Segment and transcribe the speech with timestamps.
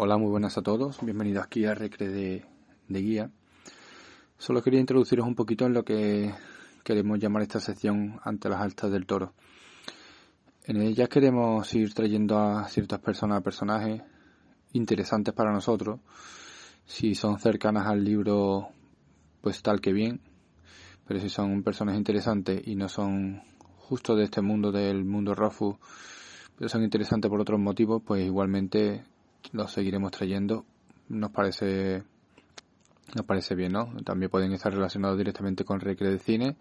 [0.00, 1.00] Hola, muy buenas a todos.
[1.02, 2.44] Bienvenidos aquí a Recre de,
[2.88, 3.32] Guía.
[4.36, 6.32] Solo quería introduciros un poquito en lo que
[6.84, 9.34] queremos llamar esta sección ante las altas del toro.
[10.66, 14.00] En ella queremos ir trayendo a ciertas personas, personajes
[14.72, 15.98] interesantes para nosotros.
[16.86, 18.68] Si son cercanas al libro,
[19.40, 20.20] pues tal que bien.
[21.08, 23.42] Pero si son personas interesantes y no son
[23.78, 25.76] justo de este mundo, del mundo Rafu,
[26.56, 29.02] pero son interesantes por otros motivos, pues igualmente
[29.52, 30.64] los seguiremos trayendo.
[31.08, 32.02] Nos parece
[33.14, 33.90] nos parece bien, ¿no?
[34.04, 36.56] También pueden estar relacionados directamente con Recre de Cine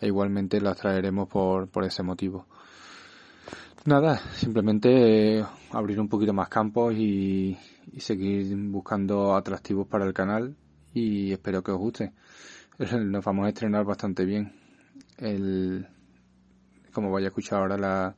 [0.00, 2.46] e igualmente las traeremos por, por ese motivo.
[3.86, 7.56] Nada, simplemente eh, abrir un poquito más campos y,
[7.92, 10.54] y, seguir buscando atractivos para el canal
[10.92, 12.12] y espero que os guste.
[12.78, 14.52] Nos vamos a estrenar bastante bien.
[15.16, 15.86] El,
[16.92, 18.16] como vaya a escuchar ahora la,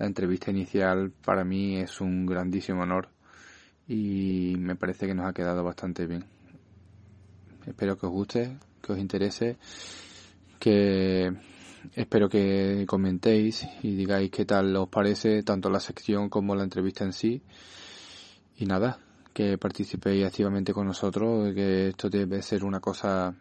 [0.00, 3.10] la entrevista inicial para mí es un grandísimo honor
[3.86, 6.24] y me parece que nos ha quedado bastante bien.
[7.66, 9.58] Espero que os guste, que os interese,
[10.58, 11.30] que
[11.94, 17.04] espero que comentéis y digáis qué tal os parece tanto la sección como la entrevista
[17.04, 17.42] en sí.
[18.56, 18.98] Y nada,
[19.34, 23.34] que participéis activamente con nosotros, que esto debe ser una cosa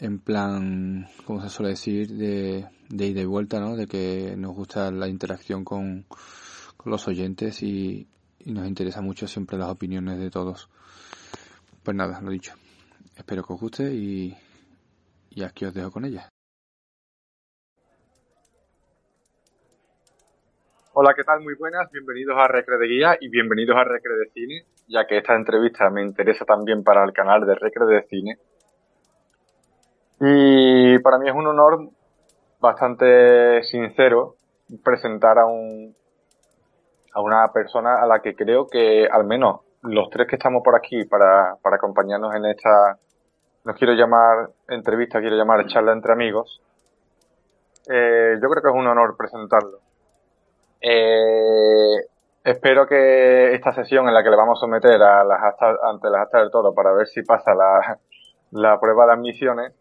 [0.00, 3.76] en plan, como se suele decir, de, de ida y vuelta, ¿no?
[3.76, 6.04] De que nos gusta la interacción con,
[6.84, 8.08] los oyentes y,
[8.46, 10.68] nos interesa mucho siempre las opiniones de todos.
[11.82, 12.54] Pues nada, lo dicho.
[13.16, 14.36] Espero que os guste y,
[15.30, 16.28] y aquí os dejo con ella.
[20.92, 21.40] Hola, ¿qué tal?
[21.40, 21.90] Muy buenas.
[21.92, 25.88] Bienvenidos a Recre de Guía y bienvenidos a Recre de Cine, ya que esta entrevista
[25.90, 28.38] me interesa también para el canal de Recre de Cine
[30.20, 31.88] y para mí es un honor
[32.60, 34.36] bastante sincero
[34.84, 35.94] presentar a un
[37.12, 40.76] a una persona a la que creo que al menos los tres que estamos por
[40.76, 42.98] aquí para, para acompañarnos en esta,
[43.64, 46.62] no quiero llamar entrevista, quiero llamar charla entre amigos,
[47.88, 49.78] eh, yo creo que es un honor presentarlo.
[50.80, 52.06] Eh,
[52.44, 55.40] espero que esta sesión en la que le vamos a someter a las
[55.82, 57.98] ante las actas del todo para ver si pasa la,
[58.52, 59.72] la prueba de admisiones,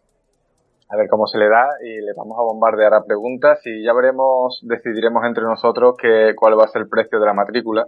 [0.89, 3.93] a ver cómo se le da y le vamos a bombardear a preguntas y ya
[3.93, 7.87] veremos, decidiremos entre nosotros que, cuál va a ser el precio de la matrícula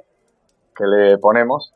[0.75, 1.73] que le ponemos.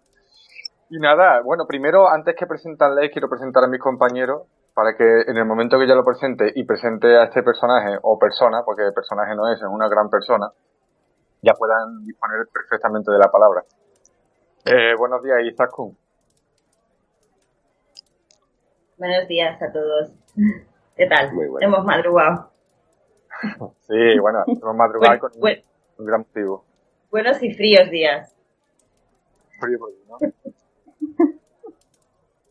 [0.90, 4.44] Y nada, bueno, primero, antes que presentarles, quiero presentar a mis compañeros
[4.76, 8.20] para que en el momento que ya lo presente y presente a este personaje o
[8.20, 10.52] persona, porque el personaje no es, es una gran persona,
[11.42, 13.64] ya puedan disponer perfectamente de la palabra.
[14.66, 15.72] Eh, buenos días, Isaac
[18.98, 20.12] Buenos días a todos.
[20.96, 21.32] ¿Qué tal?
[21.62, 22.52] Hemos madrugado.
[23.82, 26.64] Sí, bueno, hemos madrugado con un, gran motivo.
[27.12, 28.34] Buenos y fríos días.
[29.60, 30.18] Frío por aquí, ¿no?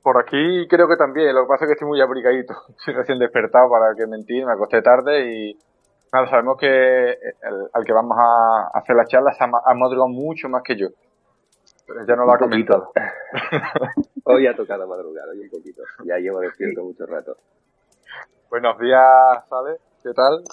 [0.02, 2.52] Por aquí creo que también, lo que pasa es que estoy muy abrigadito.
[2.78, 5.58] Estoy recién despertado para que mentir, me acosté tarde y
[6.12, 10.62] nada, sabemos que el, al que vamos a hacer la charla ha, madrugado mucho más
[10.62, 10.88] que yo.
[11.86, 12.92] Pero ya no lo ha comentado.
[14.24, 15.82] hoy ha tocado madrugar, hoy un poquito.
[16.04, 17.36] Ya llevo despierto mucho rato.
[18.54, 19.80] Buenos días, ¿sabes?
[20.00, 20.44] ¿Qué tal?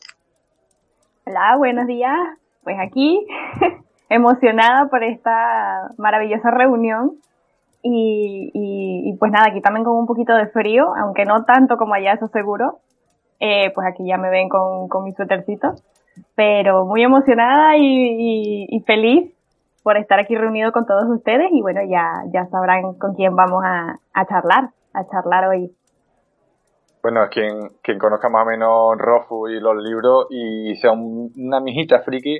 [1.27, 2.17] Hola, buenos días.
[2.63, 3.27] Pues aquí,
[4.09, 7.11] emocionada por esta maravillosa reunión.
[7.83, 12.13] Y, pues nada, aquí también con un poquito de frío, aunque no tanto como allá,
[12.13, 12.79] eso seguro.
[13.39, 15.75] Eh, pues aquí ya me ven con, con mi suétercito.
[16.33, 19.31] Pero muy emocionada y, feliz
[19.83, 21.51] por estar aquí reunido con todos ustedes.
[21.51, 25.71] Y bueno, ya, ya sabrán con quién vamos a, a charlar, a charlar hoy
[27.01, 32.01] bueno, quien, quien conozca más o menos Rofu y los libros y sea una mijita
[32.01, 32.37] friki,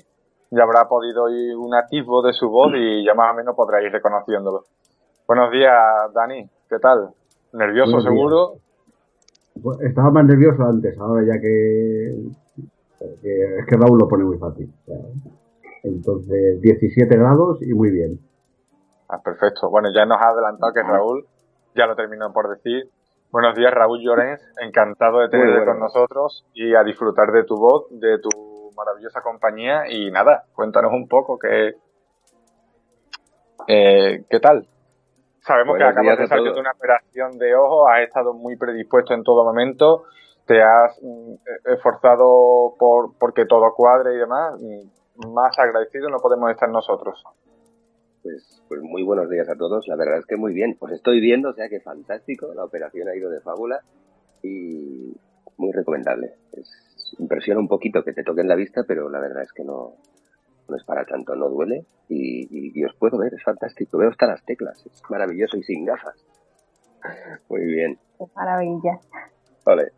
[0.52, 3.82] ya habrá podido ir un atisbo de su voz y ya más o menos podrá
[3.82, 4.66] ir reconociéndolo.
[5.28, 5.74] Buenos días,
[6.14, 7.10] Dani, ¿qué tal?
[7.54, 8.56] ¿Nervioso seguro?
[9.82, 12.08] estaba más nervioso antes, ahora ya que,
[13.02, 14.72] es que Raúl lo pone muy fácil.
[15.84, 18.20] entonces, 17 grados y muy bien.
[19.10, 19.70] Ah, perfecto.
[19.70, 21.26] Bueno, ya nos ha adelantado que Raúl
[21.76, 22.90] ya lo terminó por decir
[23.32, 24.42] Buenos días, Raúl Llorens.
[24.60, 29.84] Encantado de tenerte con nosotros y a disfrutar de tu voz, de tu maravillosa compañía.
[29.88, 31.76] Y nada, cuéntanos un poco qué,
[33.68, 34.68] eh, ¿qué tal?
[35.40, 39.24] Sabemos que acabas de salir de una operación de ojo, has estado muy predispuesto en
[39.24, 40.04] todo momento,
[40.46, 41.36] te has mm,
[41.74, 44.60] esforzado por porque todo cuadre y demás.
[45.34, 47.24] Más agradecido no podemos estar nosotros.
[48.24, 49.88] Pues, pues muy buenos días a todos.
[49.88, 50.76] La verdad es que muy bien.
[50.80, 52.54] Pues estoy viendo, o sea que fantástico.
[52.54, 53.82] La operación ha ido de fábula
[54.44, 55.14] y
[55.58, 56.36] muy recomendable.
[56.54, 59.96] Es, impresiona un poquito que te toquen la vista, pero la verdad es que no,
[60.68, 63.98] no es para tanto, no duele y, os puedo ver, es fantástico.
[63.98, 66.16] Veo hasta las teclas, es maravilloso y sin gafas.
[67.50, 68.00] Muy bien.
[68.18, 69.00] Qué maravilla.
[69.66, 69.92] Vale.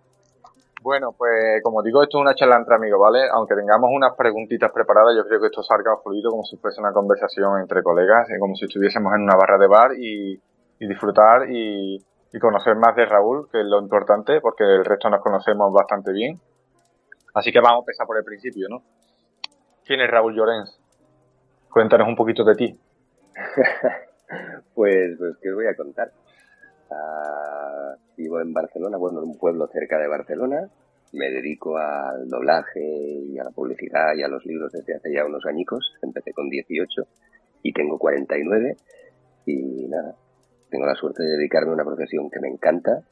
[0.84, 3.30] Bueno, pues como digo, esto es una charla entre amigos, ¿vale?
[3.32, 6.92] Aunque tengamos unas preguntitas preparadas, yo creo que esto salga fluido como si fuese una
[6.92, 10.42] conversación entre colegas, eh, como si estuviésemos en una barra de bar y,
[10.80, 12.04] disfrutar y,
[12.42, 16.42] conocer más de Raúl, que es lo importante, porque el resto nos conocemos bastante bien.
[17.34, 18.84] Así que vamos a empezar por el principio, ¿no?
[19.86, 20.78] ¿Quién es Raúl Llorens?
[21.72, 22.80] Cuéntanos un poquito de ti.
[24.76, 26.12] pues, pues, ¿qué os voy a contar?
[28.16, 30.70] Vivo en Barcelona, bueno, en un pueblo cerca de Barcelona.
[31.14, 35.26] Me dedico al doblaje y a la publicidad y a los libros desde hace ya
[35.26, 35.94] unos añicos.
[36.02, 37.02] Empecé con 18
[37.64, 38.78] y tengo 49.
[39.46, 40.16] Y nada,
[40.70, 43.04] tengo la suerte de dedicarme a una profesión que me encanta.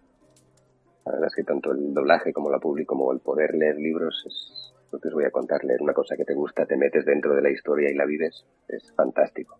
[1.05, 4.23] La verdad es que tanto el doblaje como la publico como el poder leer libros
[4.25, 5.63] es lo que os voy a contar.
[5.63, 8.45] Leer una cosa que te gusta, te metes dentro de la historia y la vives.
[8.67, 9.57] Es fantástico.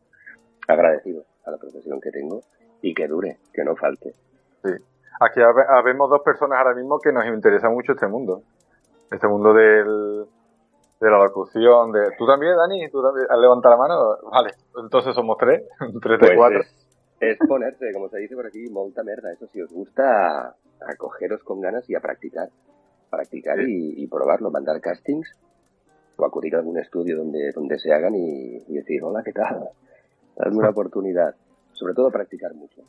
[0.68, 2.42] Agradecido a la profesión que tengo
[2.82, 4.14] y que dure, que no falte.
[4.64, 4.72] Sí.
[5.20, 8.42] Aquí habemos dos personas ahora mismo que nos interesa mucho este mundo.
[9.12, 10.26] Este mundo del,
[11.00, 11.92] de la locución.
[11.92, 12.12] De...
[12.18, 12.90] ¿Tú también, Dani?
[12.90, 13.28] ¿Tú también?
[13.30, 14.18] ¿Has levantado la mano?
[14.32, 14.52] Vale,
[14.82, 15.64] entonces somos tres.
[16.02, 16.62] tres de pues cuatro.
[17.20, 19.32] Es, ponerse, como se dice por aquí, monta merda.
[19.32, 20.56] Eso si os gusta,
[20.88, 22.50] acogeros con ganas y a practicar.
[23.12, 25.30] Practicar y, probarlo, mandar castings
[26.16, 29.70] o acudir a algún estudio donde, donde se hagan y, y decir, hola, ¿qué tal?
[30.36, 31.36] Dame una oportunidad
[31.82, 32.82] sobre todo practicar mucho.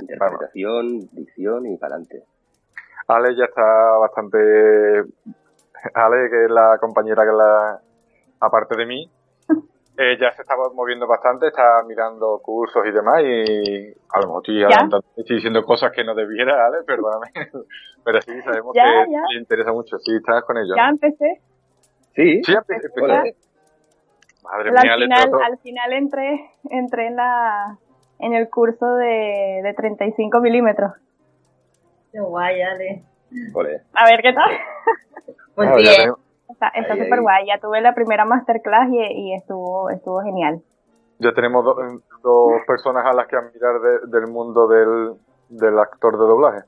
[0.00, 2.24] Interpretación, dicción y para adelante.
[3.06, 4.38] Ale ya está bastante...
[5.92, 7.80] Ale, que es la compañera que la...
[8.40, 9.10] aparte de mí,
[9.98, 14.42] eh, ya se estaba moviendo bastante, está mirando cursos y demás y a lo mejor
[14.48, 17.26] estoy, diciendo cosas que no debiera, Ale, perdóname.
[18.04, 19.98] Pero sí, sabemos que le interesa mucho.
[19.98, 20.74] Sí, estás con ellos.
[20.76, 21.42] Ya empecé.
[22.14, 23.36] Sí, sí empecé.
[24.42, 27.78] Madre mía, al final, al final entré, entré en la
[28.22, 30.92] en el curso de, de 35 milímetros.
[32.12, 33.02] Qué guay, Ale.
[33.94, 34.50] A ver qué tal.
[35.54, 36.14] Pues bien.
[36.48, 37.46] Está súper guay.
[37.46, 40.62] Ya tuve la primera masterclass y, y estuvo estuvo genial.
[41.18, 45.12] Ya tenemos dos personas a las que admirar del mundo del,
[45.50, 46.60] del actor de doblaje.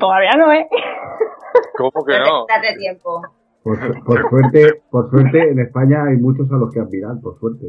[0.00, 0.66] Todavía no, ¿eh?
[1.76, 2.46] ¿Cómo que no?
[2.46, 3.20] Date tiempo.
[3.62, 7.68] Por, suerte, por suerte, en España hay muchos a los que admirar, por suerte.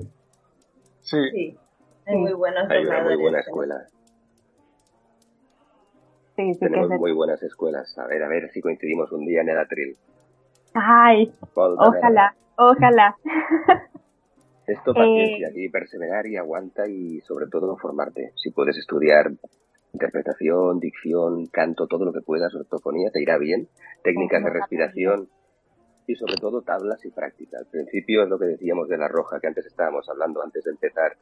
[1.02, 1.18] Sí.
[1.32, 1.58] sí.
[2.06, 3.88] Hay muy buenos Hay una muy buena escuela.
[6.36, 7.98] Sí, sí Tenemos muy buenas escuelas.
[7.98, 9.98] A ver, a ver si coincidimos un día en el atril.
[10.74, 13.16] Ay, ojalá, ojalá.
[14.68, 18.32] Esto eh, paciencia y perseverar y aguanta y sobre todo formarte.
[18.36, 19.32] Si puedes estudiar
[19.94, 23.68] interpretación, dicción, canto, todo lo que puedas, ortofonía, te irá bien.
[24.04, 25.30] Técnicas de respiración
[26.08, 27.58] y sobre todo tablas y práctica.
[27.60, 30.72] Al principio es lo que decíamos de la roja, que antes estábamos hablando, antes de
[30.72, 31.16] empezar.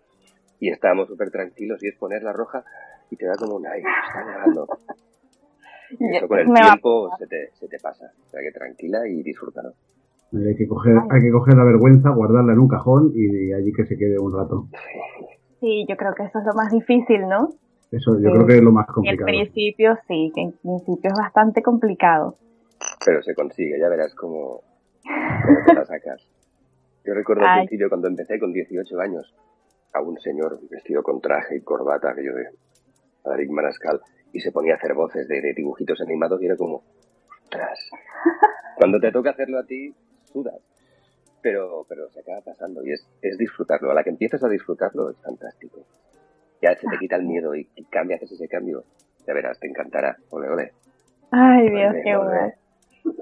[0.62, 2.64] Y estábamos súper tranquilos y es poner la roja
[3.10, 4.68] y te da como un aire, está nevando.
[6.00, 8.06] Y eso con el tiempo se te, se te pasa.
[8.26, 9.74] O sea que tranquila y disfrútalo.
[10.34, 13.86] Hay que, coger, hay que coger la vergüenza, guardarla en un cajón y allí que
[13.86, 14.68] se quede un rato.
[15.60, 17.50] Sí, yo creo que eso es lo más difícil, ¿no?
[17.92, 19.28] Eso yo creo que es lo más complicado.
[19.28, 22.38] En principio sí, que en principio es bastante complicado.
[23.06, 24.62] Pero se consigue, ya verás cómo,
[25.04, 26.26] te la sacas.
[27.04, 29.36] Yo recuerdo al principio cuando empecé con 18 años,
[29.94, 32.48] a un señor vestido con traje y corbata, que yo de
[33.26, 34.02] Adric Manascal,
[34.34, 36.84] y se ponía a hacer voces de, dibujitos animados y era como,
[37.44, 37.90] ostras.
[38.78, 39.94] Cuando te toca hacerlo a ti,
[40.26, 40.62] sudas.
[41.42, 43.92] Pero, pero se acaba pasando y es, es disfrutarlo.
[43.92, 45.82] A la que empiezas a disfrutarlo es fantástico.
[46.62, 48.84] Ya se te quita el miedo y, cambias, haces ese cambio.
[49.26, 50.18] Ya verás, te encantará.
[50.30, 50.74] Ole, ole.
[51.32, 52.54] Ay, Dios, qué bueno.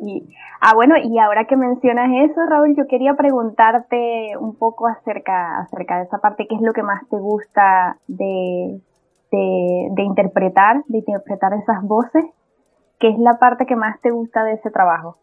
[0.01, 5.59] Y, ah, bueno, y ahora que mencionas eso, Raúl, yo quería preguntarte un poco acerca,
[5.59, 8.79] acerca de esa parte, ¿qué es lo que más te gusta de,
[9.31, 12.25] de, interpretar, de interpretar esas voces?
[12.99, 15.17] ¿Qué es la parte que más te gusta de ese trabajo?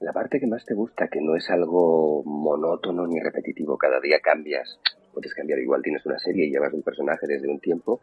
[0.00, 4.20] La parte que más te gusta, que no es algo monótono ni repetitivo, cada día
[4.20, 4.80] cambias.
[5.12, 8.00] Puedes cambiar igual, tienes una serie y llevas un personaje desde un tiempo,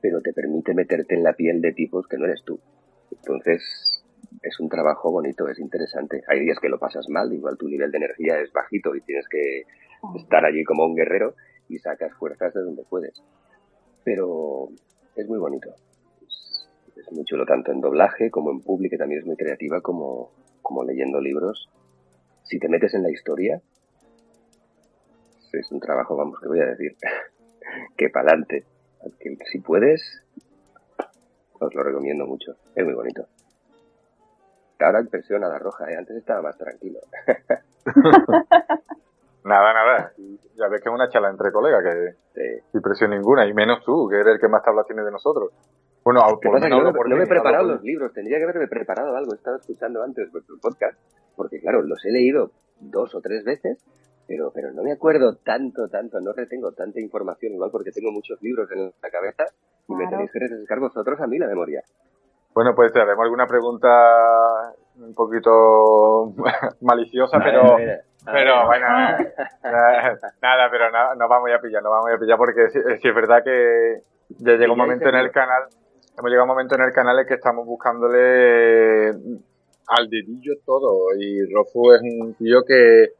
[0.00, 2.58] pero te permite meterte en la piel de tipos que no eres tú.
[3.12, 4.04] Entonces,
[4.42, 6.22] es un trabajo bonito, es interesante.
[6.28, 9.26] Hay días que lo pasas mal, igual tu nivel de energía es bajito y tienes
[9.28, 9.64] que
[10.16, 11.34] estar allí como un guerrero
[11.68, 13.22] y sacas fuerzas de donde puedes.
[14.04, 14.68] Pero
[15.16, 15.74] es muy bonito.
[16.96, 20.30] Es, muy chulo tanto en doblaje como en público, que también es muy creativa, como,
[20.62, 21.68] como leyendo libros.
[22.42, 23.60] Si te metes en la historia,
[25.52, 26.96] es un trabajo, vamos, que voy a decir,
[27.96, 28.64] que pa'lante.
[29.20, 30.22] Que si puedes,
[31.60, 32.56] os lo recomiendo mucho.
[32.74, 33.26] Es muy bonito.
[34.80, 35.96] Ahora impresiona la roja, ¿eh?
[35.96, 37.00] antes estaba más tranquilo.
[39.48, 40.12] Nada, nada.
[40.56, 44.06] Ya ves que es una charla entre colegas, que sin presión ninguna, y menos tú,
[44.10, 45.52] que eres el que más tablas tiene de nosotros.
[46.04, 49.32] Bueno, por no, no, me he preparado los libros, tendría que haberme preparado algo.
[49.32, 50.98] He estado escuchando antes vuestro podcast,
[51.34, 53.78] porque claro, los he leído dos o tres veces,
[54.26, 58.40] pero, pero no me acuerdo tanto, tanto, no retengo tanta información, igual porque tengo muchos
[58.42, 59.44] libros en la cabeza
[59.88, 61.82] y me tenéis que refrescar vosotros a mí la memoria.
[62.58, 63.88] Bueno, pues te haremos alguna pregunta
[64.96, 66.34] un poquito
[66.80, 67.76] maliciosa, pero,
[68.24, 68.86] pero bueno,
[70.42, 73.44] nada, pero no, no, vamos a pillar, no vamos a pillar porque si, es verdad
[73.44, 74.02] que
[74.40, 75.68] ya llega un momento en el canal,
[76.18, 81.14] hemos llegado a un momento en el canal en que estamos buscándole al dedillo todo
[81.16, 83.12] y Rofu es un tío que,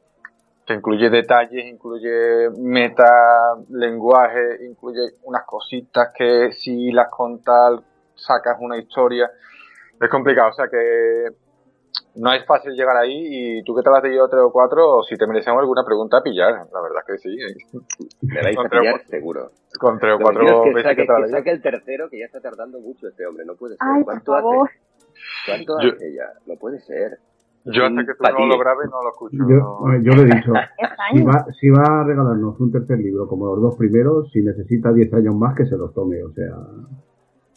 [0.65, 7.79] que incluye detalles, incluye meta, lenguaje, incluye unas cositas que si las contas
[8.25, 9.29] sacas una historia.
[9.99, 11.35] Es complicado, o sea que
[12.15, 15.15] no es fácil llegar ahí y tú que te has leído tres o cuatro, si
[15.15, 16.67] te merecemos alguna pregunta, pillar.
[16.71, 17.35] La verdad que sí.
[18.21, 19.51] Me vais a pillar seguro.
[19.79, 23.07] Con tres o cuatro que saque, que, saque el tercero, que ya está tardando mucho
[23.07, 23.45] este hombre.
[23.45, 24.03] No puede ser.
[24.03, 24.79] ¿Cuánto hace?
[25.45, 26.33] ¿Cuánto hace ya?
[26.45, 27.19] No puede ser.
[27.65, 29.37] Yo hasta que tú no lo grabes no lo escucho.
[29.37, 30.53] Yo, yo le he dicho,
[31.13, 34.93] si va, si va a regalarnos un tercer libro como los dos primeros, si necesita
[34.93, 36.55] 10 años más que se los tome, o sea...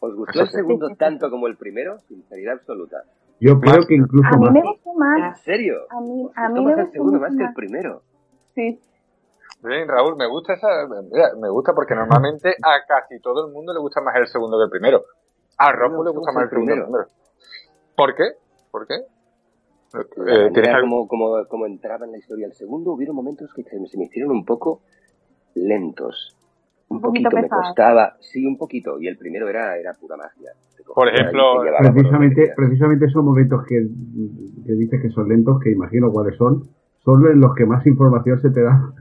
[0.02, 1.96] ¿Os gustó el segundo tanto como el primero?
[2.08, 3.04] Sinceridad absoluta.
[3.38, 5.38] Yo creo que incluso a mí me gustó más.
[5.38, 5.76] ¿En serio?
[5.90, 8.02] A mí, a mí me gustó el segundo más, que el primero.
[8.52, 8.80] Sí.
[9.62, 10.66] Bien, Raúl, me gusta esa,
[11.40, 14.64] me gusta porque normalmente a casi todo el mundo le gusta más el segundo que
[14.64, 15.04] el primero.
[15.56, 16.88] A Raúl le gusta más el primero.
[17.94, 18.24] ¿Por qué?
[18.72, 18.94] ¿Por qué?
[18.94, 24.06] Eh, como, como, como entraba en la historia el segundo, hubieron momentos que se me
[24.06, 24.80] hicieron un poco
[25.54, 26.36] lentos
[26.92, 30.52] un, poquito me costaba, sí, un poquito, y el primero era, era pura magia.
[30.94, 31.62] Por ejemplo,
[31.94, 33.86] precisamente, precisamente esos momentos que,
[34.66, 36.64] que, dices que son lentos, que imagino cuáles son,
[37.04, 38.92] son en los que más información se te da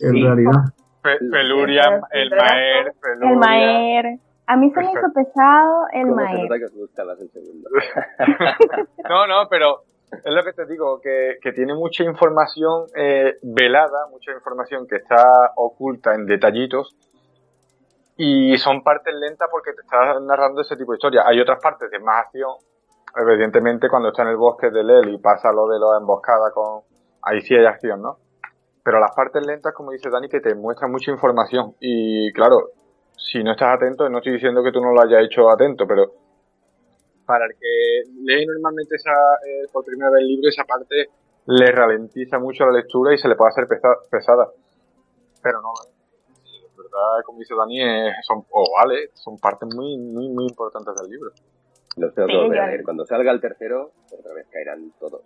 [0.00, 0.64] en realidad.
[1.02, 4.18] Peluria, el Maer, El Maer.
[4.46, 6.48] A mí se me hizo pesado el Maer.
[9.08, 9.82] no, no, pero
[10.12, 14.96] es lo que te digo, que, que tiene mucha información eh, velada, mucha información que
[14.96, 16.94] está oculta en detallitos
[18.16, 21.22] y son partes lentas porque te estás narrando ese tipo de historia.
[21.26, 22.50] Hay otras partes de más acción,
[23.16, 26.82] evidentemente cuando está en el bosque de Lel y pasa lo de la emboscada con...
[27.22, 28.18] Ahí sí hay acción, ¿no?
[28.82, 31.76] Pero las partes lentas, como dice Dani, que te muestran mucha información.
[31.78, 32.70] Y claro,
[33.16, 36.10] si no estás atento, no estoy diciendo que tú no lo hayas hecho atento, pero
[37.24, 39.12] para el que lee normalmente esa,
[39.46, 41.10] eh, por primera vez el libro, esa parte
[41.46, 43.66] le ralentiza mucho la lectura y se le puede hacer
[44.10, 44.48] pesada.
[45.42, 45.72] Pero no,
[47.24, 47.80] como dice Dani,
[48.26, 51.30] son, o vale, son partes muy, muy, muy importantes del libro.
[51.96, 52.82] Los tengo que volver a leer.
[52.84, 55.22] Cuando salga el tercero, otra vez caerán todos.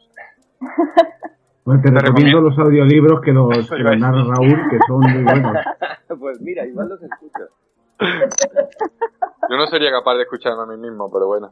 [1.65, 5.57] Pues te, recomiendo los audiolibros que los, que narra Raúl, que son muy buenos.
[6.21, 7.45] pues mira, igual los escucho.
[9.51, 11.51] Yo no sería capaz de escucharme a mí mismo, pero bueno.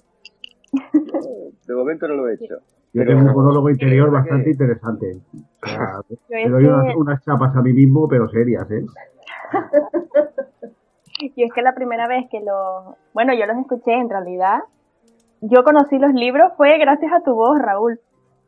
[1.67, 2.55] De momento no lo he hecho.
[2.93, 5.21] Yo tengo un monólogo interior bastante interesante.
[5.63, 8.85] O sea, te doy unas, unas, chapas a mí mismo, pero serias, ¿eh?
[11.19, 14.61] Y es que la primera vez que los, bueno, yo los escuché en realidad,
[15.41, 18.01] yo conocí los libros fue gracias a tu voz, Raúl,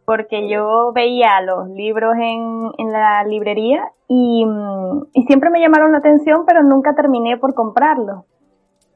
[0.05, 4.47] porque yo veía los libros en, en la librería y,
[5.13, 8.25] y siempre me llamaron la atención, pero nunca terminé por comprarlos.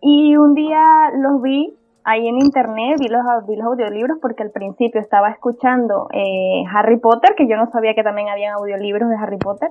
[0.00, 4.50] Y un día los vi ahí en internet, vi los, vi los audiolibros porque al
[4.50, 9.16] principio estaba escuchando eh, Harry Potter, que yo no sabía que también habían audiolibros de
[9.16, 9.70] Harry Potter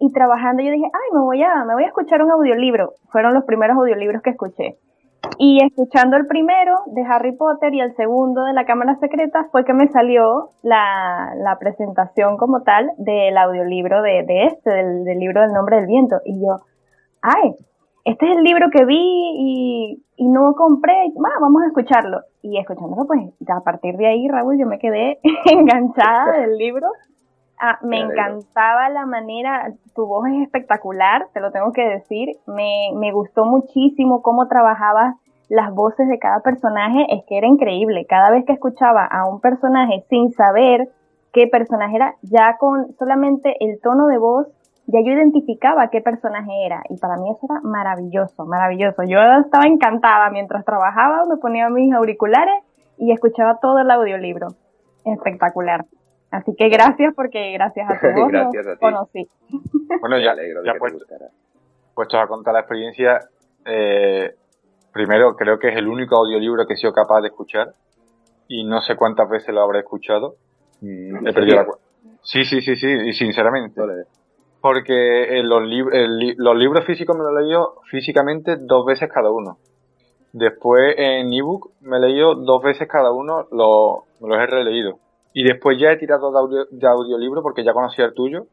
[0.00, 2.94] y trabajando yo dije, ay, me voy a, me voy a escuchar un audiolibro.
[3.10, 4.78] Fueron los primeros audiolibros que escuché.
[5.38, 9.64] Y escuchando el primero de Harry Potter y el segundo de la Cámara Secreta fue
[9.64, 15.18] que me salió la, la presentación como tal del audiolibro de, de este, del, del,
[15.18, 16.16] libro del nombre del viento.
[16.24, 16.56] Y yo,
[17.20, 17.54] ay,
[18.04, 22.20] este es el libro que vi y, y no compré, vamos a escucharlo.
[22.42, 26.88] Y escuchándolo, pues a partir de ahí, Raúl, yo me quedé enganchada del libro
[27.60, 32.36] Ah, me encantaba la manera, tu voz es espectacular, te lo tengo que decir.
[32.46, 35.16] Me, me gustó muchísimo cómo trabajabas
[35.48, 38.06] las voces de cada personaje, es que era increíble.
[38.08, 40.88] Cada vez que escuchaba a un personaje sin saber
[41.32, 44.46] qué personaje era, ya con solamente el tono de voz,
[44.86, 46.82] ya yo identificaba qué personaje era.
[46.88, 49.02] Y para mí eso era maravilloso, maravilloso.
[49.04, 52.64] Yo estaba encantada mientras trabajaba, me ponía mis auriculares
[52.96, 54.48] y escuchaba todo el audiolibro.
[55.04, 55.84] Espectacular.
[56.30, 58.32] Así que gracias porque gracias a tu voz
[58.80, 59.28] conocí.
[60.00, 60.74] Bueno, ya, ya
[61.94, 63.20] puesto, a contar la experiencia,
[63.64, 64.34] eh,
[64.92, 67.72] primero creo que es el único audiolibro que he sido capaz de escuchar
[68.46, 70.36] y no sé cuántas veces lo habré escuchado.
[70.80, 71.84] Mm, he perdido la cuenta.
[72.22, 73.80] Sí, sí, sí, sí, y sinceramente.
[74.60, 75.62] Porque los,
[76.36, 79.58] los libros físicos me los he leído físicamente dos veces cada uno.
[80.32, 84.98] Después en ebook me he leído dos veces cada uno, los, me los he releído.
[85.32, 88.46] Y después ya he tirado de, audio, de audiolibro porque ya conocía el tuyo.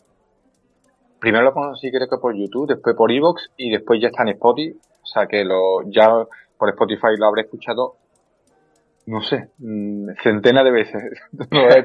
[1.20, 4.30] Primero lo conocí creo que por YouTube, después por Evox y después ya está en
[4.30, 4.78] Spotify.
[5.02, 6.10] O sea que lo, ya
[6.58, 7.96] por Spotify lo habré escuchado,
[9.06, 11.04] no sé, mm, centenas de veces.
[11.52, 11.84] he,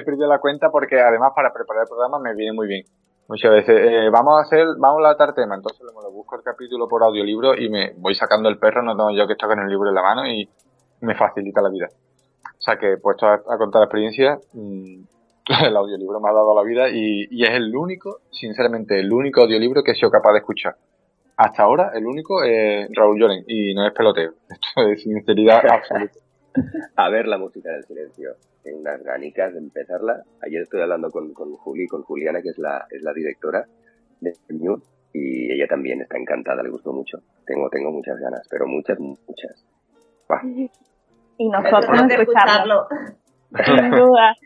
[0.00, 2.84] perdido, la cuenta porque además para preparar el programa me viene muy bien.
[3.28, 6.42] Muchas veces, eh, vamos a hacer, vamos a tratar tema, entonces me lo busco el
[6.42, 9.60] capítulo por audiolibro y me voy sacando el perro, no tengo yo que estar con
[9.60, 10.48] el libro en la mano y
[11.00, 11.88] me facilita la vida.
[12.64, 15.02] O sea que, puesto a, contar la experiencia, mm,
[15.66, 19.42] el audiolibro me ha dado la vida y, y, es el único, sinceramente, el único
[19.42, 20.74] audiolibro que he sido capaz de escuchar.
[21.36, 24.32] Hasta ahora, el único es Raúl Lloren y no es peloteo.
[24.48, 26.18] Esto es sinceridad absoluta.
[26.96, 28.30] A ver la música del silencio
[28.62, 30.22] tengo unas ganicas de empezarla.
[30.40, 33.66] Ayer estoy hablando con, con Juli, con Juliana, que es la, es la directora
[34.20, 34.80] de New,
[35.12, 37.18] y ella también está encantada, le gustó mucho.
[37.44, 39.66] Tengo, tengo muchas ganas, pero muchas, muchas.
[41.38, 42.86] Y nosotros escucharlo.
[43.64, 44.34] Sin duda.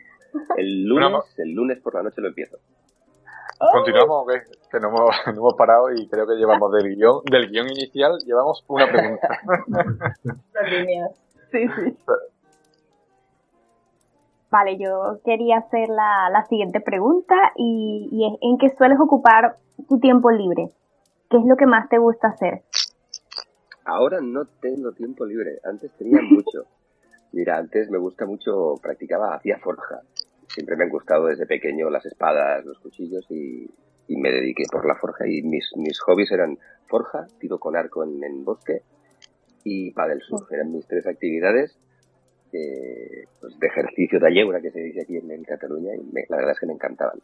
[0.57, 2.59] El lunes, el lunes por la noche lo empiezo.
[3.73, 4.25] Continuamos,
[4.71, 8.17] que no hemos, no hemos parado y creo que llevamos del guion, del guion inicial,
[8.25, 9.27] llevamos una pregunta.
[10.53, 11.11] Las líneas.
[11.51, 11.97] Sí, sí.
[14.51, 19.57] Vale, yo quería hacer la, la siguiente pregunta y, y, es ¿en qué sueles ocupar
[19.87, 20.71] tu tiempo libre?
[21.29, 22.63] ¿Qué es lo que más te gusta hacer?
[23.85, 26.65] Ahora no tengo tiempo libre, antes tenía mucho.
[27.31, 30.01] Mira, antes me gusta mucho, practicaba, hacía forja.
[30.47, 33.69] Siempre me han gustado desde pequeño las espadas, los cuchillos y,
[34.07, 35.27] y me dediqué por la forja.
[35.27, 36.57] Y mis, mis hobbies eran
[36.87, 38.81] forja, tiro con arco en, en bosque
[39.63, 40.51] y paddle surf.
[40.51, 41.77] Eran mis tres actividades
[43.39, 46.59] pues de ejercicio de yegura que se dice aquí en, Cataluña y la verdad es
[46.59, 47.19] que me encantaban.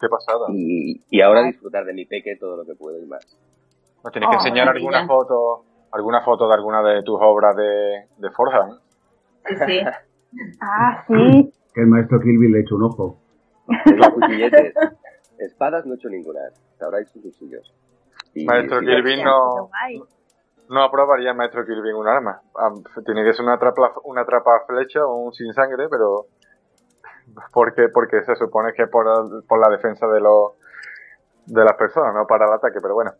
[0.00, 0.46] Qué pasada.
[0.52, 3.24] Y, y ahora disfrutar de mi peque todo lo que puedo y más.
[4.04, 8.06] ¿Nos tienes que oh, enseñar alguna foto, alguna foto de alguna de tus obras de,
[8.18, 8.78] de Forja?
[9.48, 9.80] Sí, sí.
[10.60, 11.52] ah, sí.
[11.74, 13.20] Que el maestro Kilby le ha hecho un ojo.
[14.14, 14.74] cuchilletes.
[15.38, 16.40] Espadas no he hecho ninguna.
[16.74, 17.74] Hecho cuchillos.
[18.46, 19.70] maestro Kilby no,
[20.68, 22.40] no aprobaría maestro Kirby en un arma.
[23.04, 26.26] Tiene que ser una trapa, una trapa flecha o un sin sangre, pero
[27.52, 29.06] porque porque se supone que por,
[29.46, 30.52] por la defensa de los
[31.46, 33.12] de las personas, no para el ataque, pero bueno.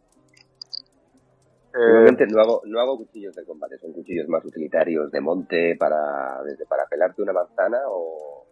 [1.78, 6.42] Eh, no hago, no hago cuchillos de combate, son cuchillos más utilitarios de monte para
[6.42, 8.46] desde para pelarte una manzana o,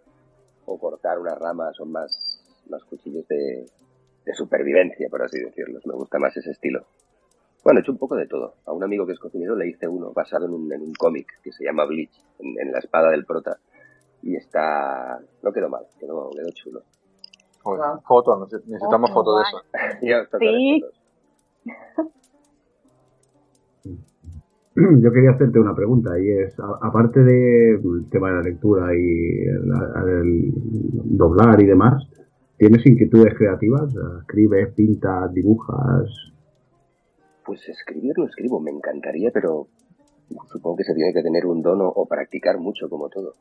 [0.66, 3.64] o cortar una rama, son más, más cuchillos de,
[4.24, 5.80] de supervivencia, por así decirlo.
[5.84, 6.86] Me gusta más ese estilo.
[7.62, 8.56] Bueno, he hecho un poco de todo.
[8.66, 11.26] A un amigo que es cocinero le hice uno basado en un, en un cómic
[11.42, 13.58] que se llama Bleach, en, la espada del prota.
[14.22, 15.18] Y está...
[15.42, 16.82] no quedó mal, quedó, quedó chulo.
[18.06, 19.42] fotos, necesitamos fotos
[20.00, 20.28] de eso.
[20.38, 20.84] sí.
[24.74, 30.52] Yo quería hacerte una pregunta y es, aparte del tema de la lectura y el,
[31.16, 32.02] doblar y demás,
[32.58, 33.94] ¿tienes inquietudes creativas?
[34.22, 36.10] ¿Escribes, pintas, dibujas?
[37.46, 39.68] Pues escribir no escribo, me encantaría, pero
[40.50, 43.34] supongo que se tiene que tener un dono o practicar mucho como todo.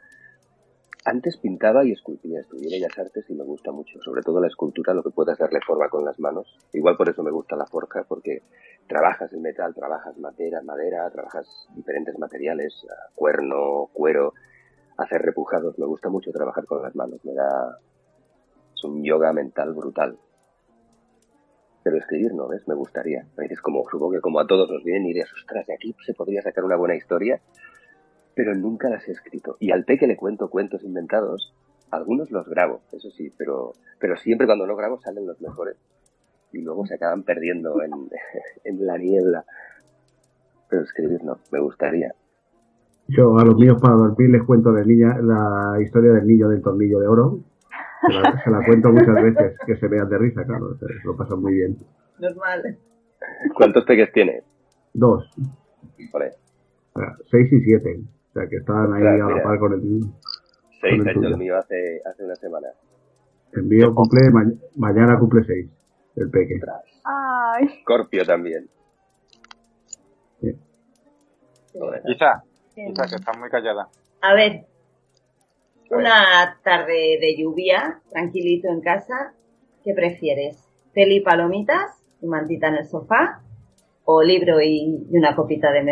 [1.05, 4.93] Antes pintaba y esculpía, estudié Bellas Artes y me gusta mucho, sobre todo la escultura,
[4.93, 6.47] lo que puedas darle forma con las manos.
[6.71, 8.41] Igual por eso me gusta la forja, porque
[8.87, 12.85] trabajas el metal, trabajas madera, madera, trabajas diferentes materiales,
[13.15, 14.33] cuerno, cuero,
[14.97, 15.77] hacer repujados.
[15.77, 17.79] Me gusta mucho trabajar con las manos, me da...
[18.73, 20.17] es un yoga mental brutal
[21.83, 22.65] pero escribir no, ¿ves?
[22.67, 23.27] Me gustaría.
[23.49, 26.41] Es como, supongo que como a todos nos vienen ideas, ostras, de aquí se podría
[26.41, 27.41] sacar una buena historia,
[28.35, 29.57] pero nunca las he escrito.
[29.59, 31.53] Y al que le cuento cuentos inventados,
[31.91, 35.77] algunos los grabo, eso sí, pero, pero siempre cuando no grabo salen los mejores.
[36.51, 37.91] Y luego se acaban perdiendo en,
[38.63, 39.45] en la niebla.
[40.69, 42.13] Pero escribir no, me gustaría.
[43.07, 46.61] Yo a los míos para dormir les cuento la, niña, la historia del niño del
[46.61, 47.39] tornillo de oro,
[48.43, 51.77] se la, cuento muchas veces, que se vean de risa, claro, lo pasan muy bien.
[52.19, 52.77] Normal.
[53.55, 54.43] ¿Cuántos peques tiene?
[54.93, 55.29] Dos.
[56.11, 56.31] Vale.
[57.29, 58.01] Seis y siete.
[58.33, 60.01] O sea, que están ahí a la par con el...
[60.81, 62.67] Seis ha hecho el mío hace, hace una semana.
[63.51, 64.21] El mío cumple,
[64.75, 65.69] mañana cumple seis,
[66.15, 66.59] el peque.
[67.03, 67.81] Ay.
[67.83, 68.67] Scorpio también.
[70.41, 70.49] Sí.
[72.07, 72.43] Isa,
[72.75, 73.87] Isa, que está muy callada.
[74.21, 74.65] A ver,
[75.91, 79.35] una tarde de lluvia, tranquilito en casa,
[79.83, 80.67] ¿qué prefieres?
[80.91, 83.41] ¿Peli palomitas y mantita en el sofá?
[84.05, 85.83] ¿O libro y, una copita de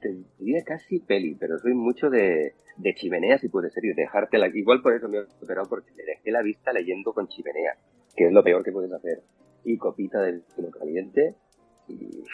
[0.00, 4.38] te diría casi peli, pero soy mucho de, de chimenea si puede ser y dejarte
[4.38, 4.48] la...
[4.48, 7.76] Igual por eso me he operado porque me dejé la vista leyendo con chimenea,
[8.16, 9.22] que es lo peor que puedes hacer.
[9.64, 11.36] Y copita del vino caliente
[11.88, 12.24] y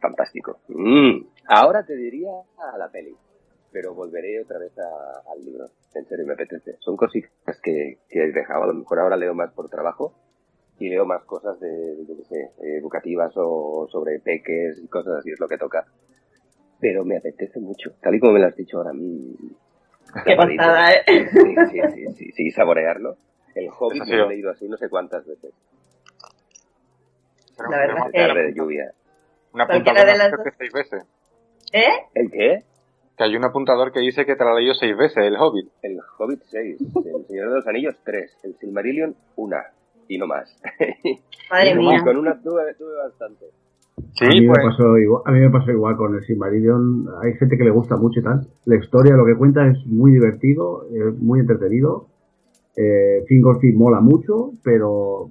[0.00, 0.60] fantástico.
[0.68, 1.26] Mm.
[1.48, 2.30] Ahora te diría
[2.72, 3.16] a la peli,
[3.72, 5.70] pero volveré otra vez a- al libro.
[5.94, 6.76] En serio, me apetece.
[6.80, 8.62] Son cositas que, que he dejado.
[8.62, 10.14] A lo mejor ahora leo más por trabajo
[10.78, 15.18] y leo más cosas de, de, yo qué sé, educativas o sobre peques y cosas
[15.18, 15.84] así, es lo que toca.
[16.80, 18.92] Pero me apetece mucho, tal y como me lo has dicho ahora.
[18.92, 19.34] mm,
[20.24, 20.58] Qué tapadito.
[20.62, 21.28] pasada, ¿eh?
[21.30, 23.16] Sí, sí, sí, sí, sí, saborearlo.
[23.54, 23.68] El
[24.04, 24.12] sí.
[24.16, 25.52] lo he leído así no sé cuántas veces.
[27.58, 28.92] La verdad De que- tarde de lluvia.
[29.52, 31.04] Un apuntador de las que seis veces.
[31.72, 32.06] ¿Eh?
[32.14, 32.64] ¿El qué?
[33.16, 35.70] Que hay un apuntador que dice que te lo ha leído seis veces, el Hobbit.
[35.82, 39.56] El Hobbit 6, El Señor de los Anillos 3, El Silmarillion 1
[40.14, 40.48] y no más.
[41.50, 42.02] Madre Y mía.
[42.04, 43.46] Con una tuve, tuve bastante.
[44.14, 44.58] Sí, a, mí pues.
[44.58, 47.06] me pasó igual, a mí me pasó igual con el Silmarillion.
[47.22, 48.46] Hay gente que le gusta mucho y tal.
[48.64, 52.08] La historia, lo que cuenta es muy divertido, es muy entretenido.
[52.76, 55.30] Eh, Fingolfin mola mucho, pero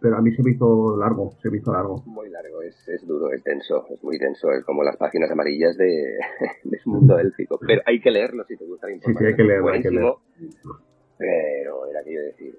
[0.00, 2.02] pero a mí se me hizo largo, se me hizo largo.
[2.06, 5.76] Muy largo, es, es duro, es denso, es muy denso, es como las páginas amarillas
[5.76, 6.18] de,
[6.64, 7.58] de su mundo élfico.
[7.66, 9.28] Pero hay que leerlo si te gusta la sí, información.
[9.28, 10.78] hay que leerlo, hay que Buenísimo,
[11.18, 12.54] Pero era aquello de decir,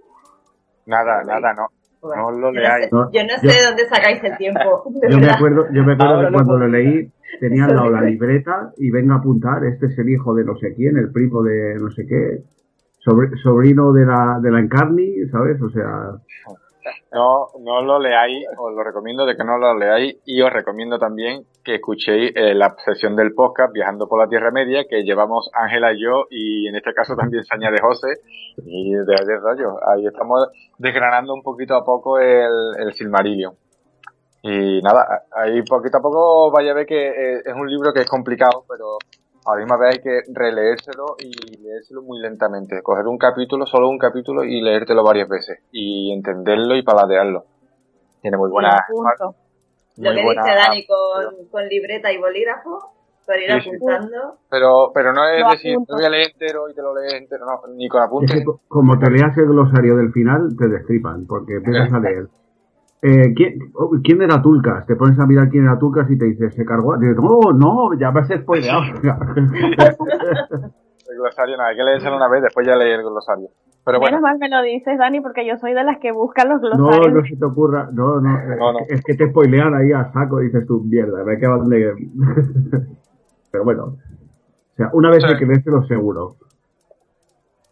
[0.90, 1.68] Nada, nada, no.
[2.02, 2.86] No lo Yo leáis.
[2.86, 4.84] sé, No, yo no sé yo- de dónde sacáis el tiempo.
[5.02, 7.92] de Yo me acuerdo, yo me acuerdo no cuando lo leí tenía al Eso lado
[7.92, 8.12] la digo.
[8.26, 11.44] libreta y venga a apuntar, este es el hijo de no sé quién, el primo
[11.44, 12.40] de no sé qué,
[13.00, 15.62] sobre- sobrino de la, de la Encarni, ¿sabes?
[15.62, 16.12] O sea,
[17.12, 20.98] No, no lo leáis, os lo recomiendo de que no lo leáis y os recomiendo
[20.98, 25.50] también que escuchéis eh, la sesión del podcast Viajando por la Tierra Media que llevamos
[25.54, 28.08] Ángela y yo y en este caso también se añade José
[28.66, 29.76] y de, de rollo.
[29.88, 33.54] Ahí estamos desgranando un poquito a poco el, el Silmarillion.
[34.42, 38.02] Y nada, ahí poquito a poco vaya a ver que eh, es un libro que
[38.02, 38.98] es complicado, pero
[39.52, 42.82] a la misma vez hay que releérselo y leérselo muy lentamente.
[42.82, 45.60] Coger un capítulo, solo un capítulo y leértelo varias veces.
[45.72, 47.46] Y entenderlo y paladearlo.
[48.22, 48.86] Tiene muy buena...
[49.98, 52.80] Lo que buena- dice Dani con, con libreta y bolígrafo,
[53.26, 53.76] para ir Sí, sí.
[53.76, 54.38] apuntando.
[54.50, 55.94] Pero, pero no es Lo decir, apunto.
[55.94, 58.36] te voy a leer entero y te lo lees entero, no, ni con es apuntes.
[58.38, 62.28] que como te leas el glosario del final, te destripan, porque empiezas a leer.
[63.02, 64.86] Eh, ¿quién, oh, ¿Quién era Tulcas?
[64.86, 66.98] Te pones a mirar quién era Tulcas y te dices, se cargó.
[66.98, 68.82] Dices, no, no, ya me has spoileado.
[69.02, 69.08] El
[71.18, 73.48] glosario, nada, hay que leérselo una vez, después ya leí el glosario.
[73.86, 76.50] Pero bueno, Menos mal me lo dices, Dani, porque yo soy de las que buscan
[76.50, 77.14] los No, glosarios.
[77.14, 77.90] no se te ocurra.
[77.92, 78.38] No, no.
[78.58, 78.80] No, no.
[78.88, 81.96] Es que te spoilean ahí a saco y dices tú, mierda, me acaban de.
[83.52, 83.84] Pero bueno.
[83.86, 85.38] O sea, una vez Sí.
[85.40, 86.36] que leérselo seguro.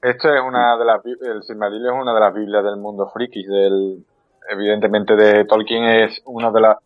[0.02, 3.46] esto es una de las, el Silmarillion es una de las Biblias del mundo friki,
[3.46, 4.04] del,
[4.50, 6.80] evidentemente de Tolkien es uno de, la-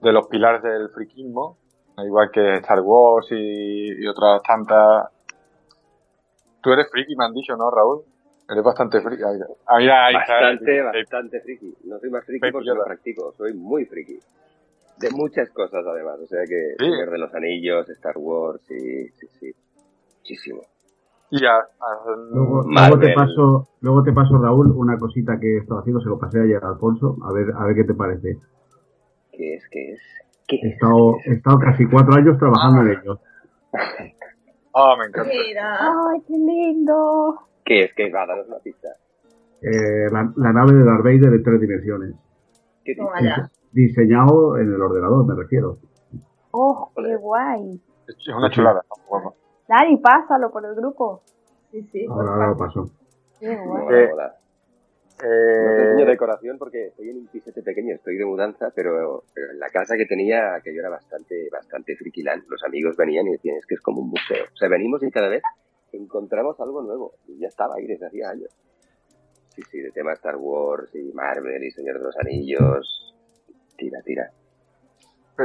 [0.00, 1.58] de los pilares del frikismo,
[1.96, 5.08] al igual que Star Wars y, y otras tantas.
[6.60, 8.02] Tú eres friki, me han dicho, ¿no, Raúl?
[8.48, 9.22] Eres bastante friki.
[9.66, 10.34] Ah, mira, ahí está.
[10.34, 11.74] bastante, Eh, bastante friki.
[11.84, 14.18] No soy más friki Friki, porque yo lo practico, soy muy friki.
[14.98, 16.84] De muchas cosas además, o sea que Sí.
[16.84, 19.52] Señor de los Anillos, Star Wars, sí, sí, sí.
[20.18, 20.62] Muchísimo.
[21.30, 25.58] Y a, a- Luego, luego te paso, luego te paso, Raúl, una cosita que he
[25.58, 28.38] estado haciendo, se lo pasé ayer a Alfonso, a ver, a ver qué te parece.
[29.32, 29.64] ¿Qué es?
[29.70, 30.00] ¿Qué es?
[30.46, 30.74] ¿Qué He es?
[30.74, 33.18] estado, he estado casi cuatro años trabajando en ello.
[34.78, 35.30] Ah, me encanta.
[35.32, 35.78] Mira.
[35.80, 37.34] Ay, qué lindo.
[37.64, 37.94] ¿Qué es?
[37.94, 38.10] ¿Qué?
[38.12, 38.88] Va, danos una pista.
[39.62, 42.14] Eh, la, la nave de Darth Vader en tres dimensiones.
[42.84, 43.50] ¿Qué ya.
[43.72, 45.78] Diseñado en el ordenador, me refiero.
[46.50, 47.80] Oh, qué guay.
[48.06, 48.82] Es una chulada.
[49.68, 51.22] Dani, pásalo por el grupo.
[51.70, 52.06] Sí, sí.
[52.08, 52.90] Ahora, ahora lo paso.
[53.40, 54.08] Qué guay.
[54.08, 54.36] Mola,
[55.22, 55.26] Eh.
[55.26, 59.50] No Eh, enseño decoración porque estoy en un pisete pequeño, estoy de mudanza, pero, pero
[59.50, 63.32] en la casa que tenía, que yo era bastante, bastante frikilán, los amigos venían y
[63.32, 64.44] decían, es que es como un museo.
[64.52, 65.42] O sea, venimos y cada vez
[65.92, 67.12] encontramos algo nuevo.
[67.26, 68.50] Y ya estaba ahí desde hacía años.
[69.54, 73.14] Sí, sí, de tema Star Wars y Marvel y Señor de los Anillos.
[73.76, 74.30] Tira, tira.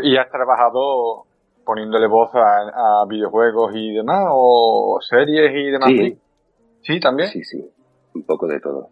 [0.03, 1.25] ¿Y has trabajado
[1.65, 4.26] poniéndole voz a, a videojuegos y demás?
[4.30, 5.89] ¿O series y demás?
[5.89, 6.17] Sí.
[6.82, 7.30] Sí, también.
[7.30, 7.63] Sí, sí,
[8.15, 8.89] un poco de todo.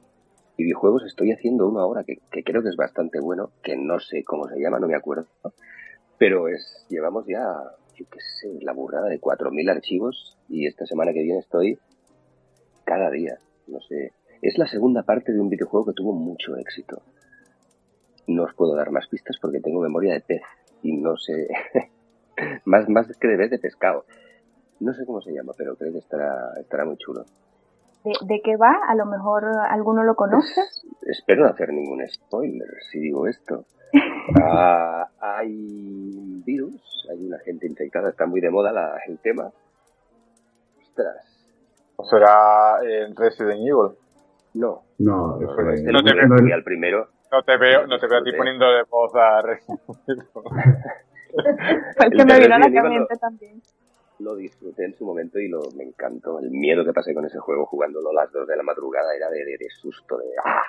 [0.57, 3.99] Y videojuegos estoy haciendo uno ahora que, que creo que es bastante bueno, que no
[3.99, 5.25] sé cómo se llama, no me acuerdo.
[6.17, 7.45] Pero es, llevamos ya,
[7.95, 11.79] yo qué sé, la burrada de 4.000 archivos y esta semana que viene estoy
[12.83, 14.11] cada día, no sé.
[14.41, 17.01] Es la segunda parte de un videojuego que tuvo mucho éxito.
[18.27, 20.41] No os puedo dar más pistas porque tengo memoria de pez
[20.83, 21.47] y no sé,
[22.65, 24.05] más, más que de vez de pescado.
[24.79, 27.25] No sé cómo se llama, pero creo que estará, estará muy chulo.
[28.05, 30.61] de, de qué va, a lo mejor alguno lo conoce.
[31.01, 33.65] espero no hacer ningún spoiler si digo esto.
[34.41, 39.51] Ah, hay virus, hay una gente infectada, está muy de moda la, el tema.
[40.81, 41.25] Ostras.
[41.97, 43.97] ¿O será eh, Resident Evil?
[44.53, 47.07] No, No, no, es- este no te es- al primero.
[47.31, 50.23] No te veo, no te veo a ti poniendo de voz a Resident Evil.
[51.97, 53.61] Fue que me vino a la también.
[54.19, 56.39] Lo disfruté en su momento y lo, me encantó.
[56.39, 59.29] El miedo que pasé con ese juego jugándolo a las 2 de la madrugada era
[59.29, 60.63] de, de, de susto, de ¡ah!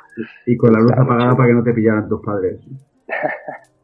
[0.46, 2.61] Y con la luz apagada para que no te pillaran tus padres.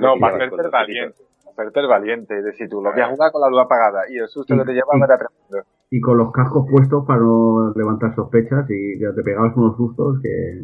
[0.00, 1.18] No, para hacerte valiente.
[1.46, 2.38] Hacerte valiente.
[2.38, 4.64] Es decir, tú lo que has jugado con la luz apagada y el susto que
[4.64, 5.68] te lleva era tremendo.
[5.90, 10.20] Y con los cascos puestos para no levantar sospechas y ya te pegabas unos sustos
[10.22, 10.62] que...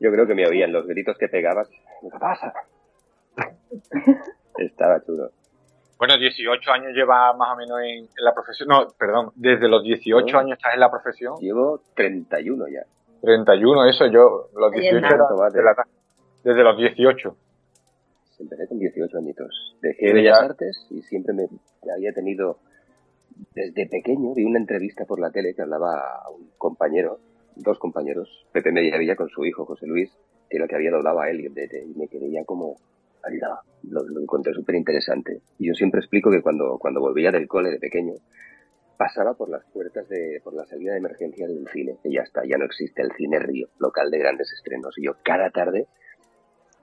[0.00, 1.68] Yo creo que me oían los gritos que pegabas.
[1.70, 2.52] ¿Qué pasa?
[4.58, 5.30] Estaba chulo.
[5.98, 8.68] Bueno, 18 años lleva más o menos en, en la profesión.
[8.68, 10.38] No, perdón, desde los 18 No.
[10.38, 11.34] años estás en la profesión.
[11.40, 12.84] Llevo 31 ya.
[13.22, 15.14] 31, eso yo, los Ahí 18 está.
[15.16, 15.58] era Tomate.
[15.58, 15.86] de la-
[16.44, 17.36] desde los 18.
[18.38, 19.76] Empecé con 18 añitos.
[19.80, 20.44] Dejé Bellas ya.
[20.46, 21.48] Artes y siempre me
[21.90, 22.58] había tenido,
[23.54, 27.18] desde pequeño, vi una entrevista por la tele que hablaba a un compañero,
[27.56, 30.12] dos compañeros, Pepe Mediavilla con su hijo, José Luis,
[30.50, 31.26] que era el que había doblado a
[31.66, 32.76] de- y me quedé ya como,
[33.82, 35.40] Lo, lo encontré súper interesante.
[35.58, 38.14] Y yo siempre explico que cuando, cuando volvía del cole de pequeño,
[38.96, 42.22] pasaba por las puertas de, por la salida de emergencia de un cine, que ya
[42.22, 44.96] está, ya no existe el cine Río, local de grandes estrenos.
[44.98, 45.86] Y yo cada tarde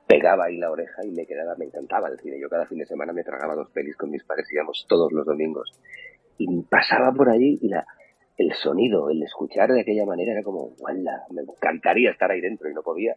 [0.07, 2.39] pegaba ahí la oreja y me quedaba, me encantaba el cine.
[2.39, 5.25] Yo cada fin de semana me tragaba dos pelis con mis padres, íbamos todos los
[5.25, 5.71] domingos.
[6.37, 7.85] Y pasaba por allí y la,
[8.37, 11.23] el sonido, el escuchar de aquella manera era como, ¡wala!
[11.31, 13.15] Me encantaría estar ahí dentro y no podía.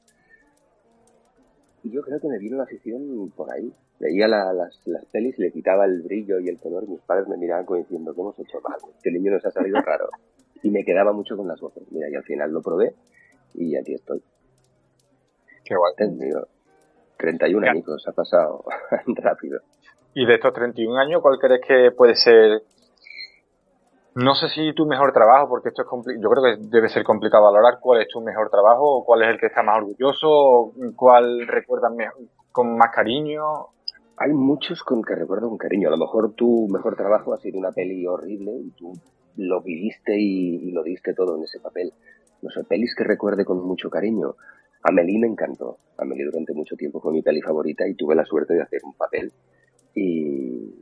[1.91, 3.73] Yo creo que me vino la afición por ahí.
[4.01, 7.01] Veía la- las, las pelis y le quitaba el brillo y el color y mis
[7.03, 8.79] padres me miraban como diciendo, ¿qué hemos hecho mal?
[8.97, 10.09] Este niño nos ha salido raro.
[10.63, 11.85] Y me quedaba mucho con las voces.
[11.91, 12.95] Mira, y al final lo probé
[13.55, 14.23] y aquí estoy.
[15.65, 15.95] Qué guay.
[15.97, 16.47] Te digo,
[17.19, 17.73] 31 Ya.
[17.73, 18.65] añicos, ha pasado
[19.17, 19.61] rápido.
[20.15, 22.63] Y de estos 31 años, ¿cuál crees que puede ser?
[24.17, 27.05] No sé si tu mejor trabajo, porque esto es compli- yo creo que debe ser
[27.05, 31.47] complicado valorar cuál es tu mejor trabajo, cuál es el que está más orgulloso, cuál
[31.47, 31.93] recuerdas
[32.51, 33.43] con más cariño.
[34.17, 35.89] Hay muchos con que recuerdo con cariño.
[35.89, 38.91] A lo mejor tu mejor trabajo ha sido una peli horrible y tú
[39.37, 41.93] lo viviste y, lo diste todo en ese papel.
[42.41, 44.35] No sé, pelis que recuerde con mucho cariño.
[44.83, 45.77] Amelie me encantó.
[45.99, 48.95] Amelie durante mucho tiempo fue mi peli favorita y tuve la suerte de hacer un
[48.95, 49.31] papel
[49.95, 50.73] y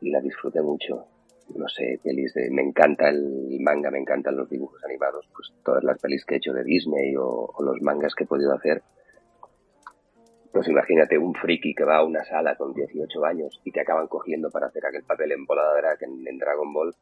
[0.00, 1.08] la disfruté mucho.
[1.54, 2.50] No sé, pelis de...
[2.50, 5.28] Me encanta el manga, me encantan los dibujos animados.
[5.34, 8.26] Pues todas las pelis que he hecho de Disney o, o los mangas que he
[8.26, 8.82] podido hacer.
[10.52, 14.06] Pues imagínate un friki que va a una sala con 18 años y te acaban
[14.06, 16.94] cogiendo para hacer aquel papel en Bola de Drag en, en Dragon Ball.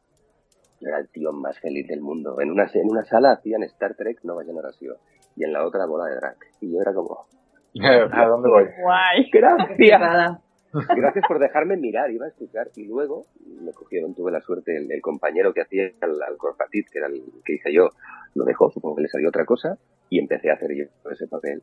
[0.81, 2.41] Yo era el tío más feliz del mundo.
[2.41, 4.97] En una, en una sala hacían Star Trek Nova Generación
[5.35, 6.37] y en la otra Bola de Drag.
[6.61, 7.27] Y yo era como,
[8.11, 8.65] ¿A dónde voy?
[8.81, 9.29] Guay.
[9.33, 10.39] gracias.
[10.97, 12.69] Gracias por dejarme mirar, iba a escuchar.
[12.75, 13.25] Y luego
[13.61, 17.07] me cogieron, tuve la suerte, el, el compañero que hacía al, al Corpatit, que era
[17.07, 17.89] el que hice yo,
[18.33, 19.77] lo dejó, supongo que le salió otra cosa,
[20.09, 21.61] y empecé a hacer yo ese papel.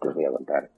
[0.00, 0.68] Os voy a contar.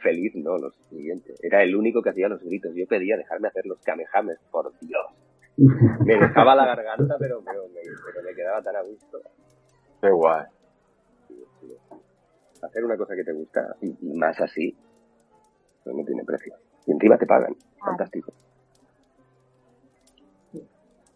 [0.00, 1.34] Feliz, no, lo siguiente.
[1.42, 2.72] Era el único que hacía los gritos.
[2.76, 5.06] Yo pedía dejarme hacer los kamehames, por Dios.
[5.56, 9.20] Me dejaba la garganta, pero, pero, me, pero me quedaba tan a gusto.
[10.00, 10.44] Qué guay.
[12.62, 14.76] Hacer una cosa que te gusta y más así,
[15.88, 16.54] pues no tiene precio.
[16.86, 17.56] Y encima te pagan.
[17.82, 18.30] Fantástico.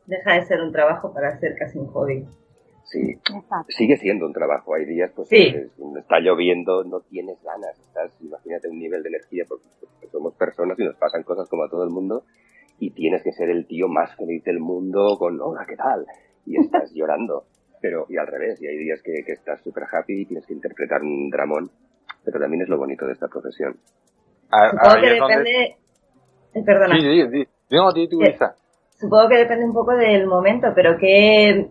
[0.07, 2.25] Deja de ser un trabajo para ser casi un hobby.
[2.85, 3.67] Sí, Exacto.
[3.69, 4.75] sigue siendo un trabajo.
[4.75, 5.49] Hay días, pues, Sí.
[5.55, 7.79] es- está lloviendo, no tienes ganas.
[7.79, 11.65] Estás, imagínate un nivel de energía, porque porque somos personas y nos pasan cosas como
[11.65, 12.25] a todo el mundo,
[12.79, 16.07] y tienes que ser el tío más feliz del mundo con, hola, ¿qué tal?
[16.47, 17.45] Y estás llorando.
[17.81, 20.55] Pero, y al revés, y hay días que, que estás súper happy y tienes que
[20.55, 21.71] interpretar un dramón.
[22.25, 23.77] Pero también es lo bonito de esta profesión.
[24.53, 25.77] A- Supongo que donde- depende...
[26.55, 26.95] eh, Perdona.
[26.95, 27.49] Sí, sí, sí.
[27.71, 28.31] No, tú, Sí.
[28.31, 28.55] Isa.
[28.99, 31.69] Supongo que depende un poco del momento, pero ¿qué,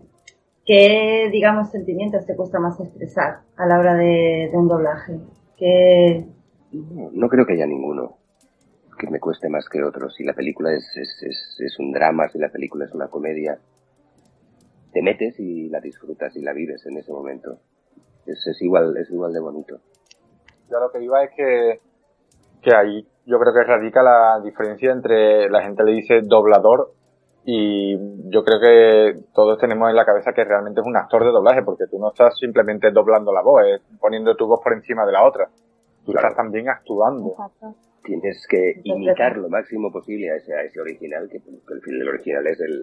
[0.66, 5.18] qué digamos, sentimientos te cuesta más expresar a la hora de, de un doblaje?
[5.56, 6.26] ¿Qué...
[6.72, 8.16] No, no creo que haya ninguno
[8.98, 10.10] que me cueste más que otro.
[10.10, 13.58] Si la película es, es, es, es un drama, si la película es una comedia,
[14.92, 17.58] te metes y la disfrutas y la vives en ese momento.
[18.26, 19.80] Es, es igual, es igual de bonito.
[20.70, 21.80] Yo lo que iba es que,
[22.62, 26.92] que ahí yo creo que radica la diferencia entre la gente le dice doblador
[27.44, 27.96] y
[28.30, 31.62] yo creo que todos tenemos en la cabeza que realmente es un actor de doblaje
[31.62, 35.12] porque tú no estás simplemente doblando la voz, es poniendo tu voz por encima de
[35.12, 35.48] la otra.
[36.04, 36.28] Tú Claro.
[36.28, 37.30] estás también actuando.
[37.30, 37.74] Exacto.
[38.04, 41.98] Tienes que imitar lo máximo posible a ese, a ese original, que, que el fin
[41.98, 42.82] del original es el,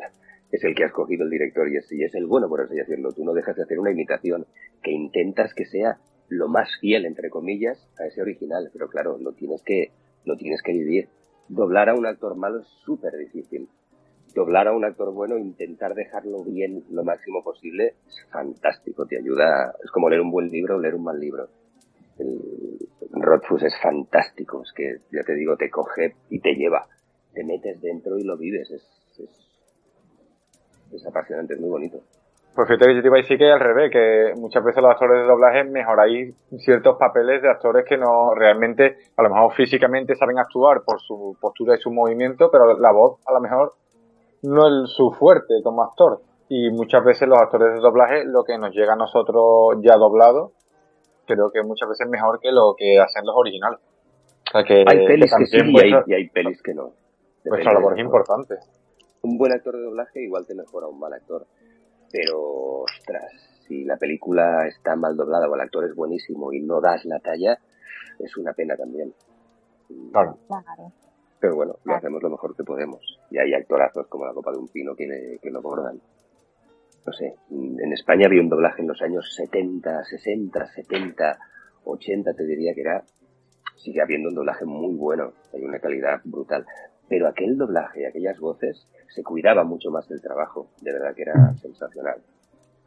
[0.52, 2.76] es el que ha escogido el director y es, y es el bueno, por así
[2.76, 3.12] decirlo.
[3.12, 4.46] Tú no dejas de hacer una imitación
[4.82, 5.98] que intentas que sea
[6.30, 9.92] lo más fiel, entre comillas, a ese original, pero claro, lo tienes que,
[10.26, 11.10] lo tienes que vivir.
[11.48, 13.68] Doblar a un actor malo es súper difícil.
[14.36, 19.74] Doblar a un actor bueno, intentar dejarlo bien lo máximo posible, es fantástico, te ayuda,
[19.84, 21.50] es como leer un buen libro o leer un mal libro.
[22.20, 22.78] El
[23.12, 26.88] Rothfuss es fantástico, es que, ya te digo, te coge y te lleva,
[27.34, 28.86] te metes dentro y lo vives, es,
[29.18, 29.30] es,
[30.92, 32.04] es apasionante, es muy bonito.
[32.56, 34.92] Pues fíjate que yo te iba a decir que al revés, que muchas veces los
[34.92, 40.16] actores de doblaje mejoráis ciertos papeles de actores que no realmente, a lo mejor físicamente
[40.16, 43.74] saben actuar por su postura y su movimiento, pero la voz a lo mejor
[44.44, 46.22] no es su fuerte como actor.
[46.50, 50.52] Y muchas veces los actores de doblaje, lo que nos llega a nosotros ya doblado,
[51.28, 53.80] creo que muchas veces es mejor que lo que hacen los originales.
[54.48, 56.92] O sea que, hay pelis que, sí y hay, y hay, pelis que no.
[57.46, 58.56] Pues claro, es importante.
[59.22, 61.46] Un buen actor de doblaje igual te mejora un mal actor.
[62.12, 63.32] Pero, ostras,
[63.68, 67.20] si la película está mal doblada o el actor es buenísimo y no das la
[67.20, 67.60] talla,
[68.18, 69.14] es una pena también.
[70.12, 70.38] Claro.
[71.40, 73.00] Pero bueno, lo hacemos lo mejor que podemos.
[73.32, 76.02] Y hay actorazos como la Copa de un Pino que, que lo bordan.
[77.06, 81.40] No sé, en España había un doblaje en los años 70, 60, 70,
[81.86, 83.04] 80, te diría que era.
[83.78, 86.66] Sigue habiendo un doblaje muy bueno, hay una calidad brutal.
[87.10, 90.68] Pero aquel doblaje, aquellas voces, se cuidaba mucho más del trabajo.
[90.82, 92.22] De verdad que era sensacional.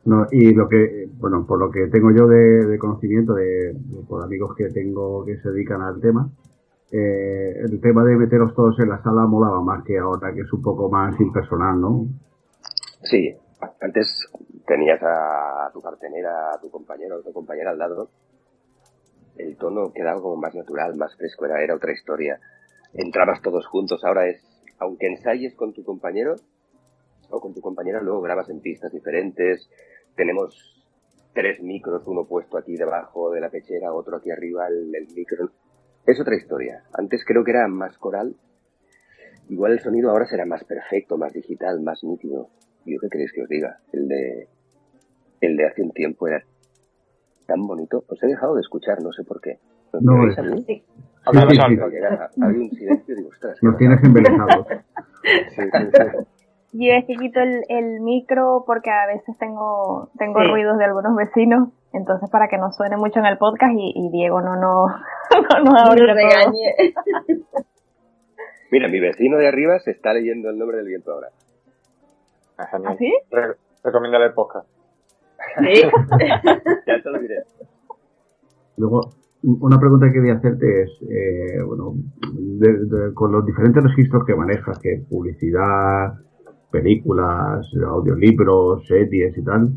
[0.04, 3.76] No, y lo que, bueno, por lo que tengo yo de, conocimiento de,
[4.08, 6.28] por amigos que tengo que se dedican al tema,
[6.90, 10.52] eh, el tema de meteros todos en la sala molaba más que ahora, que es
[10.52, 12.06] un poco más impersonal, ¿no?
[13.02, 13.34] Sí,
[13.80, 14.28] antes
[14.66, 18.08] tenías a tu partenera, a tu compañero, a tu compañera al lado,
[19.36, 22.38] el tono quedaba como más natural, más fresco, era, era otra historia.
[22.94, 24.42] Entrabas todos juntos, ahora es,
[24.78, 26.36] aunque ensayes con tu compañero
[27.30, 29.68] o con tu compañera, luego grabas en pistas diferentes,
[30.14, 30.84] tenemos
[31.32, 35.50] tres micros, uno puesto aquí debajo de la pechera, otro aquí arriba, el, el micro
[36.06, 36.82] es otra historia.
[36.92, 38.34] Antes creo que era más coral.
[39.48, 42.48] Igual el sonido ahora será más perfecto, más digital, más nítido.
[42.84, 43.78] ¿Yo qué queréis que os diga?
[43.92, 44.48] El de,
[45.40, 46.44] el de hace un tiempo era
[47.46, 48.04] tan bonito.
[48.08, 49.58] Os he dejado de escuchar, no sé por qué.
[50.00, 50.26] no,
[51.30, 52.42] Sí.
[52.42, 53.58] Había un silencio y digo, ostras.
[53.62, 54.66] Nos tienes embelesados.
[55.54, 55.98] sí, sí,
[56.72, 61.14] Yo es que quito el, el, micro porque a veces tengo, tengo ruidos de algunos
[61.14, 64.86] vecinos entonces, para que no suene mucho en el podcast y, Diego no, no,
[65.64, 66.74] no, no, no regañe.
[68.70, 71.28] Mira, mi vecino de arriba se está leyendo el nombre del viento ahora.
[72.56, 73.12] ¿Ah, sí?
[73.84, 74.66] recomiéndale el podcast.
[75.58, 75.82] Sí.
[76.86, 77.42] ya te lo diré.
[78.76, 79.00] Luego,
[79.42, 81.94] una pregunta que quería hacerte es, eh, bueno,
[83.14, 86.14] con los diferentes registros que manejas, que publicidad,
[86.70, 89.72] películas, audiolibros, series y tal,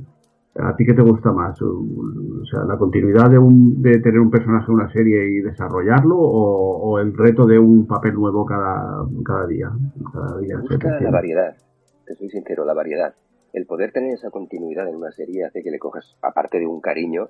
[0.58, 1.62] ¿A ti qué te gusta más?
[1.62, 6.18] O sea, ¿la continuidad de, un, de tener un personaje en una serie y desarrollarlo
[6.18, 9.70] o, el reto de un papel nuevo cada, cada día?
[10.14, 11.58] Cada día Me la variedad,
[12.06, 13.14] te soy sincero, la variedad.
[13.52, 16.80] El poder tener esa continuidad en una serie hace que le cojas, aparte de un
[16.80, 17.28] cariño,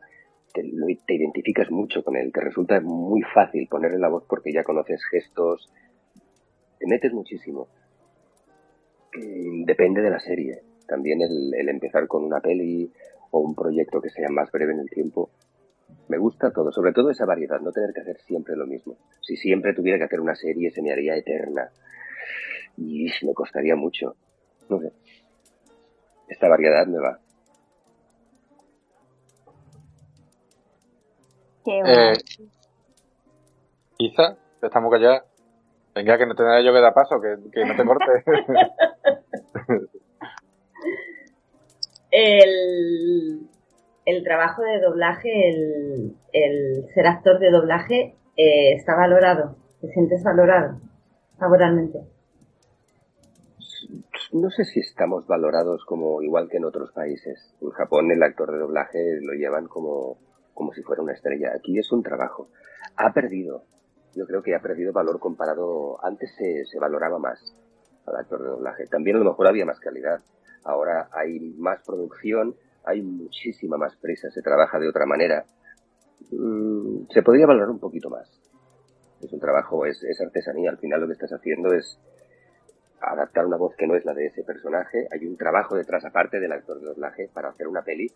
[0.55, 0.63] te,
[1.05, 2.31] te identificas mucho con él.
[2.31, 5.69] Te resulta muy fácil ponerle la voz porque ya conoces gestos,
[6.79, 7.67] te metes muchísimo.
[9.13, 10.61] Depende de la serie.
[10.87, 12.91] También el, el empezar con una peli
[13.31, 15.29] o un proyecto que sea más breve en el tiempo.
[16.07, 18.97] Me gusta todo, sobre todo esa variedad, no tener que hacer siempre lo mismo.
[19.21, 21.69] Si siempre tuviera que hacer una serie se me haría eterna
[22.77, 24.15] y me costaría mucho.
[24.69, 24.91] No sé.
[26.27, 27.19] Esta variedad me va.
[31.65, 32.13] Qué eh,
[33.97, 35.23] Isa, estamos allá.
[35.95, 38.05] Venga, que no te da yo que da paso, que, que no te corte.
[42.15, 43.49] el,
[44.23, 45.49] trabajo de doblaje,
[46.33, 49.55] el, ser actor de doblaje, eh, está valorado.
[49.81, 50.79] ¿Te sientes valorado
[51.39, 52.01] laboralmente?
[54.33, 57.55] No sé si estamos valorados como igual que en otros países.
[57.61, 60.19] En Japón el actor de doblaje lo llevan como,
[60.55, 61.51] como si fuera una estrella.
[61.55, 62.49] Aquí es un trabajo.
[62.95, 63.65] Ha perdido.
[64.15, 66.03] Yo creo que ha perdido valor comparado.
[66.03, 67.55] Antes se, valoraba más
[68.07, 68.87] al actor de doblaje.
[68.87, 70.21] También a lo mejor había más calidad
[70.65, 75.45] ahora hay más producción, hay muchísima más prisa, se trabaja de otra manera.
[76.31, 78.29] Mm, se podría valorar un poquito más.
[79.21, 81.99] Es un trabajo, es, artesanía, al final lo que estás haciendo es
[82.99, 85.07] adaptar una voz que no es la de ese personaje.
[85.11, 88.11] Hay un trabajo detrás, aparte del actor de doblaje, para hacer una peli.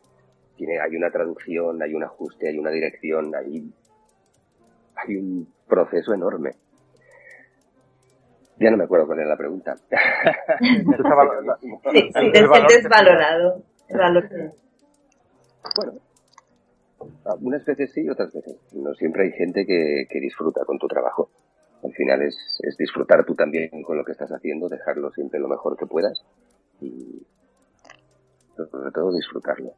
[0.60, 3.72] Tiene, hay una traducción, hay un ajuste, hay una dirección, hay,
[4.93, 6.51] hay un proceso enorme.
[8.60, 9.78] Ya no me acuerdo cuál era la pregunta.
[11.62, 13.64] sí, sí, te sientes valorado.
[15.78, 15.93] Bueno,
[17.24, 18.57] algunas veces sí, otras veces.
[18.74, 21.30] No siempre hay gente que, que disfruta con tu trabajo.
[21.86, 25.47] Al final es, es, disfrutar tú también con lo que estás haciendo, dejarlo siempre lo
[25.47, 26.22] mejor que puedas
[26.82, 27.26] y
[28.57, 29.72] sobre todo disfrutarlo.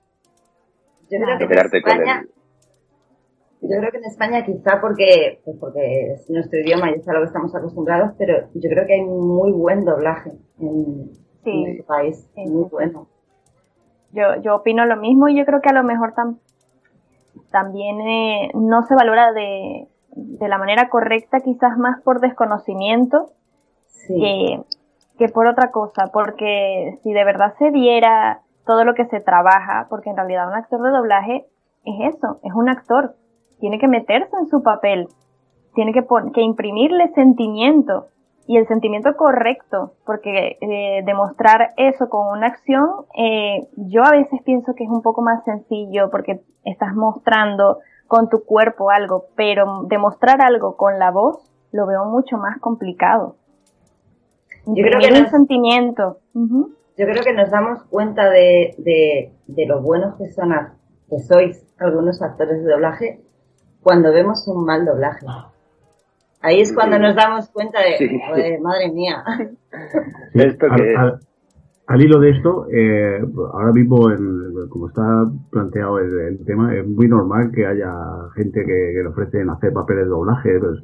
[1.12, 2.26] Yo creo que en España,
[3.62, 7.14] yo creo que en España quizá porque, pues porque es nuestro idioma y es a
[7.14, 11.12] lo que estamos acostumbrados, pero yo creo que hay muy buen doblaje en,
[11.45, 13.07] en este país, muy bueno.
[14.14, 16.14] Yo, yo opino lo mismo y yo creo que a lo mejor
[17.51, 23.32] también eh, no se valora de, de la manera correcta, quizás más por desconocimiento
[24.07, 24.62] que,
[25.18, 29.88] que por otra cosa, porque si de verdad se viera todo lo que se trabaja,
[29.89, 31.45] porque en realidad un actor de doblaje
[31.86, 33.16] es eso, es un actor,
[33.59, 35.07] tiene que meterse en su papel,
[35.74, 38.07] tiene que, que imprimirle sentimiento
[38.47, 44.41] y el sentimiento correcto, porque eh, demostrar eso con una acción, eh, yo a veces
[44.43, 49.84] pienso que es un poco más sencillo porque estás mostrando con tu cuerpo algo, pero
[49.88, 53.36] demostrar algo con la voz lo veo mucho más complicado.
[54.66, 56.18] Yo creo que un sentimiento.
[57.01, 60.51] Yo creo que nos damos cuenta de, de, de lo buenos que son
[61.09, 63.21] que sois algunos actores de doblaje
[63.81, 65.25] cuando vemos un mal doblaje.
[66.41, 69.23] Ahí es cuando nos damos cuenta de, madre mía.
[70.35, 70.67] ¿Esto
[71.87, 73.19] al hilo de esto, eh,
[73.51, 73.97] ahora mismo,
[74.69, 77.91] como está planteado el, tema, es muy normal que haya
[78.35, 80.79] gente que, le ofrecen hacer papeles de doblaje, pues,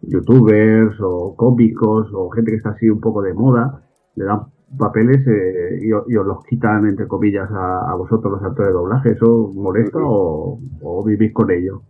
[0.00, 3.82] youtubers o cómicos o gente que está así un poco de moda,
[4.16, 4.46] le dan
[4.76, 9.10] papeles eh, y, os los quitan, entre comillas, a, vosotros los actores de doblaje.
[9.12, 10.58] ¿Eso molesta o,
[11.04, 11.82] vivís con ello?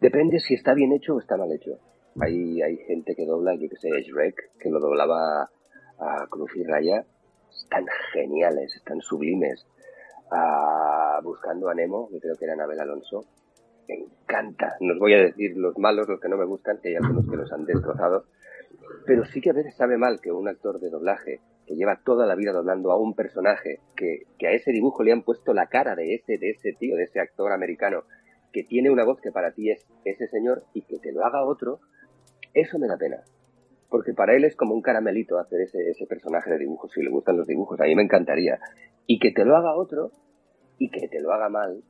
[0.00, 1.72] Depende si está bien hecho o está mal hecho.
[2.20, 5.48] Hay, hay gente que dobla, yo que sé, Shrek, que lo doblaba
[5.98, 7.04] a Cruz y Raya
[7.70, 9.66] tan geniales, tan sublimes.
[10.30, 13.24] Ah, buscando a Nemo, que creo que era Anabel Alonso,
[13.88, 14.76] me encanta.
[14.80, 17.28] No os voy a decir los malos, los que no me gustan, que hay algunos
[17.28, 18.24] que los han destrozado,
[19.06, 22.26] pero sí que a veces sabe mal que un actor de doblaje que lleva toda
[22.26, 25.66] la vida doblando a un personaje, que, que a ese dibujo le han puesto la
[25.66, 28.04] cara de ese, de ese tío, de ese actor americano,
[28.52, 31.44] que tiene una voz que para ti es ese señor y que te lo haga
[31.44, 31.80] otro,
[32.52, 33.24] eso me da pena
[33.94, 37.10] porque para él es como un caramelito hacer ese, ese personaje de dibujos, si le
[37.10, 38.58] gustan los dibujos, a mí me encantaría.
[39.06, 40.10] Y que te lo haga otro
[40.78, 41.80] y que te lo haga mal,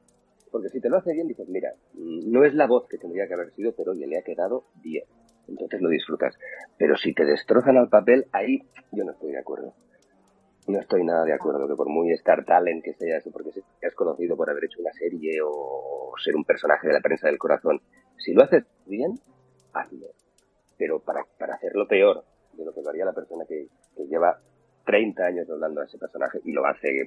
[0.50, 3.32] porque si te lo hace bien dices, mira, no es la voz que tendría que
[3.32, 5.04] haber sido, pero oye, le ha quedado bien.
[5.48, 6.36] Entonces lo disfrutas.
[6.78, 9.74] Pero si te destrozan al papel, ahí yo no estoy de acuerdo.
[10.66, 14.36] No estoy nada de acuerdo que por muy Star Talent que seas, porque seas conocido
[14.36, 17.82] por haber hecho una serie o ser un personaje de la prensa del corazón,
[18.16, 19.12] si lo haces bien,
[19.74, 20.08] hazlo
[20.78, 23.68] pero para, para hacerlo peor de lo que lo haría la persona que,
[24.08, 24.38] lleva
[24.84, 27.06] 30 años doblando a ese personaje y lo hace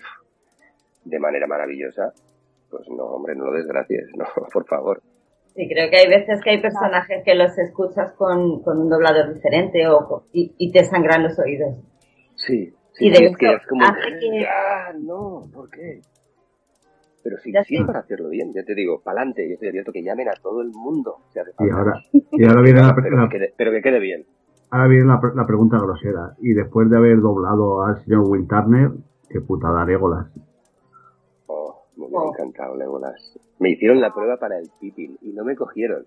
[1.05, 2.13] de manera maravillosa,
[2.69, 5.01] pues no, hombre, no lo desgracies, no, por favor.
[5.57, 9.33] Sí, creo que hay veces que hay personajes que los escuchas con, con un doblador
[9.33, 11.75] diferente o, y, te sangran los oídos.
[12.35, 16.01] Sí, sí, y de es que es como, ah, no, ¿por qué?
[17.23, 20.03] pero si sí, para hacerlo bien, ya te digo, para adelante, yo estoy abierto que
[20.03, 21.15] llamen a todo el mundo.
[21.59, 22.95] y, ahora, y ahora viene la,
[23.57, 24.25] pero, que quede, bien.
[24.69, 26.35] Ahora viene la, pregunta grosera.
[26.37, 28.91] Y después de haber doblado al señor Will Turner,
[29.27, 30.27] qué putada Legolas.
[31.97, 32.33] Me hubiera oh.
[32.33, 33.37] encantado Legolas.
[33.59, 36.05] Me hicieron la prueba para el Pippin y no me cogieron.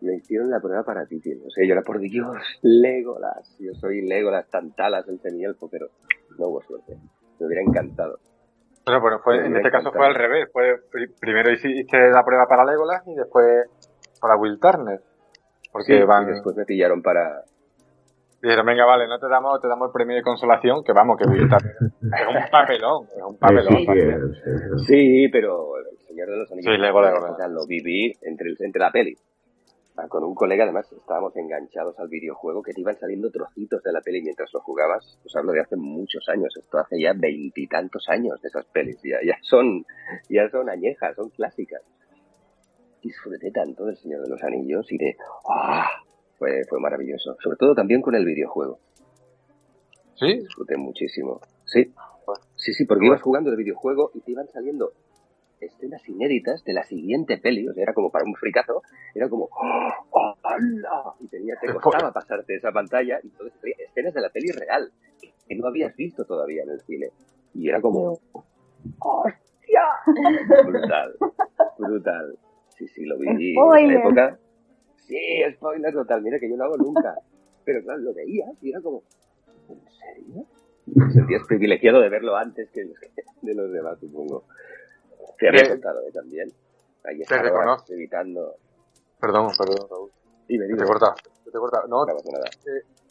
[0.00, 1.40] Me hicieron la prueba para Pippin.
[1.46, 3.56] O sea, yo era por Dios, Legolas.
[3.58, 5.88] Yo soy Legolas, Tantalas, el semielfo, pero
[6.38, 6.98] no hubo suerte.
[7.40, 8.18] Me hubiera encantado.
[8.84, 10.48] Bueno, bueno fue, en este caso fue al revés.
[10.52, 10.78] Fue,
[11.18, 13.66] primero hiciste la prueba para Legolas y después
[14.20, 15.00] para Will Turner.
[15.72, 16.28] Porque van...
[16.28, 17.42] y después me pillaron para...
[18.44, 21.24] Dijeron, venga, vale, no te damos, te damos el premio de consolación, que vamos, que
[21.32, 24.34] es un papelón, es un papelón.
[24.86, 29.16] Sí, pero el Señor de los Anillos sí, lo viví entre, entre la peli
[30.08, 34.00] con un colega, además, estábamos enganchados al videojuego que te iban saliendo trocitos de la
[34.00, 35.18] peli mientras lo jugabas.
[35.22, 39.18] Pues hablo de hace muchos años, esto hace ya veintitantos años de esas pelis, ya,
[39.24, 39.84] ya, son,
[40.28, 41.82] ya son añejas, son clásicas.
[43.02, 45.16] Disfruté tanto del Señor de los Anillos y de,
[45.48, 45.88] ¡ah!
[46.38, 47.36] Fue, fue maravilloso.
[47.40, 48.78] Sobre todo también con el videojuego.
[50.14, 50.38] ¿Sí?
[50.40, 51.40] Disfruté muchísimo.
[51.64, 51.92] Sí.
[52.56, 54.92] Sí, sí, porque ibas jugando el videojuego y te iban saliendo
[55.60, 58.82] escenas inéditas de la siguiente peli, o sea, era como para un fricazo,
[59.14, 60.34] era como ¡Oh,
[61.20, 64.90] y tenía, te costaba pasarte esa pantalla y entonces escenas de la peli real
[65.46, 67.10] que no habías visto todavía en el cine.
[67.54, 68.18] Y era como
[68.98, 69.82] ¡Hostia!
[70.64, 71.16] brutal,
[71.78, 72.38] brutal.
[72.70, 74.38] Sí, sí, lo vi en esa época.
[75.06, 77.14] Sí, spoiler total, mira que yo no hago nunca.
[77.64, 79.02] Pero claro, lo veía y era como,
[79.68, 80.44] ¿en serio?
[80.86, 82.84] Te sentías privilegiado de verlo antes que
[83.42, 84.44] de los demás, supongo.
[85.38, 86.48] Te había Eh, contado eh, también.
[87.04, 87.92] Ahí te está reconozco.
[87.92, 88.54] evitando.
[89.20, 90.10] Perdón, perdón, Raúl.
[90.48, 90.84] Dime, Te dime.
[90.84, 91.14] he cortado.
[91.44, 91.88] Te he cortado.
[91.88, 92.44] No, No nada.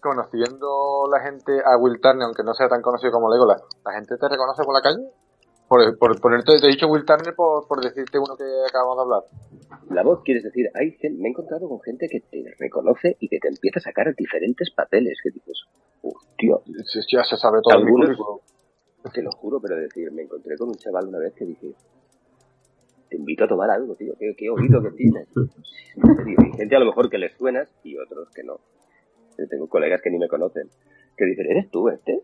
[0.01, 4.15] conociendo la gente a Will Turner, aunque no sea tan conocido como Legolas, ¿la gente
[4.17, 5.03] te reconoce por la calle?
[5.73, 9.01] Por, por ponerte, te he dicho Will Turner por, por decirte uno que acabamos de
[9.01, 9.23] hablar.
[9.89, 13.39] La voz, quieres decir, hay me he encontrado con gente que te reconoce y que
[13.39, 15.63] te empieza a sacar diferentes papeles que dices,
[16.03, 18.37] hostia, si Ya se sabe todo currículum.
[19.11, 21.73] te lo juro, pero decir, me encontré con un chaval una vez que dije,
[23.09, 25.27] te invito a tomar algo, tío, qué, qué oído que tienes.
[26.37, 28.59] Hay gente a lo mejor que les suenas y otros que no.
[29.39, 30.69] Yo tengo colegas que ni me conocen,
[31.17, 32.21] que dicen, ¿eres tú este?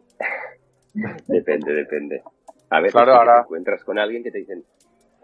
[1.28, 2.22] depende, depende.
[2.70, 4.64] A veces Claro, ahora- te encuentras con alguien que te dicen,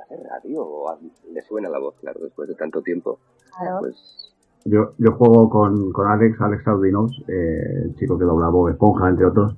[0.02, 0.62] ¿hace radio?
[0.66, 0.98] O
[1.32, 3.20] le suena la voz, claro, después de tanto tiempo.
[3.58, 3.80] Claro.
[3.82, 4.34] Pues
[4.66, 9.10] Yo, yo juego con, con Alex, Alex Audinos, eh, el chico que dobla Bob Esponja,
[9.10, 9.56] entre otros.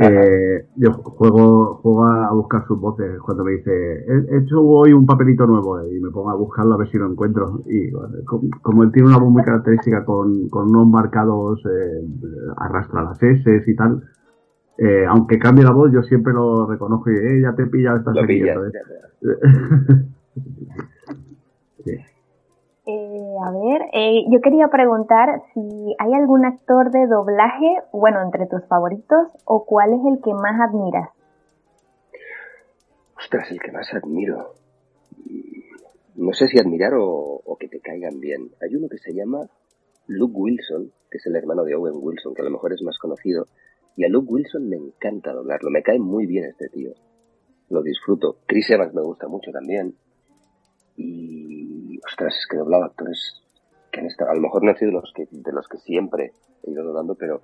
[0.00, 4.92] Eh, yo juego, juego a buscar sus voces cuando me dice, he he hecho hoy
[4.92, 7.60] un papelito nuevo eh, y me pongo a buscarlo a ver si lo encuentro.
[7.66, 12.06] Y bueno, como, como él tiene una voz muy característica con, con unos marcados, eh,
[12.58, 14.04] arrastra las S y tal,
[14.78, 17.98] eh, aunque cambie la voz, yo siempre lo reconozco y eh, ya te he pillado
[17.98, 18.58] esta lo serie, pillas.
[21.84, 21.90] sí.
[22.90, 28.46] Eh, a ver, eh, yo quería preguntar si hay algún actor de doblaje, bueno, entre
[28.46, 31.10] tus favoritos, o cuál es el que más admiras.
[33.18, 34.54] Ostras, el que más admiro.
[35.26, 37.04] Mm, No sé si admirar o,
[37.44, 38.50] o que te caigan bien.
[38.62, 39.40] Hay uno que se llama
[40.06, 42.98] Luke Wilson, que es el hermano de Owen Wilson, que a lo mejor es más
[42.98, 43.46] conocido.
[43.96, 45.70] Y a Luke Wilson me encanta doblarlo.
[45.70, 46.92] Me cae muy bien este tío.
[47.70, 48.38] Lo disfruto.
[48.46, 49.94] Chris Evans me gusta mucho también.
[50.96, 53.42] Y, ostras, es que he doblado actores
[53.90, 56.32] que han estado, a lo mejor no he sido los que, de los que siempre
[56.62, 57.42] he ido doblando, pero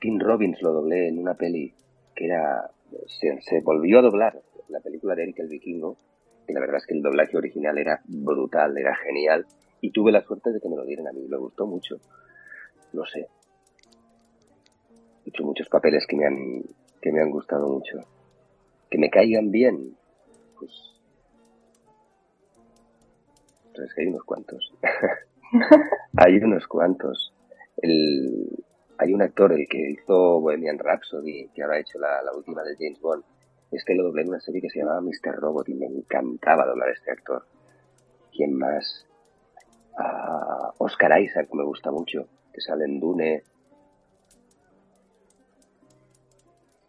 [0.00, 1.74] Tim Robbins lo doblé en una peli
[2.14, 2.70] que era,
[3.06, 5.96] se, se volvió a doblar la película de Eric el Vikingo,
[6.48, 9.46] y la verdad es que el doblaje original era brutal, era genial,
[9.80, 11.96] y tuve la suerte de que me lo dieran a mí, me gustó mucho.
[12.92, 13.28] No sé.
[15.32, 16.62] He hecho muchos papeles que me han,
[17.00, 17.96] que me han gustado mucho.
[18.90, 19.96] Que me caigan bien,
[20.58, 20.70] pues...
[23.72, 24.74] Pero es que hay unos cuantos.
[26.18, 27.32] hay unos cuantos.
[27.78, 28.62] El,
[28.98, 32.62] hay un actor, el que hizo Bohemian Rhapsody, que ahora ha hecho la, la última
[32.62, 33.24] de James Bond.
[33.70, 35.34] Este lo doblé en una serie que se llamaba Mr.
[35.40, 37.46] Robot y me encantaba doblar a este actor.
[38.30, 39.06] ¿Quién más?
[39.98, 43.44] Ah, Oscar Isaac me gusta mucho, que sale en Dune.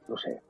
[0.08, 0.42] No sé.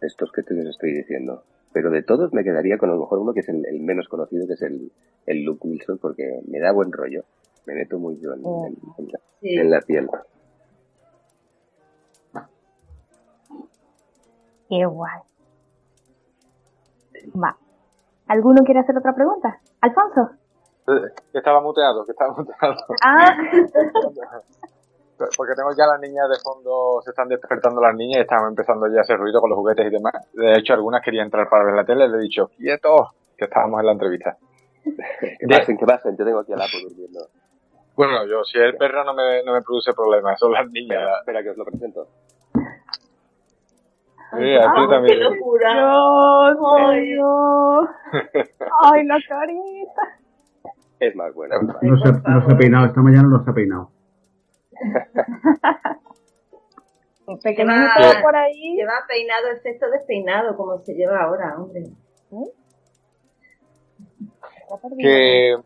[0.00, 1.44] Estos que te les estoy diciendo.
[1.72, 4.08] Pero de todos me quedaría con a lo mejor uno que es el, el menos
[4.08, 4.92] conocido, que es el,
[5.26, 7.24] el Luke Wilson, porque me da buen rollo.
[7.66, 9.54] Me meto muy yo en, en- en la, Sí.
[9.54, 10.08] en la piel.
[14.68, 15.20] Qué guay.
[17.42, 17.56] Va.
[18.28, 19.60] ¿Alguno quiere hacer otra pregunta?
[19.80, 20.30] Alfonso.
[20.88, 22.74] Eh, Que estaba muteado, que estaba muteado.
[23.04, 23.36] Ah,
[25.36, 28.86] Porque tengo ya las niñas de fondo, se están despertando las niñas y están empezando
[28.88, 30.12] ya a hacer ruido con los juguetes y demás.
[30.32, 33.44] De hecho, algunas querían entrar para ver la tele y le he dicho, quietos, que
[33.44, 34.36] estábamos en la entrevista.
[34.84, 36.16] Que De- pasen, que pasen.
[36.16, 37.20] Yo tengo aquí al Apo durmiendo.
[37.94, 40.98] Bueno, yo, si el perro no me, no me produce problemas, son las niñas.
[40.98, 42.06] Espera, espera que os lo presento.
[44.34, 45.20] Sí, a ti ¡Qué también.
[45.24, 45.74] locura!
[45.74, 47.06] Dios, Ay.
[47.06, 47.88] Dios.
[48.84, 50.02] Ay, la carita.
[51.00, 51.56] Es más buena.
[51.60, 53.90] No, no se, no se ha peinado, esta mañana no se ha peinado.
[57.42, 58.74] Pequeñito Lleva- por ahí.
[58.76, 61.84] Lleva peinado, efecto despeinado, como se lleva ahora, hombre.
[64.98, 65.56] Que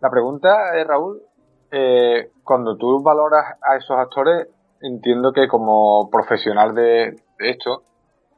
[0.00, 1.22] la pregunta es, Raúl,
[1.70, 4.48] eh, cuando tú valoras a esos actores,
[4.80, 7.82] entiendo que como profesional de, de esto,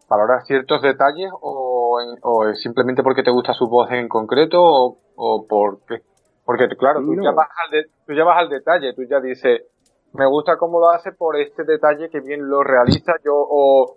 [0.08, 4.62] valoras ciertos detalles o, en- o es simplemente porque te gusta su voz en concreto
[4.62, 6.02] o, o porque,
[6.44, 7.24] porque claro, tú, No.
[7.24, 9.62] ya vas al de- tú ya vas al detalle, tú ya dices,
[10.12, 13.14] me gusta cómo lo hace por este detalle que bien lo realiza.
[13.24, 13.96] Yo o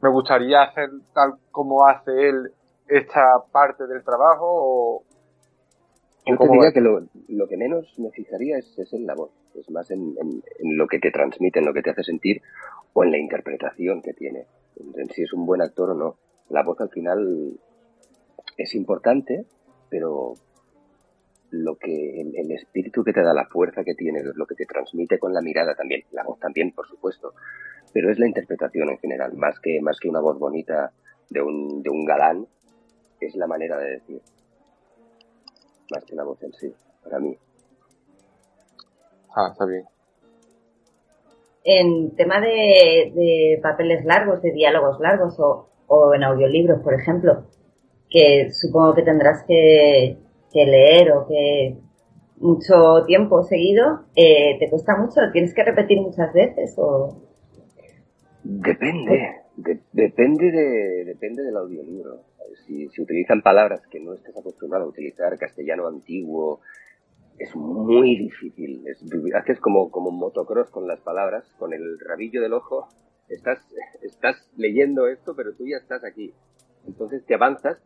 [0.00, 2.52] me gustaría hacer tal como hace él
[2.88, 5.02] esta parte del trabajo o,
[6.26, 9.14] Yo te ¿Cómo diría que lo, lo que menos me fijaría es, es en la
[9.14, 12.02] voz, es más en, en- en lo que te transmite, en lo que te hace
[12.04, 12.42] sentir
[12.92, 14.46] o en la interpretación que tiene,
[14.76, 16.16] en, en si es un buen actor o no.
[16.48, 17.58] La voz al final
[18.56, 19.46] es importante,
[19.88, 20.34] pero
[21.50, 24.66] lo que el, el espíritu que te da, la fuerza que tiene, lo que te
[24.66, 27.34] transmite con la mirada también, la voz también, por supuesto,
[27.92, 30.92] pero es la interpretación en general, más que más que una voz bonita
[31.28, 32.46] de un, de un galán,
[33.20, 34.20] es la manera de decir
[35.90, 36.72] más que la voz en sí,
[37.02, 37.36] para mí.
[39.36, 39.84] Ah, está bien.
[41.64, 47.44] en tema de, de papeles largos, de diálogos largos o, o en audiolibros, por ejemplo,
[48.08, 50.16] que supongo que tendrás que,
[50.52, 51.76] que leer o que
[52.38, 55.20] mucho tiempo seguido, eh, ¿te cuesta mucho?
[55.32, 57.16] ¿Tienes que repetir muchas veces o...?
[58.42, 62.22] Depende, de- depende, de, depende del audiolibro.
[62.66, 66.60] Si, si utilizan palabras que no estés acostumbrado a utilizar, castellano antiguo,
[67.38, 68.82] es muy difícil.
[68.86, 72.88] Es, haces como, como motocross con las palabras, con el rabillo del ojo.
[73.28, 73.58] Estás,
[74.02, 76.32] estás leyendo esto, pero tú ya estás aquí.
[76.86, 77.78] Entonces te avanzas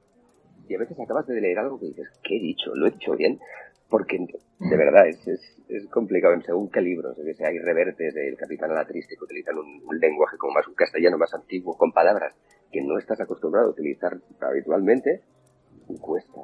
[0.69, 2.75] y a veces acabas de leer algo que dices, ¿qué he dicho?
[2.75, 3.39] ¿Lo he dicho bien?
[3.89, 7.17] Porque de verdad es, es, es complicado en según qué libros.
[7.19, 10.55] Es decir, hay revertes del Capitán a la Triste que utilizan un, un lenguaje como
[10.55, 12.35] más un castellano más antiguo, con palabras
[12.73, 15.23] que no estás acostumbrado a utilizar habitualmente,
[15.89, 16.41] y cuesta.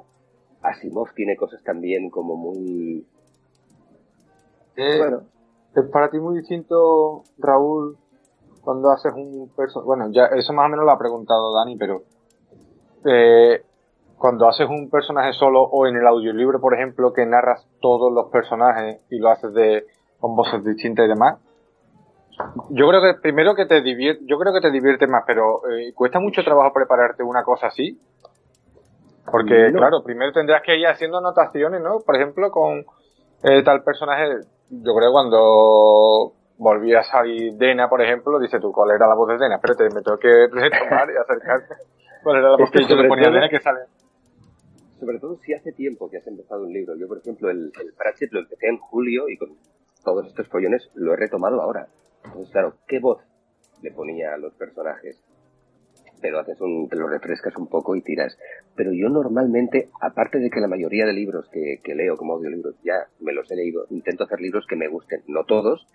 [0.62, 3.07] Asimov tiene cosas también como muy...
[4.77, 5.23] Eh, Bueno,
[5.75, 7.97] Es para ti muy distinto, Raúl,
[8.61, 9.87] cuando haces un personaje.
[9.87, 12.03] Bueno, ya eso más o menos lo ha preguntado Dani, pero
[13.07, 13.62] eh,
[14.21, 18.31] cuando haces un personaje solo o en el audiolibro, por ejemplo, que narras todos los
[18.31, 19.87] personajes y lo haces de
[20.18, 21.39] con voces distintas y demás.
[22.68, 25.95] Yo creo que primero que te divierte, yo creo que te divierte más, pero eh,
[25.95, 27.99] cuesta mucho trabajo prepararte una cosa así.
[29.25, 29.79] Porque, No.
[29.79, 32.01] claro, primero tendrás que ir haciendo anotaciones, ¿no?
[32.05, 32.85] Por ejemplo, con
[33.43, 34.29] eh, tal personaje,
[34.68, 39.29] yo creo cuando volvía a salir Dena, por ejemplo, dice tú, ¿cuál era la voz
[39.29, 39.55] de Dena?
[39.55, 41.77] Espérate, me tengo que retomar y acercarme.
[42.23, 43.81] ¿Cuál era la voz Es que que yo le ponía a Dena que sale?
[45.01, 46.96] Sobre todo si hace tiempo que has empezado un libro.
[46.96, 49.57] Yo, por ejemplo, el, el Pratchett lo empecé en julio y con
[50.05, 51.88] todos estos follones lo he retomado ahora.
[52.24, 53.20] Entonces, claro, ¿qué voz
[53.82, 55.22] le ponía a los personajes?
[56.20, 58.36] Te lo haces un, te lo refrescas un poco y tiras.
[58.76, 62.76] Pero yo normalmente, aparte de que la mayoría de libros que, que leo como audiolibros
[62.84, 65.86] ya me los he leído, intento hacer libros que me gusten, no todos,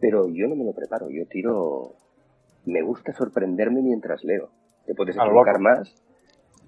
[0.00, 1.94] pero yo no me lo preparo, yo tiro,
[2.66, 4.50] me gusta sorprenderme mientras leo.
[4.86, 5.94] Te puedes equivocar más,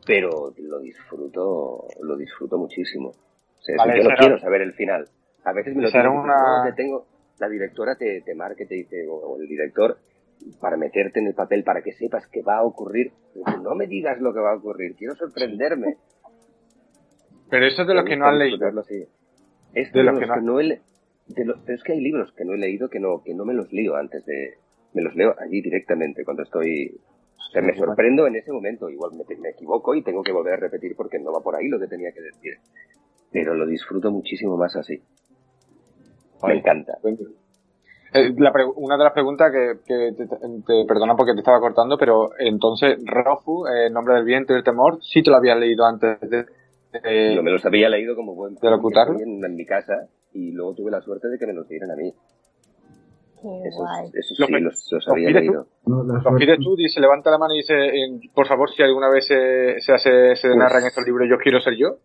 [0.06, 3.08] pero lo disfruto, lo disfruto muchísimo.
[3.08, 5.08] O sea, Vale, yo era- quiero saber el final.
[5.44, 7.06] A veces me lo era tengo que- una- no, te tengo,
[7.38, 9.98] la directora te, te marca, te dice, o, el director,
[10.60, 13.12] para meterte en el papel, para que sepas que va a ocurrir.
[13.34, 15.96] Dice, No me digas lo que va a ocurrir, quiero sorprenderme.
[17.50, 18.56] Pero eso es de Me que no han leído.
[19.74, 20.80] Es De de los que que no- he
[21.28, 23.44] de lo- pero es que hay libros que no he leído que no, que no
[23.44, 24.54] me los leo antes de,
[24.94, 26.98] me los leo allí directamente cuando estoy,
[27.48, 30.54] o sea, me sorprendo en ese momento, igual me, me equivoco y tengo que volver
[30.54, 32.54] a repetir porque no va por ahí lo que tenía que decir.
[33.30, 35.02] Pero lo disfruto muchísimo más así.
[36.46, 36.98] Me encanta.
[38.12, 41.98] Eh, la una de las preguntas que, que te, te- perdona porque te estaba cortando,
[41.98, 45.84] pero entonces Rofu, eh, Nombre del Viento y el Temor, sí te lo habías leído
[45.84, 46.46] antes de...
[46.92, 49.18] de- me los había leído como buen ¿De locutarlo?
[49.20, 51.96] en, en mi casa y luego tuve la suerte de que me los dieran a
[51.96, 52.14] mí.
[53.46, 55.46] Lo sí los, los lo había pides tú.
[55.52, 55.66] leído.
[55.86, 57.74] No, la Los suerte- pides tú, dice, levanta la mano y dice,
[58.34, 61.60] por favor, si alguna vez se, se hace, se Pues- narran estos libros, yo quiero
[61.60, 61.96] ser yo.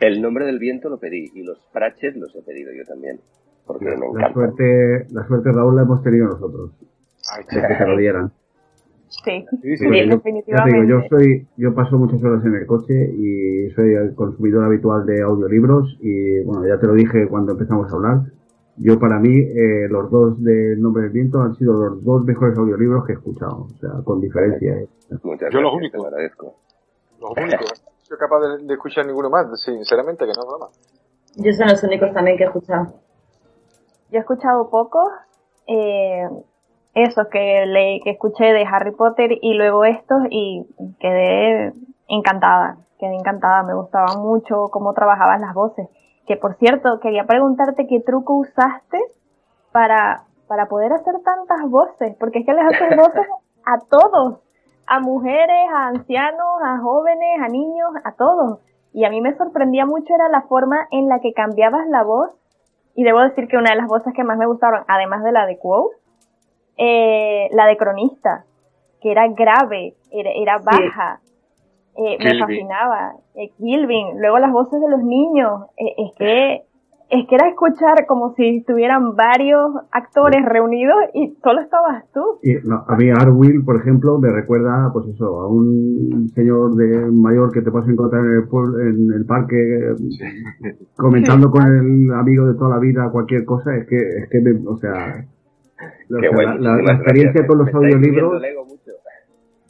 [0.00, 3.20] El nombre del viento lo pedí y los Pratchett los he pedido yo también.
[3.66, 6.72] Porque me La suerte, la suerte, Raúl, la hemos tenido nosotros.
[7.36, 8.32] Ay, que te lo dieran.
[9.08, 10.80] Sí, Sí, sí, Porque Sí, yo, definitivamente.
[10.82, 15.04] digo, yo soy, yo paso muchas horas en el coche y soy el consumidor habitual
[15.04, 18.20] de audiolibros y bueno, ya te lo dije cuando empezamos a hablar.
[18.82, 22.56] Yo para mí, eh, los dos del Nombre del Viento han sido los dos mejores
[22.56, 24.72] audiolibros que he escuchado, o sea, con diferencia.
[24.74, 24.88] ¿eh?
[25.22, 26.04] Muchas Yo los únicos.
[26.04, 26.54] agradezco.
[27.20, 27.84] Los únicos.
[28.10, 30.66] No soy capaz de, de escuchar ninguno más, sinceramente, que no es broma.
[31.36, 32.86] Yo son los únicos también que he escuchado.
[34.10, 35.08] Yo he escuchado pocos,
[35.68, 36.28] eh,
[36.94, 40.66] esos que, le, que escuché de Harry Potter y luego estos y
[40.98, 41.72] quedé
[42.08, 45.86] encantada, quedé encantada, me gustaba mucho cómo trabajabas las voces.
[46.26, 48.98] Que por cierto, quería preguntarte qué truco usaste
[49.72, 53.26] para, para poder hacer tantas voces, porque es que les haces voces
[53.64, 54.40] a todos,
[54.86, 58.60] a mujeres, a ancianos, a jóvenes, a niños, a todos.
[58.92, 62.30] Y a mí me sorprendía mucho era la forma en la que cambiabas la voz
[62.94, 65.46] y debo decir que una de las voces que más me gustaron, además de la
[65.46, 65.90] de Quo,
[66.76, 68.44] eh, la de cronista,
[69.00, 71.20] que era grave, era, era baja,
[71.96, 73.12] eh, me fascinaba.
[73.34, 76.62] Eh, Gilvin, luego las voces de los niños, eh, es que
[77.10, 82.38] es que era escuchar como si estuvieran varios actores reunidos y solo estabas tú.
[82.42, 87.10] Y no, a mí Arwill, por ejemplo, me recuerda, pues eso, a un señor de
[87.10, 89.56] mayor que te puedes encontrar en el, pueblo, en el parque
[90.96, 93.74] comentando con el amigo de toda la vida cualquier cosa.
[93.76, 95.26] Es que, es que, me- o sea,
[96.08, 97.46] bueno, la, experiencia gracias.
[97.48, 98.42] con los Me estáis audiolibros,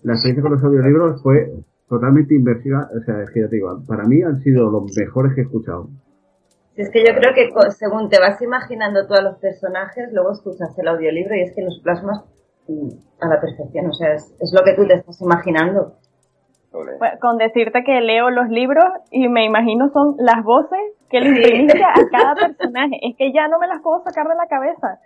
[0.03, 1.53] la experiencia con los audiolibros fue
[1.91, 2.88] totalmente inversiva.
[2.97, 5.45] O sea, es que ya te digo, para mí han sido los mejores que he
[5.45, 5.91] escuchado.
[6.76, 10.78] Es que yo creo que según te vas imaginando tú a los personajes, luego escuchas
[10.78, 12.24] el audiolibro y es que los plasmas
[12.68, 12.88] mm,
[13.20, 13.88] a la perfección.
[13.88, 15.97] O sea, es, es lo que tú te estás imaginando.
[16.70, 20.78] Pues, con decirte que leo los libros y me imagino son las voces
[21.11, 22.99] que le imprimiste a cada personaje.
[23.03, 24.99] Es que ya no me las puedo sacar de la cabeza.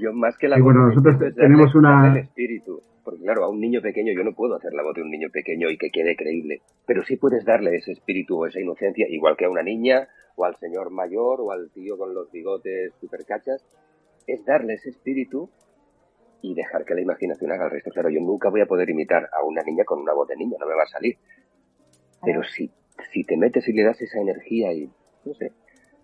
[0.00, 2.80] Yo más que la Y bueno, nosotros tenemos una- el espíritu.
[3.04, 5.28] Porque claro, a un niño pequeño yo no puedo hacer la voz de un niño
[5.32, 6.60] pequeño y que quede creíble.
[6.86, 10.06] Pero sí puedes darle ese espíritu o esa inocencia, igual que a una niña,
[10.36, 13.64] o al señor mayor, o al tío con los bigotes supercachas.
[14.28, 15.50] Es darle ese espíritu
[16.42, 17.90] y dejar que la imaginación haga el resto.
[17.90, 20.56] Claro, yo nunca voy a poder imitar a una niña con una voz de niña,
[20.60, 21.16] no me va a salir.
[22.24, 22.70] Pero si,
[23.12, 24.88] si te metes y le das esa energía y,
[25.24, 25.52] no sé,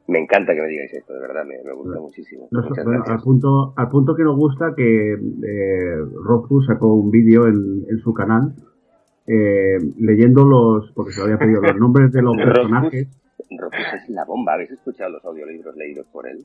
[0.07, 2.49] me encanta que me digáis esto, de verdad, me, me gusta muchísimo.
[2.51, 7.47] Muchas bueno, al punto, al punto que nos gusta que eh, Roku sacó un vídeo
[7.47, 8.55] en, en su canal
[9.27, 13.09] eh, leyendo los, porque se lo había pedido, los nombres de los personajes.
[13.51, 14.55] Rofus es la bomba.
[14.55, 16.45] ¿Habéis escuchado los audiolibros leídos por él?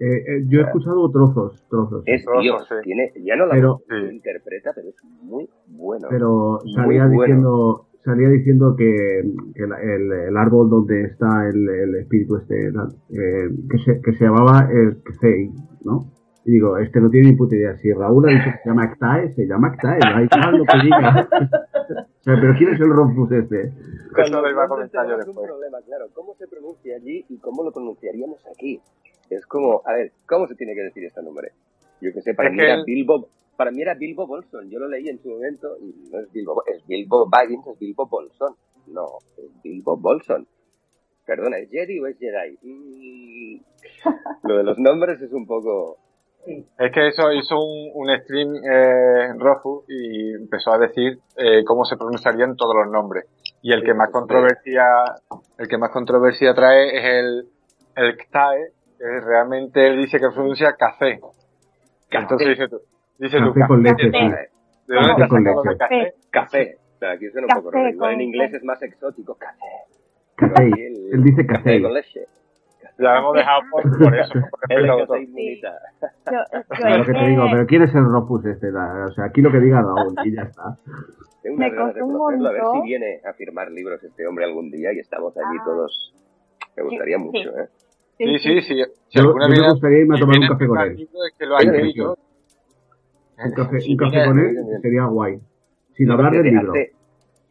[0.00, 2.02] Eh, eh, yo he escuchado trozos, trozos.
[2.06, 2.66] Es Trozos, Dios.
[2.68, 2.74] sí.
[2.84, 6.08] Tiene, ya no la Pero- interpreta, pero es muy bueno.
[6.10, 7.86] pero Muy salía bueno.
[8.04, 9.22] Salía diciendo que,
[9.54, 14.12] que la- el, el árbol donde está el, el espíritu este eh, que, se, que
[14.14, 15.50] se llamaba el Kfei,
[15.84, 16.04] ¿no?
[16.44, 17.76] Y digo, este no tiene ni puta idea.
[17.76, 20.78] Si Raúl ha dicho que se llama Ktae, se llama Ktae, da igual lo que
[20.82, 21.28] diga.
[22.22, 23.72] O sea, pero ¿quién es el Rofus este?
[24.16, 25.48] Eso lo iba a comentar yo tenemos un después.
[25.50, 26.06] problema, claro.
[26.14, 28.80] ¿Cómo se pronuncia allí y cómo lo pronunciaríamos aquí?
[29.28, 31.48] Es como, a ver, ¿cómo se tiene que decir este nombre?
[32.00, 34.70] Yo que sé, para Es mí que era el- Bilbo, para mí era Bilbo Bolson.
[34.70, 38.06] Yo lo leí en su momento y no es Bilbo, es Bilbo Baggins, es Bilbo
[38.06, 38.54] Bolson.
[38.88, 40.46] No, es Bilbo Bolson.
[41.24, 42.58] Perdona, ¿es Jedi o es Jedi?
[42.62, 43.60] Mm,
[44.42, 45.98] Lo de los nombres es un poco...
[46.44, 46.66] Sí.
[46.76, 51.84] Es que eso hizo un, un stream eh, Rofu y empezó a decir eh, cómo
[51.84, 53.26] se pronunciarían todos los nombres.
[53.62, 54.82] Y el que más controversia,
[55.56, 57.48] el que más controversia trae es el,
[57.94, 61.20] el Ktae, que realmente él dice que pronuncia café.
[62.10, 62.80] Entonces dice tú,
[63.18, 64.10] dice Café con leche, Café.
[64.10, 64.88] sí.
[64.88, 65.78] ¿De dónde Café con leche.
[65.78, 66.14] café?
[66.30, 66.76] Café.
[66.94, 67.88] O sea, aquí suena un Café poco raro.
[67.88, 69.34] Igual en inglés es más exótico.
[69.36, 69.58] Café.
[70.36, 70.64] Café.
[70.64, 71.82] el- Él dice Café café.
[71.82, 72.26] con leche.
[72.98, 74.32] Lo hemos dejado por, por eso.
[74.34, 75.22] por El café vosotros.
[75.22, 75.72] inmunita.
[76.30, 78.70] Yo, yo Lo que te digo, pero ¿quién es el Rofus este?
[78.70, 80.76] La- O sea, aquí lo que diga Raúl y ya está.
[81.42, 84.26] Tengo Me ganas de costó un conocerlo, a ver si viene a firmar libros este
[84.26, 85.64] hombre algún día y estamos allí Ah.
[85.64, 86.14] todos.
[86.76, 87.24] Me gustaría Sí.
[87.24, 87.68] mucho, ¿eh?
[88.18, 88.74] Sí, sí, sí.
[89.08, 91.08] Si Yo, alguna yo me gustaría irme a tomar un café con él.
[91.38, 92.18] que lo ha Venga, escrito.
[93.44, 94.80] Un café, Si un café con él bien.
[94.82, 95.40] sería guay.
[95.94, 96.70] Sin hablar del libro.
[96.72, 96.92] hace-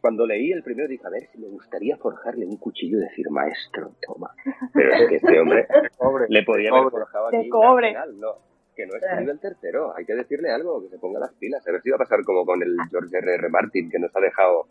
[0.00, 3.30] Cuando leí el primero dije, a ver si me gustaría forjarle un cuchillo y decir,
[3.30, 4.30] maestro, toma.
[4.74, 5.66] Pero es que este hombre
[5.98, 6.26] Pobre.
[6.28, 7.86] le podría haber forjado De aquí un cobre.
[7.96, 8.28] arsenal, no.
[8.74, 11.72] Que no escribe el tercero, hay que decirle algo, que se ponga las pilas, a
[11.72, 13.34] ver si va a pasar como con el George R.
[13.34, 13.48] R.
[13.50, 14.64] Martin, que nos ha dejado...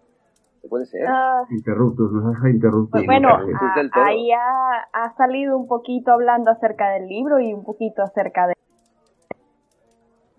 [0.62, 1.08] ¿Qué puede ser?
[1.50, 2.92] Interruptus, nos deja interruptus.
[2.92, 7.54] pues bueno, Interruptus a- ahí ha, ha salido un poquito hablando acerca del libro y
[7.54, 8.54] un poquito acerca de...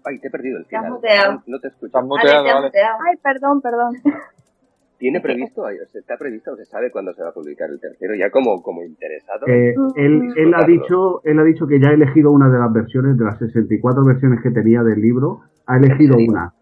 [0.05, 0.91] Ay, te he perdido el final.
[0.91, 1.33] muteado.
[1.33, 2.03] No, no te escucho.
[2.03, 2.71] Muteado, Ale.
[2.75, 3.95] Ay, perdón, perdón.
[5.03, 8.15] ¿Tiene previsto, está previsto o se sabe cuándo se va a publicar el tercero?
[8.15, 9.49] Ya como, como interesado.
[9.49, 12.73] Eh, él, él ha dicho, él ha dicho que ya ha elegido una de las
[12.73, 16.53] versiones, de las 64 versiones que tenía del libro, ha elegido una.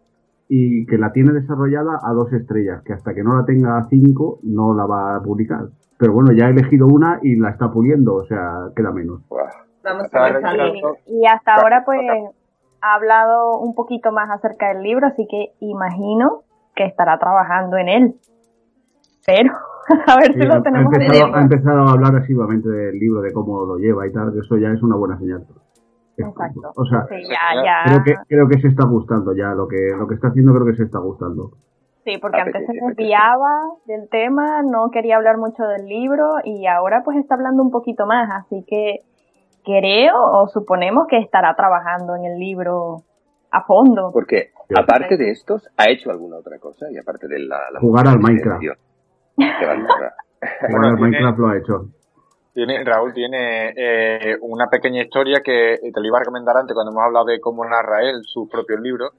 [0.49, 3.84] Y que la tiene desarrollada a dos estrellas, que hasta que no la tenga a
[3.91, 5.68] cinco no la va a publicar.
[5.99, 9.20] Pero bueno, ya ha elegido una y la está puliendo, o sea, queda menos.
[9.84, 10.64] Vamos comenzando.
[10.64, 10.97] revisando.
[11.07, 12.01] Y hasta ahora pues
[12.82, 16.42] ha hablado un poquito más acerca del libro, así que imagino
[16.74, 18.14] que estará trabajando en él.
[19.26, 19.52] Pero,
[20.06, 21.36] a ver si Sí, ha, lo ha tenemos empezado, veremos.
[21.38, 24.56] ha empezado a hablar asiduamente del libro, de cómo lo lleva y tal, que eso
[24.56, 25.44] ya es una buena señal.
[26.16, 26.72] Exacto.
[26.76, 27.82] O sea, Sí, ya, ya.
[27.84, 30.66] creo que, creo que se está gustando ya, lo que, lo que está haciendo creo
[30.66, 31.52] que se está gustando.
[32.04, 37.02] Sí, porque antes se desviaba del tema, no quería hablar mucho del libro y ahora
[37.04, 39.00] pues está hablando un poquito más, así que
[39.64, 43.02] creo o suponemos que estará trabajando en el libro
[43.50, 44.11] a fondo.
[44.12, 47.58] Porque aparte de estos, ha hecho alguna otra cosa y aparte de la...
[47.72, 48.62] la Jugar al Minecraft.
[49.36, 49.86] el
[50.68, 51.86] tiene- Minecraft lo ha hecho.
[52.52, 56.90] Tiene, Raúl tiene eh, una pequeña historia que te lo iba a recomendar antes cuando
[56.90, 59.12] hemos hablado de cómo narra él sus propios libros,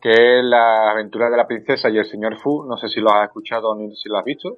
[0.00, 2.64] que es La aventura de la princesa y el señor Fu.
[2.64, 4.56] No sé si lo has escuchado ni si lo has visto.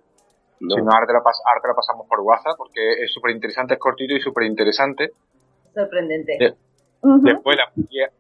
[0.61, 0.75] No.
[0.75, 3.33] Si no, ahora te lo, pas- ahora te lo pasamos por WhatsApp porque es súper
[3.35, 5.11] interesante, es cortito y súper interesante.
[5.75, 6.37] Sorprendente.
[6.45, 6.55] Eh,
[7.03, 7.21] Ujú.
[7.23, 7.71] Después, la-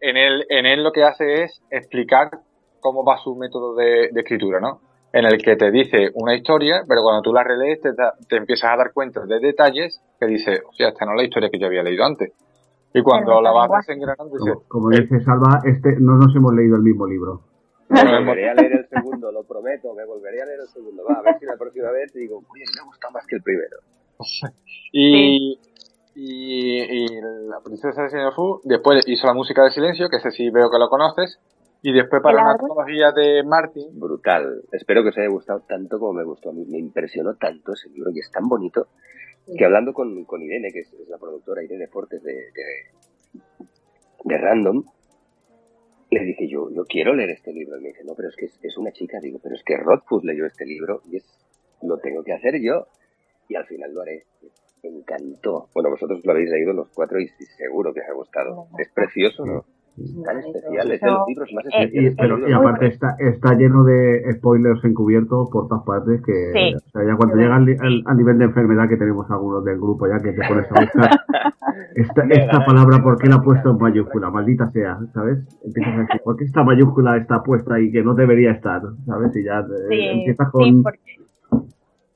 [0.01, 2.31] en él, en él lo que hace es explicar
[2.81, 4.81] cómo va su método de, de escritura, ¿no?
[5.13, 8.37] En el que te dice una historia, pero cuando tú la relees te, da- te
[8.37, 11.49] empiezas a dar cuenta de detalles que dice, o sea, esta no es la historia
[11.51, 12.33] que yo había leído antes.
[12.93, 16.77] Y cuando la vas desengranando, dice, Como, como dice Salva, este no nos hemos leído
[16.77, 17.41] el mismo libro.
[17.89, 21.05] Me volveré a leer el segundo, lo prometo, me volveré a leer el segundo.
[21.05, 23.37] Va, a ver si la próxima vez te digo, oye, me ha gustado más que
[23.37, 23.77] el primero.
[24.93, 25.59] Y,
[26.15, 27.21] y, y
[27.51, 30.71] la princesa del señor Fu, después hizo la música de silencio, que ese sí veo
[30.71, 31.39] que lo conoces,
[31.83, 34.63] y después para una antología de Martin, Brutal.
[34.73, 36.65] Espero que os haya gustado tanto como me gustó a mí.
[36.67, 38.89] Me impresionó tanto ese libro y es tan bonito
[39.57, 43.51] que hablando con, con Irene, que es, es la productora Irene Fortes de, de,
[44.25, 44.85] de Random,
[46.11, 47.79] le dije yo, yo quiero leer este libro.
[47.79, 49.19] Y me dice, no, pero es que es, es una chica.
[49.21, 51.25] Digo, pero es que Rothfuss leyó este libro y es,
[51.83, 52.87] lo tengo que hacer yo.
[53.49, 54.25] Y al final lo haré.
[54.83, 55.69] Me encantó.
[55.75, 58.69] Bueno, vosotros lo habéis leído los cuatro y seguro que os ha gustado.
[58.79, 59.65] Es precioso, ¿no?
[59.99, 60.91] Es tan especial.
[60.93, 62.13] Es de los libros más Eh, especiales.
[62.13, 66.75] Y, pero, y aparte está, está lleno de spoilers encubiertos por todas partes que Sí.
[66.75, 69.77] o sea, ya cuando llega al, al- al nivel de enfermedad que tenemos algunos del
[69.79, 71.11] grupo ya que te pones a buscar
[71.95, 74.31] esta, esta palabra ¿por qué la ha puesto en mayúscula?
[74.31, 75.39] Maldita sea, ¿sabes?
[75.65, 78.83] Empiezas a decir ¿por qué esta mayúscula está puesta y que no debería estar?
[79.07, 79.35] ¿Sabes?
[79.37, 80.65] Y ya eh, Sí, empiezas con...
[80.65, 81.01] sí, porque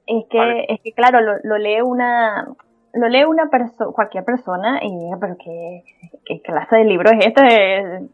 [0.07, 0.66] es que, Vale.
[0.68, 2.47] es que claro, lo, lo lee una,
[2.95, 5.84] lo lee una persona, cualquier persona y diga, pero qué,
[6.24, 8.09] qué clase de libro es este,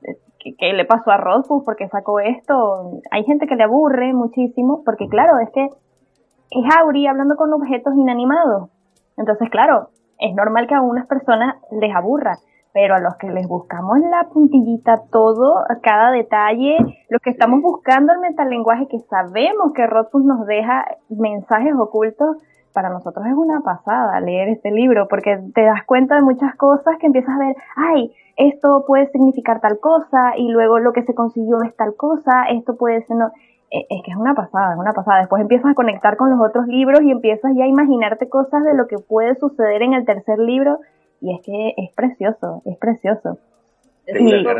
[0.59, 1.64] ¿Qué, le pasó a Rothfuss?
[1.64, 3.01] ¿Por qué sacó esto?
[3.11, 7.95] Hay gente que le aburre muchísimo, porque claro, es que es Auri hablando con objetos
[7.97, 8.70] inanimados.
[9.16, 12.39] Entonces, claro, es normal que a unas personas les aburra,
[12.72, 16.77] pero a los que les buscamos la puntillita todo, cada detalle,
[17.09, 22.37] lo que estamos buscando el metalenguaje que sabemos que Rothfuss nos deja mensajes ocultos,
[22.77, 26.99] para nosotros es una pasada leer este libro, porque te das cuenta de muchas cosas
[27.01, 31.14] que empiezas a ver, ay, esto puede significar tal cosa, y luego lo que se
[31.14, 33.33] consiguió es tal cosa, esto puede ser no.
[33.70, 35.20] Eh, Es que es una pasada, es una pasada.
[35.20, 38.74] Después empiezas a conectar con los otros libros y empiezas ya a imaginarte cosas de
[38.74, 40.81] lo que puede suceder en el tercer libro,
[41.22, 43.39] y es que es precioso, es precioso.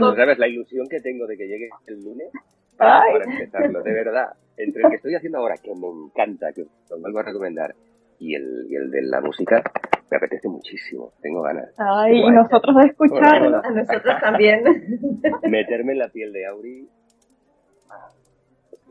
[0.01, 0.39] ¿no ¿sabes?
[0.39, 2.31] La ilusión que tengo de que llegue el lunes
[2.79, 4.33] para, empezarlo, de verdad.
[4.57, 7.75] Entre el que estoy haciendo ahora, que me encanta, que os lo vuelvo a recomendar,
[8.19, 9.63] y el, y el de la música,
[10.11, 11.13] me apetece muchísimo.
[11.21, 11.75] Tengo ganas.
[11.79, 13.43] Ay, y nosotros de escuchar.
[13.43, 13.63] Hola.
[13.65, 14.63] A nosotros también.
[15.49, 16.89] Meterme en la piel de Auri.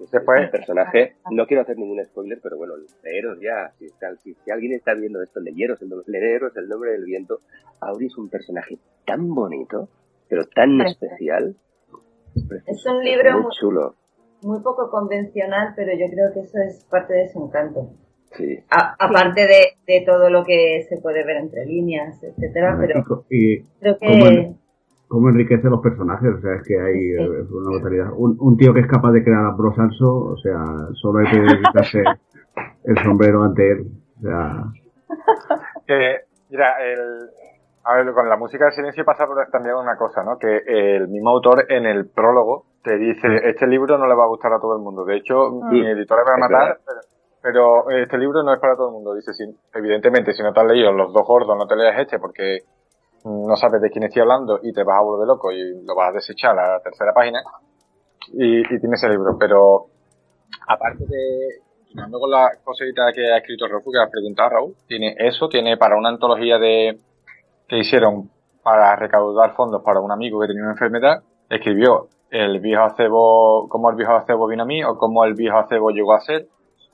[0.02, 2.74] Es Después- un personaje, no quiero hacer ningún spoiler, pero bueno,
[3.04, 6.92] leeros ya, si, está- si, si alguien está viendo esto, leeros el, leeros el nombre
[6.92, 7.40] del viento.
[7.80, 9.88] Auri es un personaje tan bonito,
[10.28, 11.06] pero tan Precioso.
[11.06, 11.56] especial.
[12.68, 13.96] Es un libro muy muy- chulo.
[14.42, 17.90] Muy poco convencional, pero yo creo que eso es parte de su encanto.
[18.38, 18.60] Sí.
[18.70, 23.62] A- aparte de, de todo lo que se puede ver entre líneas, etcétera, pero y
[23.80, 24.58] creo ¿Cómo que en-
[25.08, 27.14] cómo enriquece los personajes, o sea, es que hay Sí.
[27.22, 28.12] eh, es una brutalidad.
[28.16, 30.58] Un, un tío que es capaz de crear a Bros Anso, o sea,
[30.94, 32.04] solo hay que quitarse
[32.86, 33.88] el sombrero ante él.
[34.18, 34.64] O sea,
[35.88, 36.16] Que,
[36.50, 37.00] mira, el,
[37.84, 40.38] a ver, con la música del silencio pasa por- también una cosa, ¿no?
[40.38, 44.28] Que el mismo autor en el prólogo te dice, este libro no le va a
[44.28, 45.06] gustar a todo el mundo.
[45.06, 47.00] De hecho, mi editora me va a matar, pero,
[47.46, 49.14] pero este libro no es para todo el mundo.
[49.14, 52.18] Dice, sí, evidentemente, si no te has leído Los dos gordos, no te leas este
[52.18, 52.62] porque
[53.24, 56.10] no sabes de quién estoy hablando y te vas a volver loco y lo vas
[56.10, 57.44] a desechar a la tercera página.
[58.34, 59.86] Y, y tienes el libro, pero
[60.68, 65.16] aparte de, continuando con la cosita que ha escrito Roku, que has preguntado Raúl, tiene
[65.20, 66.98] eso, tiene para una antología de
[67.68, 68.32] que hicieron
[68.64, 71.22] para recaudar fondos para un amigo que tenía una enfermedad,
[71.52, 75.60] escribió el viejo acebo, cómo el viejo acebo vino a mí, o cómo el viejo
[75.60, 76.48] acebo llegó a ser,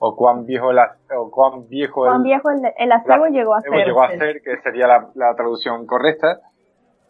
[0.04, 3.30] o cuán viejo el, a- o cuán viejo Cuán el, viejo el, el acebo la-
[3.30, 3.72] llegó a ser.
[3.86, 6.40] llegó a ser, que sería la, la traducción correcta.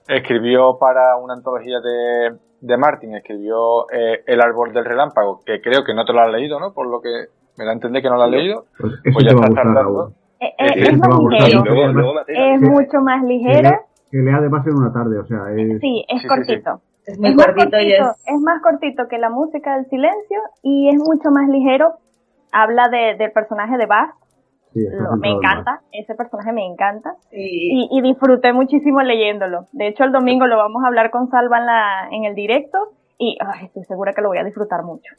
[0.09, 5.84] Escribió para una antología de, de Martin, escribió eh, El árbol del relámpago, que creo
[5.84, 6.72] que no te lo has leído, ¿no?
[6.74, 7.09] Por lo que
[7.57, 8.64] me da a entender que no lo has leído.
[8.78, 10.12] pues Pues ya gustar, tardando.
[10.40, 11.62] Eh, Sí, eh, sí, es te más ligero,
[12.26, 13.80] es la- mucho más lea,
[14.11, 16.80] que lea además en una tarde, o sea, es, Sí, es Sí, sí, cortito.
[17.07, 18.34] es muy es más cortito y cortito, es...
[18.34, 21.95] es más cortito que la música del silencio y es mucho más ligero.
[22.53, 24.11] Habla de, del personaje de Bass,
[24.72, 29.66] sí, está lo- me encanta, ese personaje me encanta y- y, y disfruté muchísimo leyéndolo.
[29.72, 32.78] De hecho, el domingo lo vamos a hablar con Salva en, la, en el directo
[33.18, 35.14] y ay, estoy segura que lo voy a disfrutar mucho.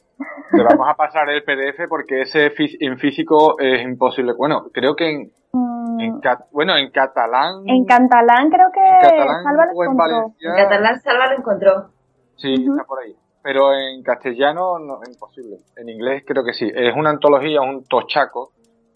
[0.50, 4.32] Te vamos a pasar el PDF porque ese en físico es imposible.
[4.36, 6.20] Bueno, creo que en, Mm, en
[6.50, 7.62] bueno, en catalán.
[7.66, 10.32] en catalán creo que en catalán Salva lo en encontró.
[10.40, 11.90] En catalán Salva lo encontró.
[12.36, 13.14] Sí, está por ahí.
[13.44, 15.58] Pero en castellano no es imposible.
[15.76, 16.66] En inglés creo que sí.
[16.74, 18.52] Es una antología, un tochaco,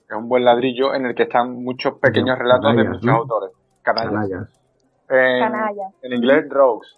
[0.09, 3.17] es un buen ladrillo en el que están muchos pequeños Canallas, relatos de muchos ¿no?
[3.17, 3.51] autores.
[3.83, 4.11] Canallas.
[4.11, 4.61] canallas.
[5.11, 5.95] En, Canallas.
[6.01, 6.97] en inglés, Rogues.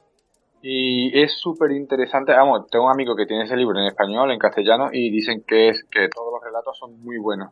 [0.62, 2.32] Y es súper interesante.
[2.32, 5.70] Vamos, tengo un amigo que tiene ese libro en español, en castellano, y dicen que
[5.70, 7.50] es que todos los relatos son muy buenos.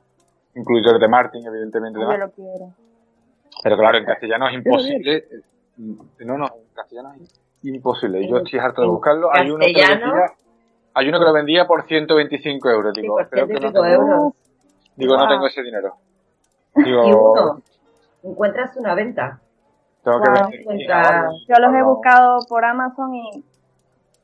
[0.55, 1.99] Incluido el de Martin, evidentemente.
[1.99, 2.27] de Yo Martin.
[2.27, 2.73] lo quiero.
[3.65, 5.25] Pero claro, en castellano es imposible.
[5.77, 8.27] No, no, en castellano es imposible.
[8.29, 9.31] Yo estoy harto de buscarlo.
[9.33, 10.27] Hay uno que lo vendía,
[10.95, 12.93] hay uno que lo vendía por 125 euros.
[12.95, 14.33] Sí, Digo, por creo que no tengo, euros.
[14.97, 15.95] digo, no tengo ese dinero.
[16.75, 17.63] Digo, Y uno,
[18.23, 19.41] encuentras una venta.
[20.03, 20.49] Tengo que Wow.
[20.51, 20.61] ver.
[20.61, 23.45] Encuentra- Yo los he buscado por Amazon y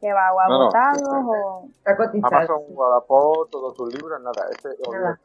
[0.01, 0.63] que va o No, no.
[0.65, 1.67] agotados o...
[1.79, 2.37] Está cotizado.
[2.37, 4.49] Amazon, Wallapop, todos tus libros, nada.
[4.51, 5.19] Ese, Nada.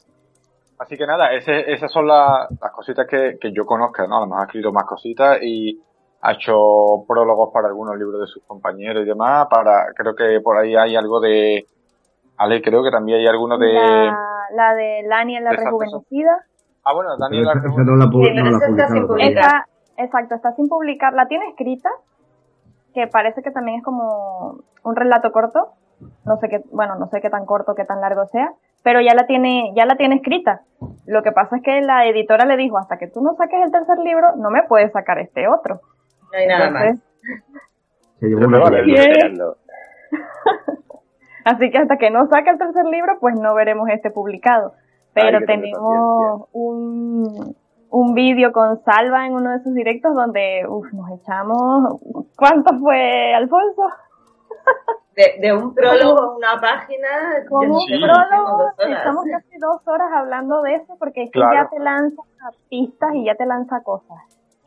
[0.79, 4.17] Así que nada, ese, esas son la- las cositas que, que yo conozca, ¿no?
[4.17, 5.77] A lo mejor ha escrito más cositas y
[6.21, 9.47] ha hecho prólogos para algunos libros de sus compañeros y demás.
[9.49, 11.65] Para, creo que por ahí hay algo de,
[12.39, 16.45] Ale, creo que también hay alguno de, La, la de Lani en la rejuvenecida.
[16.85, 19.23] ah bueno, esa no la.
[19.25, 19.65] Está,
[19.97, 21.13] exacto, está sin publicar.
[21.13, 21.89] La tiene escrita,
[22.93, 25.73] que parece que también es como un relato corto.
[26.25, 28.53] No sé qué, bueno, no sé qué tan corto, qué tan largo sea,
[28.83, 30.61] pero ya la tiene, ya la tiene escrita.
[31.05, 33.71] Lo que pasa es que la editora le dijo, hasta que tú no saques el
[33.71, 35.81] tercer libro, no me puedes sacar este otro.
[36.31, 36.83] No hay nada más.
[36.83, 37.03] Entonces,
[38.19, 38.59] Se llevó una.
[41.45, 44.73] Así que hasta que no saque el tercer libro, pues no veremos este publicado.
[45.13, 47.55] Pero tenemos un,
[47.89, 51.99] un vídeo con Salva en uno de sus directos donde uf, nos echamos...
[52.37, 53.83] ¿Cuánto fue, Alfonso?
[55.15, 57.07] De, de un prólogo a una página.
[57.49, 61.53] Con yo un prólogo, estamos casi dos horas hablando de eso porque es que Claro.
[61.55, 62.21] ya te lanza
[62.69, 64.17] pistas y ya te lanza cosas.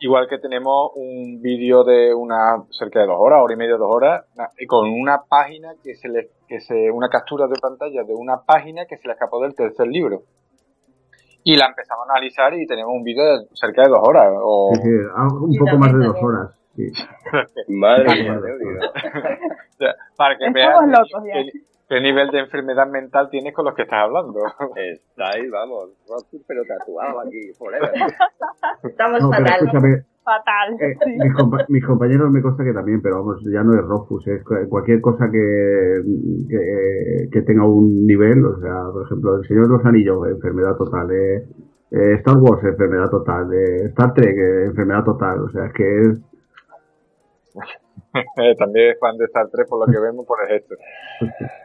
[0.03, 3.89] Igual que tenemos un vídeo de una cerca de dos horas, hora y media, dos
[3.89, 4.25] horas,
[4.67, 8.85] con una página que se le, que se, una captura de pantalla de una página
[8.85, 10.23] que se le escapó del tercer libro.
[11.45, 14.27] Y la empezamos a analizar y tenemos un vídeo de cerca de dos horas.
[14.41, 16.59] O, Sí, sí, algo- un poco más de dos horas.
[16.75, 16.91] Sí.
[17.69, 18.79] Madre mía, Dios mío.
[18.89, 21.33] o sea, para que Estamos veas qué- locos ya.
[21.93, 24.39] Qué nivel de enfermedad mental tienes con los que estás hablando.
[24.75, 27.91] Estáis, vamos, Rothfuss, pero tatuado aquí, forever.
[28.83, 30.05] Estamos No, pero fatal.
[30.23, 30.73] Fatal.
[30.79, 31.11] eh, sí.
[31.19, 34.41] mis, compa- mis compañeros me consta que también, pero vamos, ya no es Rofus, es
[34.45, 36.01] cu- cualquier cosa que,
[36.49, 40.77] que, que tenga un nivel, o sea, por ejemplo, El Señor de los Anillos, enfermedad
[40.77, 41.45] total, eh,
[41.91, 46.01] eh, Star Wars, enfermedad total, eh, Star Trek, eh, enfermedad total, o sea, es que
[46.01, 46.21] es,
[48.59, 50.75] También es fan de Star Trek por lo que vemos por el gesto.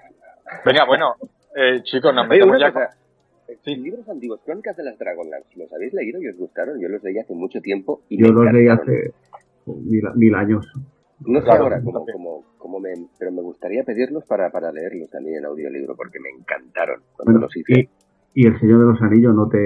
[0.65, 1.15] Venga, bueno,
[1.57, 2.83] eh, chicos, nos Oye, metemos una ya con...
[2.83, 2.97] cosa.
[3.65, 3.77] Sí.
[3.77, 6.79] Libros antiguos, Crónicas de las Dragonlance, ¿los habéis leído y os gustaron?
[6.81, 9.13] Yo los leí hace mucho tiempo y yo me los leí hace
[9.67, 10.67] mil, mil años.
[11.21, 12.91] No sé Claro, ahora cómo, cómo, cómo me...
[13.19, 17.41] Pero me gustaría pedirlos para, para leerlos también en audiolibro porque me encantaron cuando Bueno,
[17.47, 17.89] los hice.
[18.35, 19.59] y, y El Señor de los Anillos no te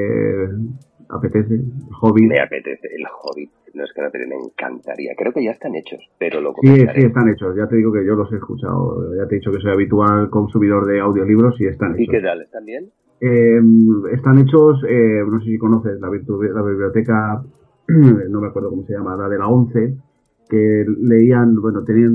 [1.08, 1.64] apetece, El
[2.00, 2.28] Hobbit.
[2.30, 3.50] Me apetece el Hobbit.
[3.74, 5.12] No es que no, pero me encantaría.
[5.16, 7.00] Creo que ya están hechos, pero lo Sí, comentaré.
[7.00, 7.56] sí, están hechos.
[7.56, 9.14] Ya te digo que yo los he escuchado.
[9.16, 12.12] Ya te he dicho que soy habitual consumidor de audiolibros y están ¿Y hechos.
[12.14, 12.42] qué tal?
[12.42, 12.90] ¿Están bien?
[13.20, 13.60] Eh,
[14.12, 17.42] están hechos, eh, no sé si conoces, la biblioteca,
[17.88, 19.94] no me acuerdo cómo se llama, la de la 11,
[20.50, 22.12] que leían, bueno, tenían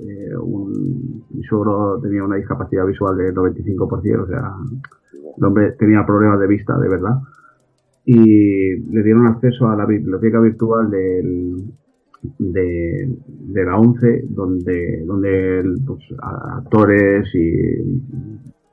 [0.00, 4.52] eh, un, mi suegro tenía una discapacidad visual del 95%, o sea,
[5.38, 7.14] el hombre tenía problemas de vista, de verdad,
[8.04, 11.72] y le dieron acceso a la biblioteca virtual del,
[12.38, 17.80] de, de la 11, donde, donde pues, actores y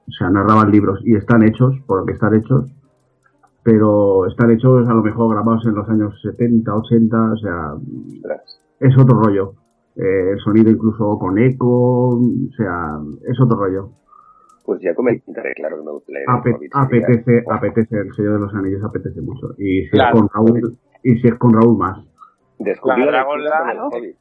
[0.07, 2.71] o sea, narraban libros y están hechos, por lo que están hechos,
[3.63, 7.73] pero están hechos a lo mejor grabados en los años 70, 80, o sea,
[8.79, 9.53] es otro rollo.
[9.95, 13.91] Eh, el sonido incluso con eco, o sea, es otro rollo.
[14.69, 16.25] Pues ya comentaré, claro que me gusta leer.
[16.29, 19.47] apetece, apetece, el sello de los anillos apetece mucho.
[19.57, 20.15] Y si Claro.
[20.15, 22.05] es con Raúl, y si es con Raúl más.
[22.59, 23.97] Descubrí La la Dragon lectura con el Lance.
[23.97, 24.15] Hobbit.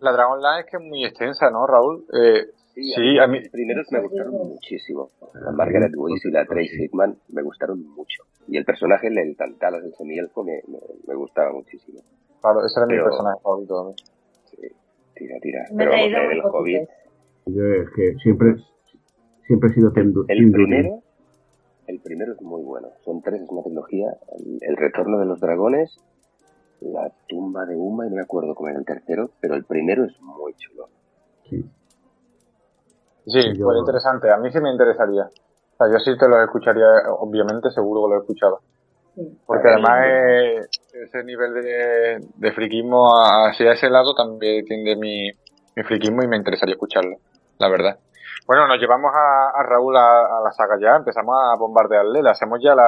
[0.00, 2.04] La Dragon Line es que es muy extensa, ¿no, Raúl?
[2.12, 5.10] Eh, Sí, Sí, a a mí los primeros me gustaron muchísimo.
[5.34, 8.22] La Margaret Weiss y la Tracy Hickman me gustaron mucho.
[8.48, 12.00] Y el personaje, el, Tantalas, el semielfo, me, me, me gustaba muchísimo.
[12.40, 13.94] claro, ese era mi Pero- personaje favorito.
[14.50, 14.56] Sí,
[15.14, 15.60] tira, tira.
[15.72, 16.88] Me Pero vamos, leer muy el Hobbit.
[17.46, 18.54] Yo es que siempre,
[19.48, 21.02] siempre he sido tendu- El primero,
[21.88, 22.88] el primero es muy bueno.
[23.04, 24.06] Son tres, es una trilogía.
[24.38, 25.96] El, el retorno de los dragones,
[26.80, 30.04] la tumba de Uma, y no me acuerdo cómo era el tercero, pero el primero
[30.04, 30.88] es muy chulo.
[31.50, 31.64] Sí.
[33.26, 34.30] Sí, Yo- fue interesante.
[34.30, 35.24] A mí sí me interesaría.
[35.24, 36.86] O sea, yo sí te lo escucharía,
[37.18, 38.60] obviamente, seguro que lo he escuchado.
[39.14, 39.38] Sí.
[39.46, 40.60] Porque además eh,
[41.04, 45.30] ese nivel de, de friquismo hacia ese lado también tiende mi,
[45.76, 47.16] mi friquismo y me interesaría escucharlo,
[47.58, 47.98] la verdad.
[48.46, 52.30] Bueno, nos llevamos a, a Raúl a, a la saga ya, empezamos a bombardearle, le
[52.30, 52.84] hacemos ya la,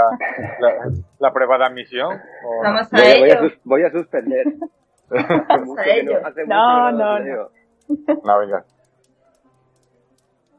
[0.59, 0.73] la,
[1.19, 2.13] la prueba de admisión.
[2.13, 2.63] ¿o no?
[2.63, 3.49] Vamos a Voy, a- voy a, ello.
[3.51, 4.47] sus- voy a suspender.
[5.11, 6.19] Hace mucho que ello.
[6.25, 7.51] hace mucho No, no, leo.
[8.25, 8.65] No, venga.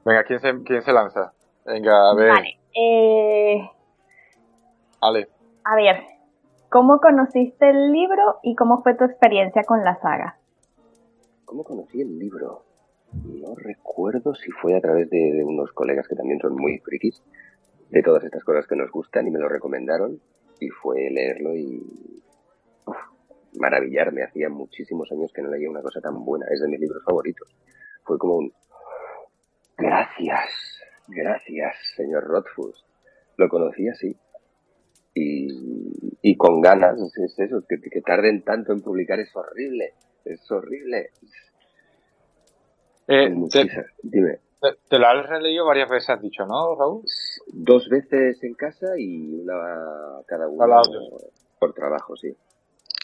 [0.03, 1.31] Venga, ¿quién se, quién se lanza?
[1.65, 2.59] Venga, a ver, Vale.
[2.75, 3.69] Eh,
[5.01, 5.27] Ale.
[5.63, 6.03] a ver,
[6.69, 10.37] ¿cómo conociste el libro y cómo fue tu experiencia con la saga?
[11.45, 12.63] ¿Cómo conocí el libro?
[13.13, 17.21] No recuerdo si fue a través de, de unos colegas que también son muy frikis,
[17.89, 20.19] de todas estas cosas que nos gustan y me lo recomendaron,
[20.59, 21.83] y fue leerlo y...
[22.85, 22.95] uf,
[23.59, 24.23] maravillarme.
[24.23, 26.45] Hacía muchísimos años que no leía una cosa tan buena.
[26.51, 27.53] Es de mis libros favoritos.
[28.03, 28.53] Fue como un...
[29.77, 32.85] Gracias, gracias, señor Rothfuss.
[33.37, 34.15] Lo conocí así.
[35.13, 35.47] Y,
[36.21, 39.95] y con ganas, es eso, que, que tarden tanto en publicar es horrible.
[40.23, 41.09] Es horrible.
[43.11, 44.39] Eh, te, Muchísimas- Dime.
[44.61, 47.03] te- te lo has releído varias veces, has dicho, ¿no, Raúl?
[47.51, 50.81] Dos veces en casa y una cada una
[51.59, 52.35] por trabajo, sí.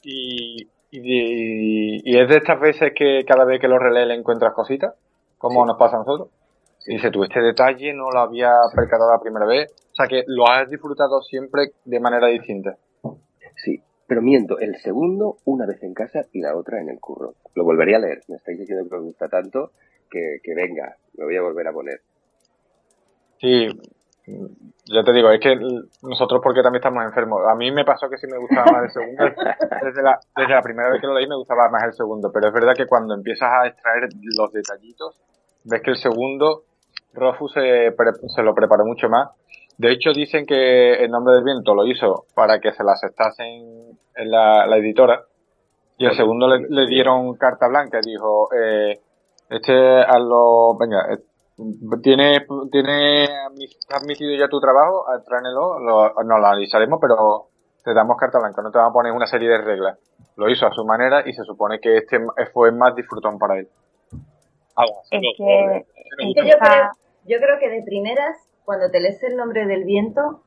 [0.03, 4.93] Y, y, es de estas veces que cada vez que lo relees le encuentras cositas,
[5.37, 5.67] como Sí.
[5.67, 6.29] nos pasa a nosotros.
[6.85, 9.69] Y dice, tú, este detalle no lo había percatado la primera vez.
[9.91, 12.77] O sea, que lo has disfrutado siempre de manera distinta.
[13.57, 17.33] Sí, pero miento, el segundo una vez en casa y la otra en el curro.
[17.55, 19.71] Lo volvería a leer, me estáis diciendo que os gusta tanto
[20.09, 22.01] que, que venga, me voy a volver a poner.
[23.39, 23.69] Sí,
[24.85, 25.55] ya te digo, es que
[26.01, 27.41] nosotros porque también estamos enfermos.
[27.47, 29.23] A mí me pasó que sí me gustaba más el segundo.
[29.83, 32.47] Desde la, desde la primera vez que lo leí me gustaba más el segundo, pero
[32.47, 35.17] es verdad que cuando empiezas a extraer los detallitos,
[35.63, 36.63] ves que el segundo,
[37.13, 37.93] Rofu se,
[38.27, 39.29] se lo preparó mucho más.
[39.77, 43.97] De hecho, dicen que El Nombre del Viento lo hizo para que se lo aceptasen
[44.15, 45.23] en la, la editora.
[45.99, 47.99] Y el segundo le, le dieron carta blanca.
[48.03, 48.99] Dijo, eh,
[49.49, 51.23] este, hazlo, venga, eh,
[52.03, 57.47] tiene, tiene admi- admitido ya tu trabajo, ah, tráenelo, lo, nos lo analizaremos, pero
[57.83, 59.97] te damos carta blanca, no te vamos a poner una serie de reglas.
[60.35, 62.19] Lo hizo a su manera y se supone que este
[62.53, 63.67] fue más disfrutón para él.
[64.75, 65.15] Algo así.
[65.15, 66.91] Es No, que- es yo creo,
[67.25, 70.41] yo creo que de primeras, cuando te lees el nombre del viento,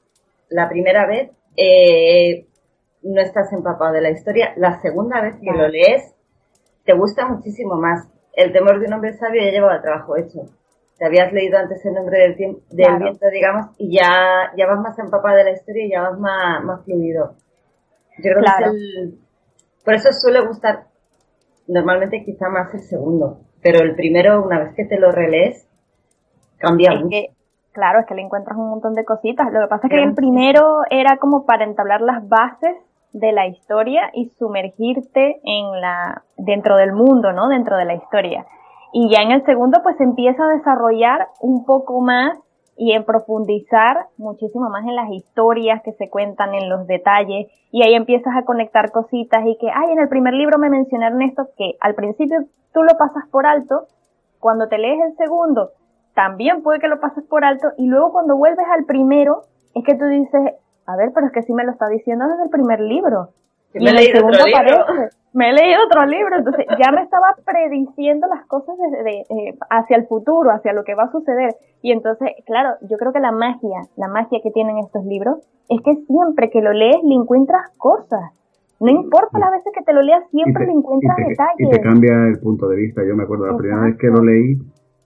[0.49, 2.47] la primera vez, eh,
[3.03, 4.53] no estás empapado de la historia.
[4.57, 6.15] La segunda vez que lo lees,
[6.85, 8.07] te gusta muchísimo más.
[8.35, 10.41] El temor de un hombre sabio ya llevaba el trabajo hecho.
[10.99, 13.05] Te habías leído antes el nombre del, tiemp- del Claro.
[13.05, 16.63] viento, digamos, y ya, ya vas más empapado de la historia y ya vas más,
[16.63, 17.35] más fluido.
[18.19, 18.73] Yo creo Claro.
[18.73, 19.19] que es el...
[19.85, 20.85] Por eso suele gustar
[21.69, 23.41] normalmente quizá más el segundo.
[23.63, 25.67] Pero el primero, una vez que te lo relees,
[26.59, 27.09] cambia Es mucho.
[27.11, 27.27] que,
[27.73, 29.51] claro, es que le encuentras un montón de cositas.
[29.53, 32.77] Lo que pasa es que el primero era como para entablar las bases
[33.13, 37.49] de la historia y sumergirte en la, dentro del mundo, ¿no?
[37.49, 38.47] Dentro de la historia.
[38.93, 42.39] Y ya en el segundo, pues empieza a desarrollar un poco más
[42.77, 47.83] y en profundizar muchísimo más en las historias que se cuentan, en los detalles, y
[47.83, 51.49] ahí empiezas a conectar cositas y que, ay, en el primer libro me mencionaron esto,
[51.59, 52.39] que al principio
[52.73, 53.87] tú lo pasas por alto,
[54.39, 55.73] cuando te lees el segundo,
[56.15, 59.43] también puede que lo pases por alto, y luego cuando vuelves al primero,
[59.75, 60.55] es que tú dices,
[60.93, 63.29] a ver, pero es que sí me lo está diciendo desde el primer libro.
[63.75, 64.83] Y me en el segundo otro libro.
[64.83, 65.17] aparece.
[65.33, 69.59] Me he leído otro libro, entonces ya me estaba prediciendo las cosas desde, de- eh,
[69.71, 71.55] hacia el futuro, hacia lo que va a suceder.
[71.83, 75.39] Y entonces, claro, yo creo que la magia, la magia que tienen estos libros,
[75.69, 78.33] es que siempre que lo lees le encuentras cosas.
[78.81, 81.55] No importa las veces que te lo leas, siempre le encuentras y te, detalles.
[81.59, 83.03] y te cambia el punto de vista.
[83.07, 84.57] Yo me acuerdo la primera vez que lo leí,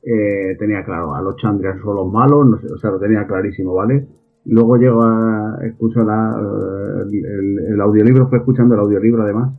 [0.05, 3.26] eh, tenía claro, a los Chandrias son los malos, no sé, o sea, lo tenía
[3.26, 4.07] clarísimo, ¿vale?
[4.47, 6.39] Luego llego a, escucho la,
[7.11, 9.55] el, audiolibro, fue escuchando el audiolibro además.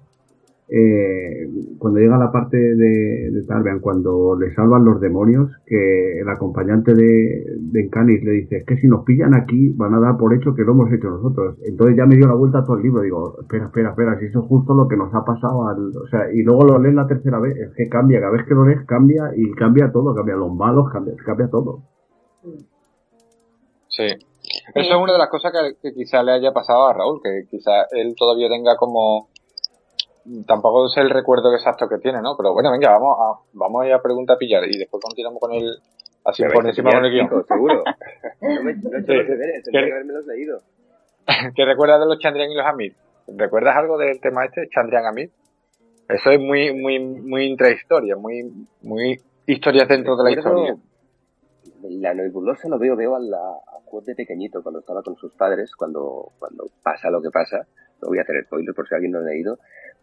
[0.67, 6.27] Eh, cuando llega la parte de, de Tarbean, cuando le salvan los demonios, que el
[6.27, 10.17] acompañante de, de Encanis le dice, es que si nos pillan aquí van a dar
[10.17, 11.57] por hecho que lo hemos hecho nosotros.
[11.63, 14.25] Entonces ya me dio la vuelta a todo el libro, digo, espera, espera, espera, si
[14.25, 16.95] eso es justo lo que nos ha pasado al, o sea, y luego lo lees
[16.95, 20.15] la tercera vez, es que cambia, cada vez que lo lees cambia y cambia todo,
[20.15, 21.83] cambia los malos, cambia, cambia todo.
[23.87, 24.07] Sí.
[24.73, 27.45] Eso es una de las cosas que, que quizá le haya pasado a Raúl, que
[27.49, 29.29] quizá él todavía tenga como...
[30.47, 32.35] Tampoco sé el recuerdo exacto que tiene, ¿no?
[32.35, 35.39] Pero bueno, venga, vamos a, vamos a ir a pregunta a pillar y después continuamos
[35.39, 35.69] con el...
[36.23, 37.45] Así por encima con el guion.
[37.47, 37.83] seguro.
[38.41, 39.13] No me no he hecho Sí.
[39.13, 40.59] los deberes, tendría ¿Qué- que leído.
[41.55, 42.95] ¿Qué recuerdas de los Chandrian y los Amir?
[43.27, 45.29] ¿Recuerdas algo del tema este, Chandrian Amir?
[46.09, 48.43] Eso es muy, muy, muy intrahistoria, muy,
[48.81, 50.75] muy historias dentro de la historia.
[51.83, 53.39] La nebulosa lo veo, veo a la
[53.85, 57.67] Quoth de pequeñito cuando estaba con sus padres, cuando, cuando pasa lo que pasa.
[58.01, 59.59] No voy a hacer spoiler por si alguien no lo ha leído,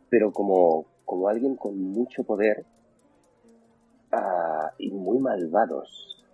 [0.08, 2.64] pero como, como alguien con mucho poder
[4.12, 6.24] ah, y muy malvados,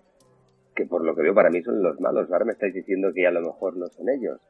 [0.75, 2.31] que por lo que veo para mí son los malos.
[2.31, 4.41] Ahora me estáis diciendo que a lo mejor no son ellos.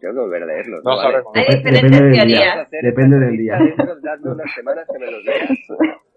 [0.00, 0.84] Tengo que volver a leerlos.
[0.84, 1.02] No ¿vale?
[1.02, 1.32] sabemos.
[1.34, 2.58] Hay Depende diferentes del a teorías.
[2.66, 3.58] hacer Depende del día.
[4.02, 5.48] Dadme unas semanas que me los leas.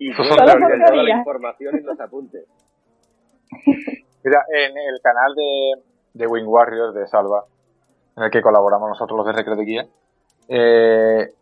[0.00, 2.46] Y yo la información y los apuntes.
[4.24, 5.72] Mira, en el canal de,
[6.14, 7.44] de Wing Warriors de Salva,
[8.16, 9.86] en el que colaboramos nosotros los de Recre de Guía,
[10.48, 11.32] eh,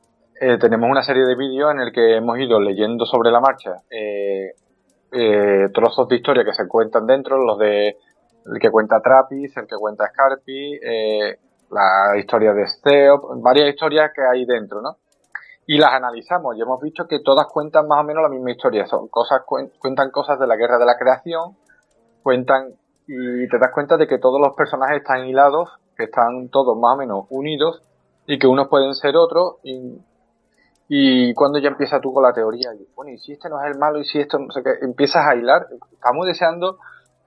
[0.40, 3.76] eh, tenemos una serie de vídeos en el que hemos ido leyendo sobre la marcha
[3.90, 4.52] eh,
[5.72, 9.76] trozos de historia que se cuentan dentro, los de el que cuenta Trappis, el que
[9.76, 10.78] cuenta Scarpi,
[11.70, 14.96] la historia de Steop, varias historias que hay dentro, ¿no?
[15.70, 18.86] y las analizamos y hemos visto que todas cuentan más o menos la misma historia.
[18.86, 21.58] Son cosas cuentan cosas de la guerra de la creación,
[22.22, 22.72] cuentan
[23.09, 26.94] y te das cuenta de que todos los personajes están hilados, que están todos más
[26.94, 27.82] o menos unidos
[28.26, 29.98] y que unos pueden ser otros y,
[30.89, 33.72] y cuando ya empieza tú con la teoría, y, bueno, y si este no es
[33.72, 36.78] el malo y si esto no sé qué, empiezas a hilar, estamos deseando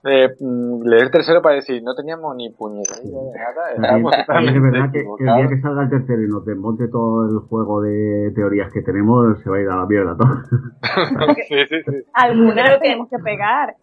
[0.03, 4.12] eh, mm, leer tercero para decir, no teníamos ni puñetera de nada.
[4.12, 7.82] es verdad que, el día que salga el tercero y nos desmonte todo el juego
[7.82, 10.30] de teorías que tenemos, se va a ir a la mierda todo.
[11.48, 12.03] sí, sí, sí.
[12.14, 13.76] Algunas tenemos que pegar.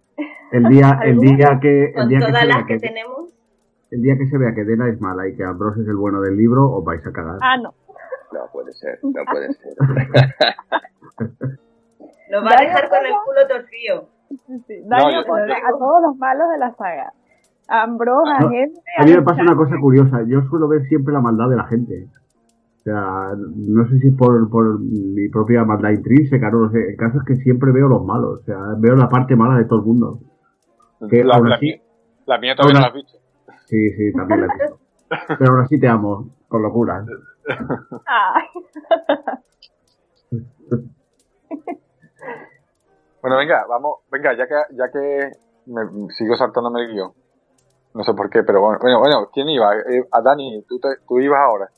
[0.50, 3.34] El día, el día que, el día que, se vea que, tenemos.
[3.90, 6.20] El día que se vea que Dena es mala y que Ambrose es el bueno
[6.20, 7.38] del libro, os vais a cagar.
[7.40, 7.74] Ah, no.
[8.32, 9.74] No puede ser, no puede ser.
[12.30, 14.08] Nos va a dejar con el culo torcido.
[14.66, 17.12] Sí, Daño a todos los malos de la saga.
[17.68, 18.80] Ambrose, a gente.
[18.98, 20.22] A mí me pasa una cosa curiosa.
[20.26, 22.08] Yo suelo ver siempre la maldad de la gente.
[22.88, 26.78] O sea, no sé si por, por mi propia maldad intrínseca, no lo sé.
[26.90, 28.40] El caso es que siempre veo los malos.
[28.40, 30.20] O sea, veo la parte mala de todo el mundo.
[31.10, 31.82] Que la, la, mía,
[32.24, 33.18] la, mía, todavía no la has visto.
[33.66, 34.78] Sí, sí, también la he visto.
[35.38, 37.04] Pero ahora sí te amo, con locura.
[43.20, 45.32] bueno, venga, vamos, venga, ya que, ya que
[45.66, 45.82] me
[46.14, 47.12] sigo saltándome el guion.
[47.92, 49.76] No sé por qué, pero bueno, bueno, bueno ¿quién iba?
[49.76, 51.68] Eh, a Dani, tú, te, tú ibas ahora.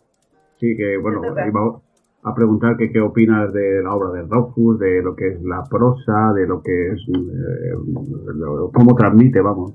[0.61, 1.81] Sí, que bueno, iba
[2.23, 5.65] a preguntar que qué opinas de la obra de Rothfuss, de lo que es la
[5.65, 7.73] prosa, de lo que es, eh,
[8.75, 9.73] cómo transmite, vamos.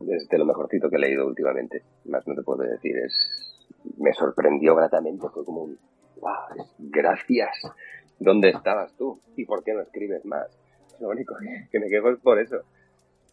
[0.00, 3.58] Es de lo mejorcito que he leído últimamente, más no te puedo decir, es
[3.98, 5.78] me sorprendió gratamente, fue como un,
[6.22, 7.50] wow, gracias,
[8.18, 9.20] ¿dónde estabas tú?
[9.36, 10.58] ¿Y por qué no escribes más?
[11.00, 11.34] Lo único
[11.70, 12.62] que me quejo es por eso,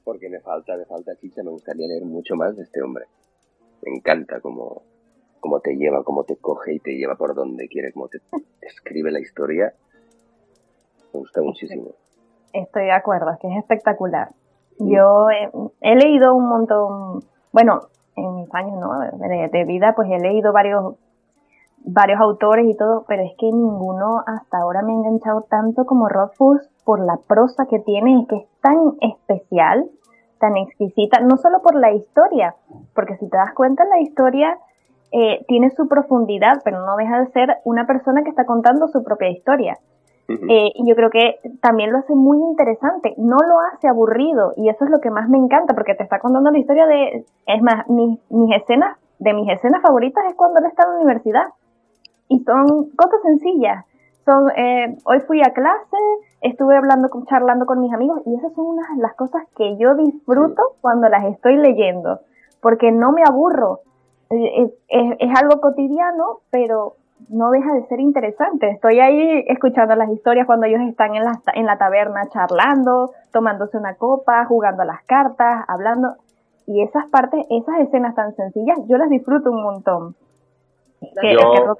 [0.03, 3.05] porque me falta, me falta chicha, me gustaría leer mucho más de este hombre.
[3.81, 4.83] Me encanta cómo,
[5.39, 8.19] cómo te lleva, cómo te coge y te lleva por donde quiere, cómo te
[8.61, 9.73] escribe la historia.
[11.13, 11.91] Me gusta muchísimo.
[12.53, 14.29] Estoy de acuerdo, es que es espectacular.
[14.79, 15.27] Yo
[15.81, 17.81] he leído un montón, bueno,
[18.15, 18.99] en mis años ¿no?
[18.99, 20.95] de, vida, pues he leído varios,
[21.77, 26.09] varios autores y todo, pero es que ninguno hasta ahora me ha enganchado tanto como
[26.09, 29.89] Rothfuss por la prosa que tiene, es que es tan especial,
[30.39, 32.55] tan exquisita, no solo por la historia,
[32.93, 34.57] porque si te das cuenta la historia
[35.11, 39.03] eh, tiene su profundidad, pero no deja de ser una persona que está contando su
[39.03, 39.77] propia historia.
[40.29, 44.67] Eh, y yo creo que también lo hace muy interesante, no lo hace aburrido y
[44.67, 47.61] eso es lo que más me encanta porque te está contando la historia de, es
[47.61, 51.45] más, mis, mis escenas, de mis escenas favoritas es cuando él está en la universidad
[52.27, 53.85] y son cosas sencillas,
[54.25, 55.97] son, eh, hoy fui a clase,
[56.41, 59.95] estuve hablando, charlando con mis amigos y esas son unas de las cosas que yo
[59.95, 62.19] disfruto cuando las estoy leyendo
[62.61, 63.79] porque no me aburro,
[64.29, 66.95] es, es algo cotidiano pero
[67.29, 68.69] no deja de ser interesante.
[68.69, 73.77] Estoy ahí escuchando las historias cuando ellos están en la, en la taberna charlando, tomándose
[73.77, 76.15] una copa, jugando a las cartas, hablando.
[76.67, 80.15] Y esas partes, esas escenas tan sencillas, yo las disfruto un montón.
[81.23, 81.75] lo,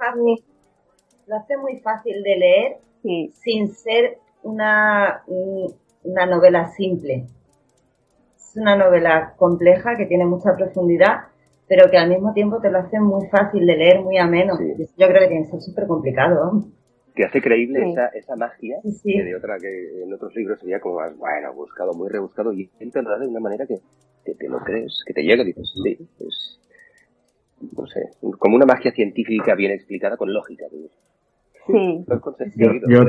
[1.36, 2.76] hace muy fácil de leer
[3.32, 5.22] sin ser una,
[6.04, 7.26] una novela simple.
[8.36, 11.26] Es una novela compleja que tiene mucha profundidad
[11.68, 14.58] pero que al mismo tiempo te lo hace muy fácil de leer, muy ameno.
[14.58, 16.64] Yo creo que tiene que ser súper complicado.
[17.14, 20.96] Que hace creíble esa, esa magia, que de otra que en otros libros sería como
[20.96, 23.80] más, bueno, buscado, muy rebuscado, y él te lo da de una manera que,
[24.34, 26.60] te lo crees, que te llega y dices, sí, es,
[27.76, 30.66] no sé, como una magia científica bien explicada con lógica.
[31.66, 32.04] Sí.
[32.56, 33.02] Yo,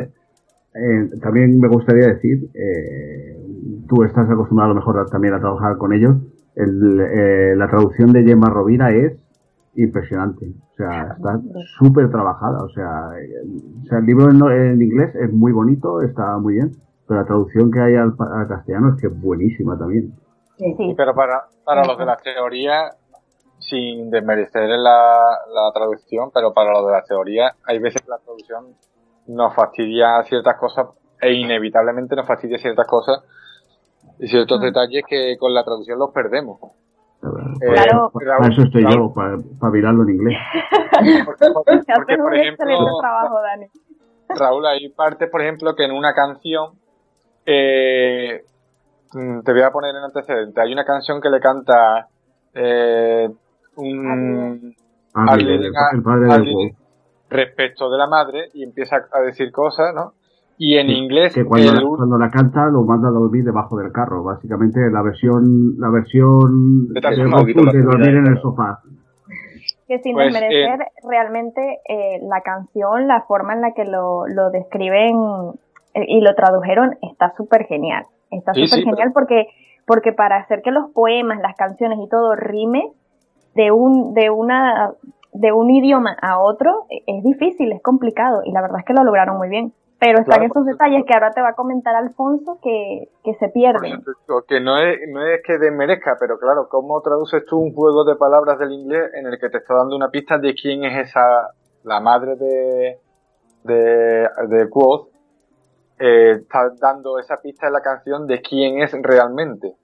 [0.76, 3.38] eh, también me gustaría decir, eh,
[3.88, 6.18] tú estás acostumbrado a lo mejor también a trabajar con ellos,
[6.60, 9.18] el, eh, la traducción de Gemma Rovira es
[9.76, 10.46] impresionante.
[10.46, 11.40] O sea, está
[11.78, 12.64] súper trabajada.
[12.64, 16.72] O sea, el libro en, inglés es muy bonito, está muy bien,
[17.08, 18.16] pero la traducción que hay al,
[18.48, 20.14] castellano es que es buenísima también.
[20.58, 22.90] Sí, pero para, para los de la teoría,
[23.60, 28.18] sin desmerecer la, la traducción, pero para los de la teoría, hay veces que la
[28.18, 28.76] traducción
[29.28, 30.88] nos fastidia ciertas cosas
[31.22, 33.24] e inevitablemente nos fastidia ciertas cosas
[34.20, 34.64] y ciertos mm.
[34.64, 36.60] detalles que con la traducción los perdemos.
[37.22, 38.12] Eh, claro.
[38.14, 40.38] para eso estoy yo, para, para mirarlo en inglés.
[41.26, 43.02] Porque, por ejemplo,
[44.30, 46.74] Raúl, hay partes, por ejemplo, que en una canción,
[47.46, 48.44] eh,
[49.12, 52.08] te voy a poner en antecedente, hay una canción que le canta
[52.54, 53.30] eh,
[53.76, 54.76] un...
[55.16, 55.74] Ah, el,
[56.04, 56.76] padre
[57.30, 60.14] respecto de la madre y empieza a decir cosas, ¿no?
[60.62, 61.34] Y en inglés.
[61.34, 64.24] Que cuando, la, cuando, la, canta lo manda a dormir debajo del carro.
[64.24, 68.82] Básicamente la versión la versión de, dormir en el sofá.
[69.88, 74.50] que sin Pues, desmerecer realmente eh, la canción, la forma en la que lo, lo
[74.50, 75.16] describen
[75.94, 78.04] eh, y lo tradujeron está súper genial.
[78.30, 79.48] Está súper sí, genial porque,
[79.88, 82.92] porque para hacer que los poemas, las canciones y todo rime
[83.56, 84.92] de un, de una,
[85.32, 88.94] de un idioma a otro, eh, es difícil, es complicado y la verdad es que
[88.94, 89.72] lo lograron muy bien.
[90.00, 93.50] Pero están Claro, esos detalles que ahora te va a comentar Alfonso que, que se
[93.50, 94.02] pierden.
[94.48, 98.16] que no es, no es que desmerezca, pero claro, ¿cómo traduces tú un juego de
[98.16, 101.50] palabras del inglés en el que te está dando una pista de quién es esa,
[101.84, 102.98] la madre de,
[103.64, 105.10] de, de Quoth,
[106.00, 109.76] eh, está dando esa pista en la canción de quién es realmente?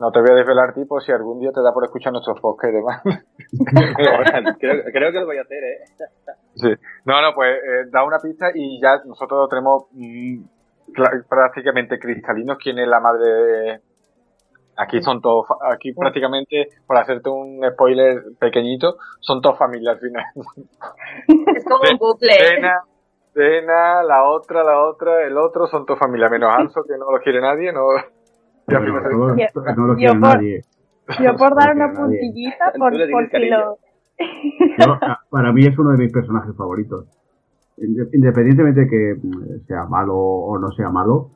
[0.00, 2.74] No te voy a desvelar tipo si algún día te da por escuchar nuestros podcasts
[2.74, 3.02] y demás.
[4.58, 5.78] creo, creo que lo voy a hacer, ¿eh?
[6.56, 6.68] Sí.
[7.04, 10.38] No, no, pues eh, da una pista y ya nosotros tenemos mm,
[10.94, 13.80] cla- prácticamente cristalinos quién es la madre de...
[14.76, 20.00] Aquí son todos, fa- aquí prácticamente, por hacerte un spoiler pequeñito, son todos familias al
[20.00, 20.24] final.
[21.56, 22.34] Es como un bucle.
[22.38, 22.82] Dena,
[23.34, 27.20] Dena, la otra, la otra, el otro, son todos familia, menos Anso, que no lo
[27.20, 27.82] quiere nadie, no...
[28.66, 30.60] todo- Yo- no lo yo quiere por- nadie.
[31.22, 33.78] Yo por dar una puntillita, por, por si lo...
[34.78, 37.06] Yo, a- para mí es uno de mis personajes favoritos.
[37.76, 41.32] Inde- Independientemente de que mm, sea malo o no sea malo,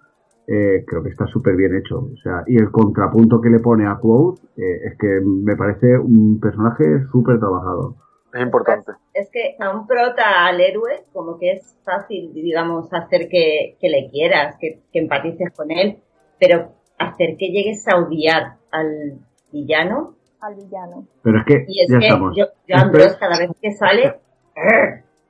[0.46, 1.98] eh, creo que está súper bien hecho.
[1.98, 5.98] O sea, y el contrapunto que le pone a Quote eh, es que me parece
[5.98, 7.96] un personaje súper trabajado.
[8.32, 8.92] es importante.
[9.12, 13.88] Es que a un prota, al héroe, como que es fácil, digamos, hacer que, que
[13.90, 15.98] le quieras, que, que empatices con él,
[16.40, 19.18] pero hacer que llegues a odiar al
[19.52, 20.14] villano.
[20.40, 21.04] al villano.
[21.22, 22.36] Pero es que Y es ya que estamos.
[22.36, 24.14] yo, es- cada vez que sale,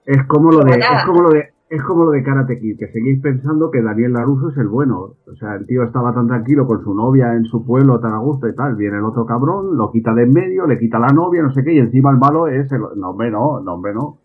[0.04, 2.88] Es como lo de, es como lo de, es como lo de Karate Kid, que
[2.88, 5.14] seguís pensando que Daniel Laruso es el bueno.
[5.30, 8.18] O sea, el tío estaba tan tranquilo con su novia en su pueblo tan a
[8.18, 8.74] gusto y tal.
[8.76, 11.62] Viene el otro cabrón, lo quita de en medio, le quita la novia, no sé
[11.64, 14.18] qué, y encima el malo es el, no hombre no, no hombre no.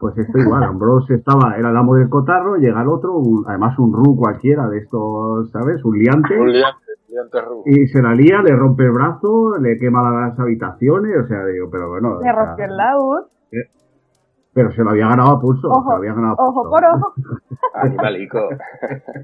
[0.00, 3.78] Pues esto igual, Ambrose estaba, era el amo del cotarro, llega el otro, un- además
[3.78, 5.84] un ru cualquiera de estos, ¿sabes?
[5.84, 6.40] Un liante.
[6.40, 7.62] Un liante, liante rubio.
[7.66, 11.68] Y se la lía, le rompe el brazo, le quema las habitaciones, o sea, digo,
[11.70, 12.12] pero bueno.
[12.12, 13.24] o Le sea, rompió el laúd,
[14.52, 16.70] Pero se lo había ganado a pulso, Ojo, se lo había ganado a ojo pulso.
[16.70, 17.12] por ojo.
[17.74, 18.38] Animalico.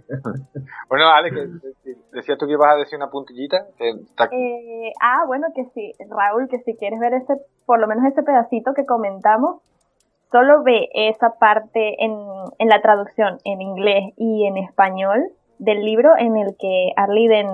[0.88, 1.46] Bueno, Ale, que
[1.82, 3.58] que- decías tú que ibas a decir una puntillita.
[3.78, 7.34] que está- Eh, ah, bueno, que sí, Raúl, que si quieres ver este,
[7.66, 9.60] por lo menos este pedacito que comentamos,
[10.36, 12.12] solo ve esa parte en,
[12.58, 15.22] en la traducción en inglés y en español
[15.58, 17.46] del libro en el que Arliden,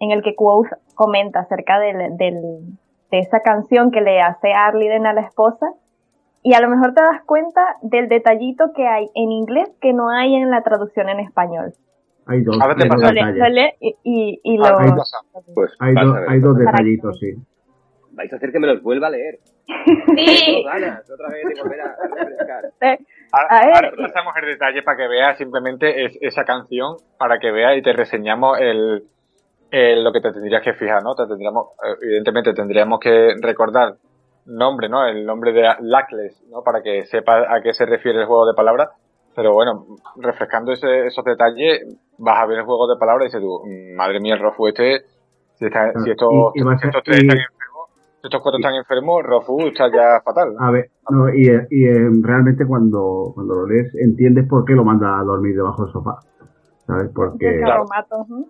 [0.00, 2.62] en el que Quoth comenta acerca del, del-
[3.10, 5.66] de esa canción que le hace Arliden a la esposa.
[6.42, 10.08] Y a lo mejor te das cuenta del detallito que hay en inglés que no
[10.08, 11.74] hay en la traducción en español.
[12.26, 13.74] Hay dos, Ahora te hay dos pasa.
[13.80, 14.78] Y, y, y lo...
[14.78, 14.90] Hay.
[15.54, 15.94] Pues Hay,
[16.28, 17.34] hay detallitos, sí.
[18.12, 19.38] Vais a hacer que me los vuelva a leer.
[19.66, 22.64] sí, Tengo ganas otra vez de volver a a refrescar.
[23.32, 27.76] Ahora, ahora pasamos el detalle para que veas simplemente es, esa canción, para que veas
[27.78, 29.04] y te reseñamos el,
[29.70, 31.14] el- lo que te tendrías que fijar, ¿no?
[31.14, 33.94] Te tendríamos, eh, evidentemente tendríamos que recordar
[34.46, 35.06] nombre, ¿no?
[35.06, 36.62] El nombre de Lackless, ¿no?
[36.64, 38.88] Para que sepa a qué se refiere el juego de palabras.
[39.36, 41.82] Pero bueno, refrescando ese- esos detalles,
[42.18, 44.66] vas a ver el juego de palabras y dices tú, "Mm, madre mía, el Rofu
[44.66, 45.02] este,
[45.54, 47.38] si, está- si estos, Y- estos tres y- están
[48.22, 50.54] estos cuatro están enfermos, Rofu está ya fatal.
[50.58, 54.84] A ver, no, y, y eh, realmente cuando, cuando lo lees entiendes por qué lo
[54.84, 56.18] manda a dormir debajo del sofá.
[56.86, 57.10] ¿Sabes?
[57.14, 57.60] Porque,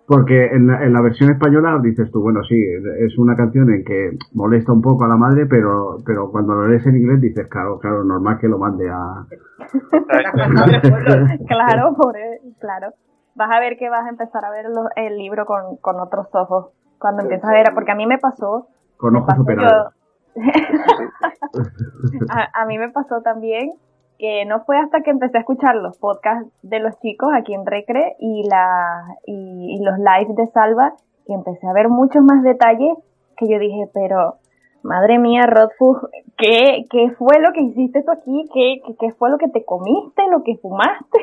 [0.07, 2.55] porque en, la, en la versión española dices tú, bueno, sí,
[2.99, 6.67] es una canción en que molesta un poco a la madre, pero, pero cuando lo
[6.67, 9.27] lees en inglés dices, claro, claro, normal que lo mande a...
[11.47, 12.93] claro, por e- claro.
[13.35, 16.27] Vas a ver que vas a empezar a ver los- el libro con, con otros
[16.33, 18.67] ojos cuando empiezas a ver, porque a mí me pasó,
[19.01, 19.93] con ojos pasó superados.
[22.29, 23.71] a, a mí me pasó también
[24.17, 27.65] que no fue hasta que empecé a escuchar los podcasts de los chicos aquí en
[27.65, 30.93] Recre y la y, y los lives de Salva
[31.25, 32.97] que empecé a ver muchos más detalles
[33.35, 34.35] que yo dije, pero
[34.83, 35.97] madre mía, Rodfu,
[36.37, 38.45] ¿qué, ¿qué fue lo que hiciste tú aquí?
[38.53, 41.19] ¿Qué, qué, qué fue lo que te comiste, lo que fumaste?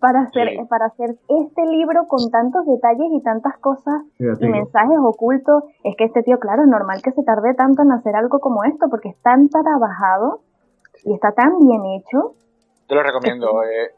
[0.00, 0.58] Para hacer Sí.
[0.68, 5.64] para hacer este libro con tantos detalles y tantas cosas y mensajes ocultos.
[5.84, 8.64] Es que este tío, claro, es normal que se tarde tanto en hacer algo como
[8.64, 10.40] esto, porque es tan trabajado
[11.04, 12.32] y está tan bien hecho.
[12.88, 13.62] Te lo recomiendo.
[13.64, 13.90] Eh,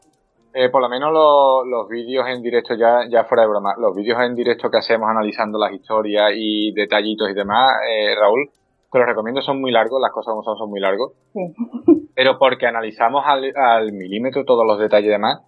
[0.53, 3.93] eh, por lo menos lo- los vídeos en directo, ya, ya fuera de broma, los
[3.93, 8.49] vídeos en directo que hacemos analizando las historias y detallitos y demás, eh, Raúl,
[8.89, 11.53] te los recomiendo, son muy largos, las cosas como son, son muy largos, Sí.
[12.15, 15.41] pero porque analizamos al, al milímetro todos los detalles y demás,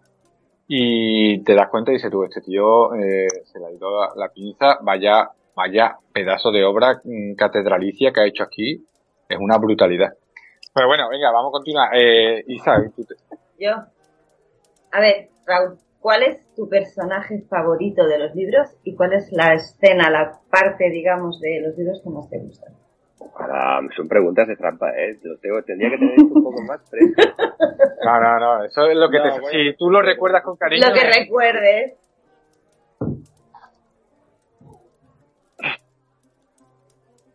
[0.67, 4.29] y te das cuenta y dices tú, este tío eh, se le ha ido la,
[4.29, 8.85] pinza, vaya, vaya pedazo de obra mm, catedralicia que ha hecho aquí,
[9.29, 10.13] es una brutalidad.
[10.73, 11.89] Pero bueno, venga, vamos a continuar.
[11.95, 13.15] Eh, Isa, te-
[13.57, 13.71] Yo.
[14.91, 19.53] A ver, Raúl, ¿cuál es tu personaje favorito de los libros y cuál es la
[19.53, 22.67] escena, la parte, digamos, de los libros que más te gusta?
[23.35, 25.17] Ahora, son preguntas de trampa, ¿eh?
[25.23, 27.21] Lo tengo, tendría que tener un poco más fresco.
[28.05, 29.29] No, no, no, eso es lo que No, te...
[29.31, 29.47] bueno.
[29.49, 30.87] Si tú lo recuerdas con cariño...
[30.87, 31.97] Lo que recuerdes.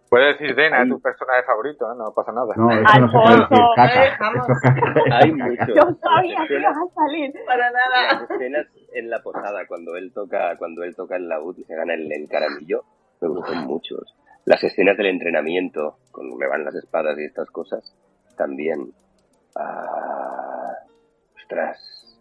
[0.09, 1.95] Puedes decir Dena, es tu personaje favorito, ¿eh?
[1.97, 2.53] no pasa nada.
[2.55, 3.59] No, eso no se puede decir.
[3.79, 5.17] Alfonso, Caca.
[5.17, 5.69] Hay muchos.
[5.69, 7.33] Yo sabía que ibas a salir.
[7.47, 8.21] Para nada.
[8.21, 11.75] Las escenas en la posada, cuando él toca, cuando él toca el laúd y se
[11.75, 12.83] gana el, el caramillo,
[13.23, 14.15] me gustan muchos.
[14.45, 17.95] Las escenas del entrenamiento, cuando me van las espadas y estas cosas,
[18.37, 18.93] también.
[19.55, 20.75] Ah,
[21.37, 22.19] ostras.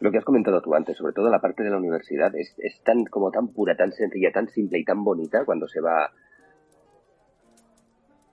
[0.00, 2.80] Lo que has comentado tú antes, sobre todo la parte de la universidad, es, es
[2.82, 6.10] tan, como tan pura, tan sencilla, tan simple y tan bonita cuando se va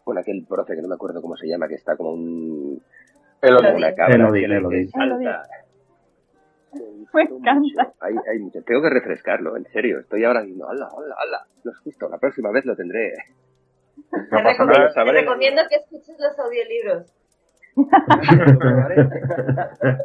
[0.03, 2.79] con aquel profe que no me acuerdo cómo se llama, que está como un,
[3.41, 5.43] El una cabra que que salta.
[7.13, 7.93] Me encanta.
[8.01, 8.61] Hay, hay mucho.
[8.63, 9.99] Tengo que refrescarlo, en serio.
[9.99, 11.45] Estoy ahora diciendo, hala, hala, hala.
[11.63, 13.13] No es justo, la próxima vez lo tendré.
[14.11, 17.13] Te, pasa recomiendo, nada, te recomiendo que escuches los audiolibros.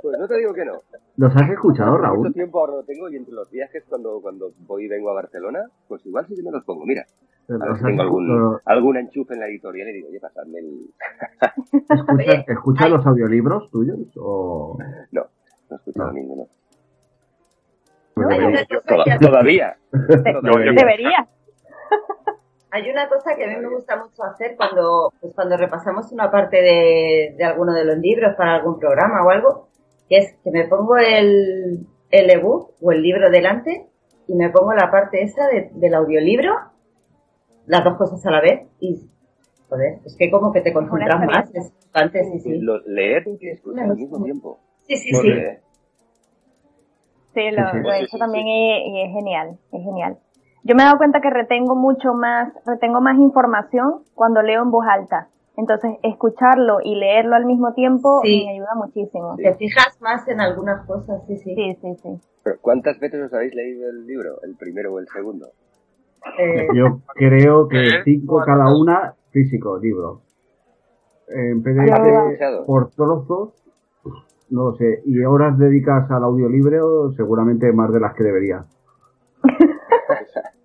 [0.02, 0.81] Pues no te digo que no.
[1.16, 2.32] ¿Los has escuchado, Mucho Raúl?
[2.32, 5.60] tiempo ahora lo tengo y entre los viajes cuando, cuando voy y vengo a Barcelona,
[5.89, 6.85] pues igual sí que me los pongo.
[6.86, 7.05] Mira,
[7.48, 10.59] a ver ¿Los si tengo algún, algún enchufe en la editorial y digo, oye, pasadme
[10.60, 10.86] el...
[11.72, 13.98] ¿Escuchas, Oye, ¿escuchas hay- los audiolibros tuyos?
[14.16, 14.78] O...
[15.12, 15.22] No,
[15.70, 16.12] no he escuchado No.
[16.14, 16.47] ninguno.
[18.29, 18.65] Todavía.
[18.73, 18.81] Yo-
[20.75, 21.29] Debería.
[22.73, 26.31] Hay una cosa que a mí me gusta mucho hacer cuando, pues cuando repasamos una
[26.31, 29.69] parte de, de alguno de los libros para algún programa o algo,
[30.09, 33.87] que es que me pongo el, el ebook o el libro delante
[34.29, 36.55] y me pongo la parte esa de- del audiolibro,
[37.67, 39.01] las dos cosas a la vez y,
[39.69, 41.51] joder, es que como que te concentras más.
[41.53, 42.59] Es antes, sí, sí.
[42.61, 44.61] Lo- leer y escuchar al mismo tiempo.
[44.83, 45.29] Sí, sí, sí.
[47.35, 50.19] Sí, lo, lo he hecho también y, y es genial, es genial.
[50.65, 54.70] Yo me he dado cuenta que retengo mucho más, retengo más información cuando leo en
[54.70, 55.28] voz alta.
[55.57, 58.44] Entonces, escucharlo y leerlo al mismo tiempo Sí.
[58.47, 59.36] me ayuda muchísimo.
[59.36, 61.55] Te fijas más en algunas cosas, sí, sí.
[61.55, 62.20] Sí, sí, sí.
[62.43, 64.40] Pero, ¿Cuántas veces os habéis leído el libro?
[64.43, 65.48] ¿El primero o el segundo?
[66.39, 70.20] Eh, Yo creo que Leer cinco cada una, físico, libro.
[71.28, 73.55] En Yo- PDF por trozos,
[74.51, 75.02] no lo sé.
[75.06, 78.64] Y horas dedicas al audiolibro, seguramente más de las que debería.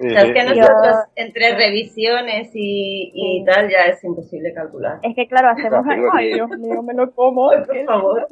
[0.00, 3.44] Sí, o sea, es que nosotros entre revisiones y, y Sí.
[3.44, 5.00] tal ya es imposible calcular.
[5.02, 7.50] Es que claro, hacemos, ay Dios mío, me lo como.
[7.50, 8.28] Por favor.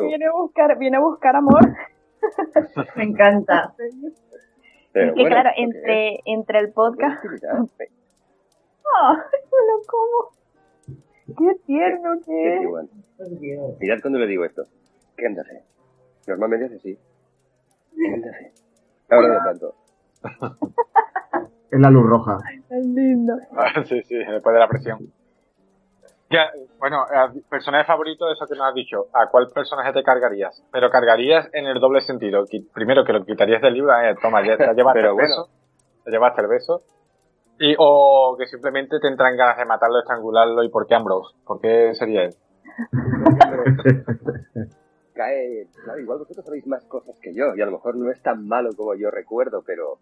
[0.00, 1.60] Viene a buscar, viene a buscar amor.
[2.96, 3.74] me encanta.
[4.92, 7.22] Pero es que bueno, claro, entre, entre el podcast.
[7.26, 9.16] ¡ah!
[9.22, 10.30] me lo como.
[11.26, 12.62] Qué tierno que Qué es.
[12.62, 12.88] igual.
[13.16, 13.74] Por Dios.
[13.80, 14.64] Mirad cuando le digo esto.
[15.16, 15.62] ¿Qué hace?
[16.26, 16.98] Normalmente hace así.
[19.10, 19.74] Ahora no tanto.
[21.68, 22.38] Es la luz roja.
[22.68, 23.34] Tan lindo.
[23.56, 24.98] Ah, sí, sí, después de la presión.
[26.30, 26.46] Ya,
[26.78, 30.64] bueno, eh, personaje favorito, eso que nos has dicho, ¿a cuál personaje te cargarías?
[30.72, 32.44] Pero cargarías en el doble sentido.
[32.72, 35.28] Primero que lo quitarías del libro, eh, toma, ya, ya llevaste Pero el bueno.
[35.28, 35.48] beso,
[36.06, 36.82] ya llevaste el beso.
[37.58, 41.34] Y, o que simplemente te entran ganas de matarlo, estrangularlo, ¿y por qué Ambrose?
[41.44, 42.34] ¿Por qué sería él?
[45.14, 48.20] Cae, claro, igual vosotros sabéis más cosas que yo y a lo mejor no es
[48.22, 49.98] tan malo como yo recuerdo, pero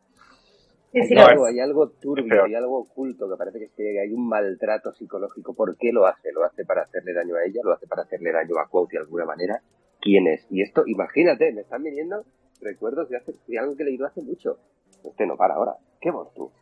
[0.93, 4.13] Sí, sí, hay, algo, hay algo turbio, hay algo oculto que parece que esté- hay
[4.13, 5.53] un maltrato psicológico.
[5.53, 6.31] ¿Por qué lo hace?
[6.33, 7.61] ¿Lo hace para hacerle daño a ella?
[7.65, 9.61] ¿Lo hace para hacerle daño a Quote de alguna manera?
[10.01, 10.47] ¿Quién es?
[10.51, 12.23] Y esto, imagínate, me están viniendo
[12.61, 14.59] recuerdos de, hace, de algo que he leído hace mucho.
[15.03, 15.75] Este no para ahora.
[16.01, 16.53] ¿Qué vos tú?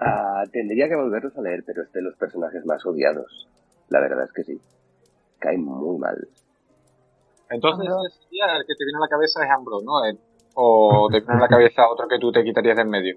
[0.00, 3.48] Ah, tendría que volverlos a leer, pero es de los personajes más odiados.
[3.88, 4.60] La verdad es que sí.
[5.38, 6.16] Cae muy mal.
[7.50, 7.86] Entonces,
[8.24, 10.04] sería el que te viene a la cabeza es Ambrose, ¿no?
[10.06, 10.16] Eh,
[10.54, 13.16] O te viene a la cabeza otro que tú te quitarías de en medio.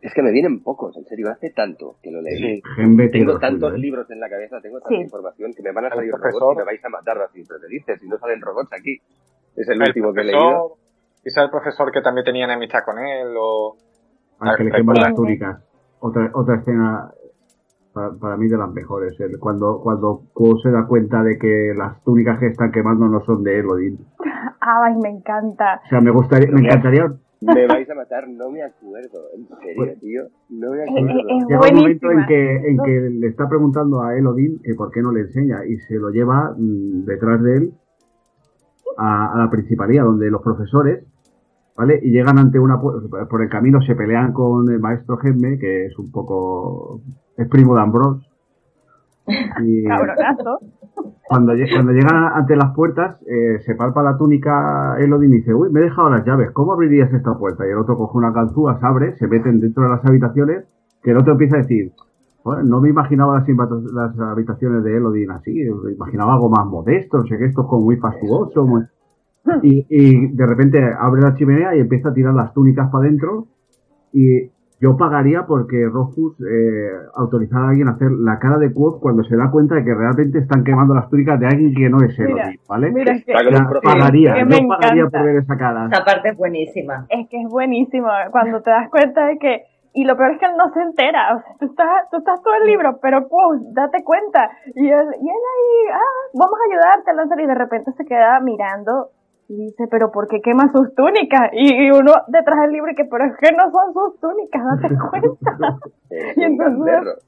[0.00, 2.56] Es que me vienen pocos, en serio, hace tanto que lo leí.
[2.56, 2.62] Sí.
[3.12, 3.78] Tengo tantos ¿eh?
[3.78, 5.02] libros en la cabeza, tengo tanta Sí.
[5.02, 7.42] información que me van a El salir profesor- robots y me vais a matar así,
[7.46, 8.96] pero te dices, si no salen robots aquí.
[9.56, 10.76] Es el, El último que he leído.
[11.22, 13.76] quizá el profesor que también tenía enemistad con él, o...
[14.40, 15.62] Al que le Ah, queman las túnicas.
[16.00, 17.10] Otra, otra escena
[17.92, 19.18] para, para mí de las mejores.
[19.20, 23.20] El, cuando cuando Quo se da cuenta de que las túnicas que están quemando no
[23.24, 23.98] son de Elodin.
[24.60, 25.80] Ay, me encanta.
[25.84, 27.12] O sea, me gustaría, me encantaría.
[27.42, 29.18] Me vais a matar, no me acuerdo.
[29.34, 30.22] En serio, Pues- tío.
[30.50, 31.08] No me acuerdo.
[31.08, 34.74] es- es Llega un momento en que, en que le está preguntando a Elodin que
[34.74, 37.72] por qué no le enseña y se lo lleva mm, detrás de él
[38.98, 41.04] a, a la principalía donde los profesores,
[41.76, 41.98] ¿vale?
[42.02, 45.98] Y llegan ante una por el camino se pelean con el maestro Genme, que es
[45.98, 47.00] un poco
[47.36, 48.26] es primo de Ambrose,
[49.64, 50.58] Y Cabronazo.
[51.28, 55.70] cuando, cuando llegan ante las puertas, eh, se palpa la túnica Elodie y dice, uy,
[55.70, 57.66] me he dejado las llaves, ¿cómo abrirías esta puerta?
[57.66, 60.64] Y el otro coge una ganzúa, se abre, se meten dentro de las habitaciones,
[61.02, 61.92] que el otro empieza a decir,
[62.42, 63.48] "Joder, no me imaginaba las,
[63.92, 65.52] las habitaciones de Elodie así,
[65.84, 68.66] me imaginaba algo más modesto, no sé qué, esto es como muy fastuoso.
[68.66, 68.84] muy-".
[69.62, 73.46] Y, y de repente abre la chimenea y empieza a tirar las túnicas para adentro
[74.12, 74.50] y
[74.80, 79.22] yo pagaría porque Rofus eh, autorizara a alguien a hacer la cara de Quoth cuando
[79.24, 82.18] se da cuenta de que realmente están quemando las túnicas de alguien que no es
[82.18, 82.90] Mira, Elodie, ¿vale?
[82.92, 85.18] Mira, es que, profe- pagaría, que yo pagaría encanta.
[85.18, 85.84] por ver esa cara.
[85.84, 87.06] Esta parte es buenísima.
[87.10, 90.46] es que es buenísimo cuando te das cuenta de que y lo peor es que
[90.46, 93.60] él no se entera, o sea, tú estás, tú estás todo el libro, pero pues,
[93.74, 94.48] date cuenta.
[94.74, 98.04] Y él, y él ahí, ah, vamos a ayudarte a lanzar, y de repente se
[98.06, 99.08] queda mirando
[99.52, 101.50] y dice, pero ¿por qué quema sus túnicas?
[101.52, 104.62] Y, y uno detrás del libro y que, pero es que no son sus túnicas,
[104.80, 105.78] date cuenta.
[106.36, 107.24] Y entonces-.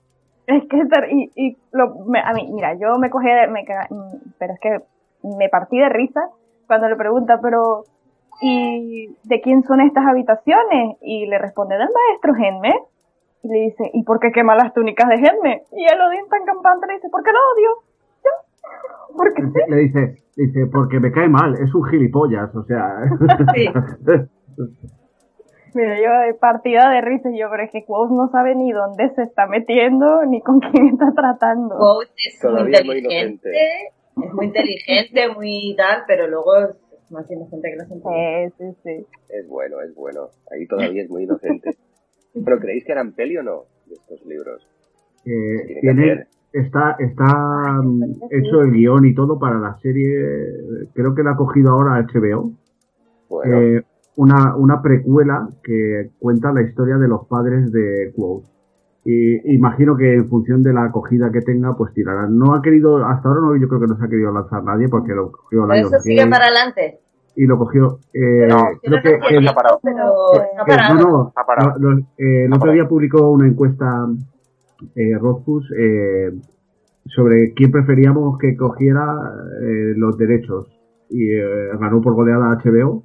[0.46, 0.76] Es que,
[1.10, 4.60] y, y lo, me- a mí, mira, yo me cogí, de- me, mm, pero es
[4.60, 4.78] que
[5.36, 6.20] me partí de risa
[6.68, 7.84] cuando le pregunta, pero,
[8.40, 10.96] ¿y de quién son estas habitaciones?
[11.00, 12.72] Y le responde, del maestro Genme.
[13.44, 15.62] Y le dice, ¿y por qué quema las túnicas de Genme?
[15.72, 17.82] Y él odia tan campante le dice, ¿por qué lo odio?
[19.12, 19.16] ¿Ya?
[19.16, 19.70] Porque sí.
[19.70, 23.04] Le dice, dice, porque me cae mal, es un gilipollas, o sea.
[23.54, 23.68] Sí.
[25.74, 28.72] Mira, yo de partida de risa, y yo, pero es que Quoth no sabe ni
[28.72, 31.76] dónde se está metiendo, ni con quién está tratando.
[31.76, 34.26] Quote es muy Todavía es muy inteligente, inocente.
[34.26, 38.52] es muy inteligente, muy tal, pero luego es más inocente que la gente.
[38.58, 39.06] Sí, sí, sí.
[39.30, 40.28] Es bueno, es bueno.
[40.50, 41.70] Ahí todavía es muy inocente.
[42.44, 44.66] ¿Pero creéis que eran peli o no de estos libros?
[45.24, 46.26] Eh, Tiene que tiene, hacer.
[46.52, 50.10] Está, está mm, hecho el guion y todo para la serie,
[50.94, 52.52] creo que la ha cogido ahora HBO.
[53.28, 53.82] Bueno, eh,
[54.16, 58.44] una, una precuela que cuenta la historia de los padres de Quoth.
[59.04, 62.38] Y imagino que en función de la acogida que tenga, pues tirarán.
[62.38, 64.88] No ha querido, hasta ahora no, yo creo que no se ha querido lanzar nadie
[64.88, 67.00] porque lo cogió Pero eso sigue para adelante.
[67.34, 67.98] y lo cogió.
[68.12, 69.18] Eh, No, no creo que,
[69.54, 69.80] parado.
[69.82, 70.04] pero
[70.34, 70.94] Eh, está eh, parado.
[70.94, 71.98] no, no, Ha parado.
[72.18, 74.06] eh, el otro día publicó una encuesta
[74.94, 76.32] eh, Rothfuss eh,
[77.06, 79.04] sobre quién preferíamos que cogiera
[79.62, 80.68] eh, los derechos
[81.10, 83.04] y eh, ganó por goleada HBO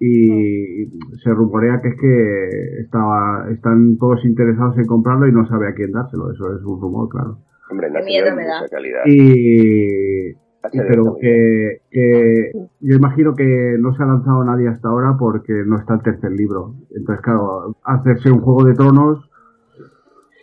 [0.00, 0.86] y
[1.22, 5.74] se rumorea que es que estaba están todos interesados en comprarlo y no sabe a
[5.74, 7.38] quién dárselo eso es un rumor claro
[7.70, 8.68] hombre, ha miedo me da.
[8.70, 9.02] calidad.
[9.06, 10.34] y
[10.70, 15.78] pero que, que yo imagino que no se ha lanzado nadie hasta ahora porque no
[15.78, 16.74] está el tercer libro.
[16.94, 19.28] Entonces, claro, hacerse un Juego de Tronos,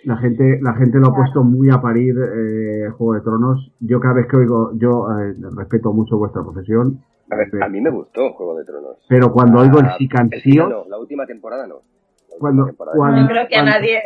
[0.05, 3.71] la gente, la gente lo ha puesto muy a parir eh, Juego de Tronos.
[3.80, 6.99] Yo cada vez que oigo, yo eh, respeto mucho vuestra profesión,
[7.30, 8.97] A ver, a mí me gustó Juego de Tronos.
[9.07, 11.81] pero cuando oigo el Ah, sicansío, final no, la última temporada no.
[12.39, 13.99] Cuando- temporada cuando- creo que a nadie.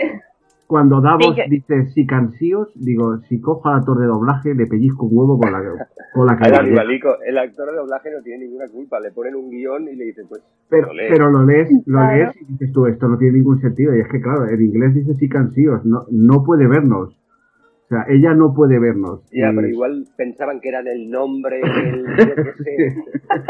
[0.68, 4.66] Cuando Davos Sí, que- dice sicansíos, digo, si cojo a la torre de doblaje, le
[4.66, 5.60] pellizco un huevo con la,
[6.14, 9.00] con la animalico, el actor de doblaje no tiene ninguna culpa.
[9.00, 11.10] Le ponen un guion y le dicen, pues, Pero, lo lees.
[11.12, 12.16] pero lo lees, lo Claro.
[12.16, 13.96] lees y dices tú, esto no tiene ningún sentido.
[13.96, 17.10] Y es que, claro, en inglés dice sí cansíos, no, no puede vernos.
[17.86, 19.22] O sea, ella no puede vernos.
[19.32, 22.96] Ya, Y pero igual pensaban que era del nombre del, yo qué sé,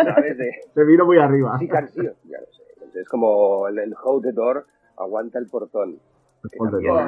[0.04, 0.38] ¿sabes?
[0.38, 1.58] De, Se vino muy arriba.
[1.60, 2.64] sí, Cansío, ya lo sé.
[2.74, 4.66] Entonces, es como el, el hold the door,
[4.98, 5.96] aguanta el portón.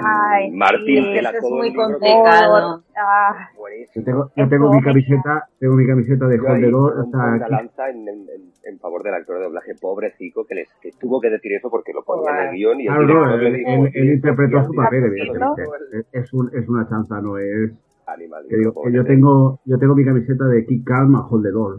[0.03, 2.83] Ay, Martín sí, que la eso es muy complicado.
[2.97, 3.49] Ah,
[3.93, 6.91] Yo tengo, yo tengo mi camiseta, tengo mi camiseta de Yo Hold ahí the Door,
[6.91, 9.75] o rompo sea, una aquí- lanza en, en, en- en favor del actor de doblaje
[9.79, 12.87] pobrecito que, les, que tuvo que decir eso porque lo ponía en el guion y
[12.87, 15.35] el Claro, no, él, dijo, él- él "Tienes interpretó que su papel, director".
[15.35, 16.07] evidentemente.
[16.13, 17.71] Es, es un, es una chanza, no es.
[18.07, 21.43] Animalito, Que digo, que yo tengo, yo tengo mi camiseta de Keep Calm a Hold
[21.43, 21.77] the Door.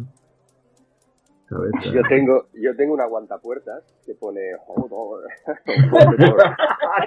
[1.51, 5.23] O Yo tengo, yo tengo una guantapuertas que pone hold on.
[5.93, 6.43] Hold door.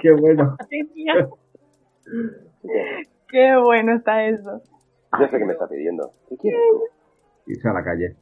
[0.00, 0.56] ¡Qué bueno!
[3.28, 4.62] qué bueno está eso.
[5.18, 6.12] Yo sé que me está pidiendo.
[6.28, 6.82] ¿Qué quieres tú?
[7.46, 8.16] Irse a la calle.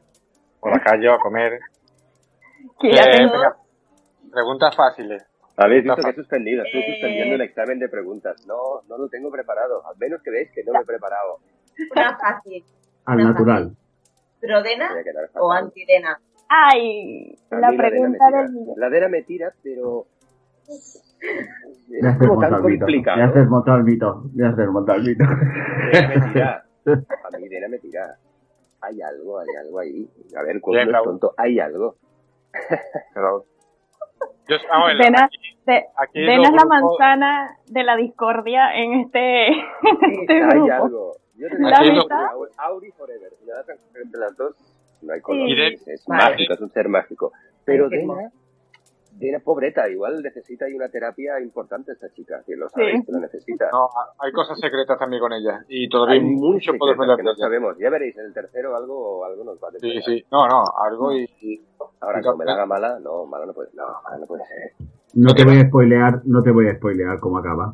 [0.59, 1.59] Por la calle a comer.
[2.79, 3.55] Que ya Eh, tengo, venga,
[4.31, 5.25] preguntas fáciles.
[5.55, 8.45] Habéis visto que he suspendido, estoy suspendiendo el examen de preguntas.
[8.47, 9.85] No, no lo tengo preparado.
[9.87, 11.39] Al menos que veáis que no lo he preparado.
[11.95, 12.63] Una fácil.
[13.05, 13.63] Al Una natural.
[13.69, 13.77] fácil.
[14.41, 14.89] ¿Prodena
[15.35, 16.19] o antidena?
[16.47, 18.47] ay, la pregunta del.
[18.77, 20.05] La Dena me tira, pero...
[20.67, 22.85] Es como tan montar el mito.
[22.85, 23.17] complicado.
[23.17, 24.23] Me haces montar el mito.
[24.35, 25.23] Me haces montar el mito.
[25.25, 26.65] A
[27.37, 28.15] mí Dena me tira.
[28.81, 30.09] Hay algo, hay algo ahí.
[30.37, 31.95] A ver, cuando es tonto, hay algo.
[33.13, 33.45] Pero...
[34.47, 37.95] Yo, vamos a ver, Dena, aquí- de- aquí Dena los es la manzana de la
[37.95, 40.73] discordia en este, en este Hay grupo.
[40.73, 41.11] algo.
[41.39, 42.25] Yo te La digo, mitad.
[42.33, 43.31] Auri- Auri Forever.
[43.39, 44.55] Si me das entre las dos,
[45.01, 45.47] no hay color.
[45.47, 45.83] Sí.
[45.91, 46.31] Es Vale.
[46.31, 47.31] mágico, es un ser mágico.
[47.65, 48.29] Pero Dena,
[49.17, 53.05] Tiene pobreta, igual necesita ahí una terapia importante esta chica, que lo sabéis Sí.
[53.05, 53.67] que lo necesita.
[53.71, 55.65] No, hay cosas secretas también con ella.
[55.67, 57.75] Y todavía Hay mucho secretas que no sabemos.
[57.79, 60.03] Ya veréis, en el tercero algo, algo nos va a Sí, desvelar.
[60.05, 60.25] sí.
[60.31, 61.23] No, no, algo y...
[61.41, 61.61] y-
[61.99, 64.43] Ahora, y- como me la haga mala, no, mala no puede, no, mala no puede
[64.45, 64.87] ser.
[65.15, 67.73] No te voy a spoilear, no te voy a spoilear cómo acaba.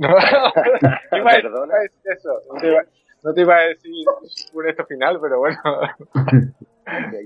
[0.00, 0.08] No,
[1.10, 1.74] te iba a Perdona.
[1.82, 2.40] decir eso.
[2.52, 2.82] No te iba,
[3.22, 3.92] no te iba a decir
[4.54, 5.58] un esto final, pero bueno.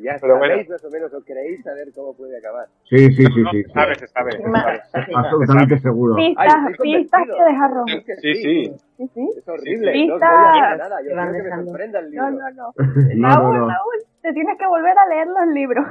[0.03, 2.67] Ya Pero sabéis más o menos, o creéis saber cómo puede acabar.
[2.91, 3.63] Sí, sí, sí, No, sí.
[3.63, 3.73] se sí.
[3.73, 4.33] sabe, se sabe.
[4.33, 4.83] se sabe.
[5.15, 6.17] Absolutamente seguro.
[6.17, 7.87] Pistas, pistas que deja rojo.
[8.21, 8.73] Sí, sí.
[8.99, 9.31] Sí, sí.
[9.39, 10.27] Es horrible, Sí, no os sí.
[10.27, 11.71] voy a decir nada, yo Te van quiero que me dejando.
[11.71, 12.31] sorprenda el libro.
[12.31, 12.73] No, no, no.
[13.15, 13.69] No, Raúl, no, no.
[13.69, 15.87] Raúl, te tienes que volver a leer los libros.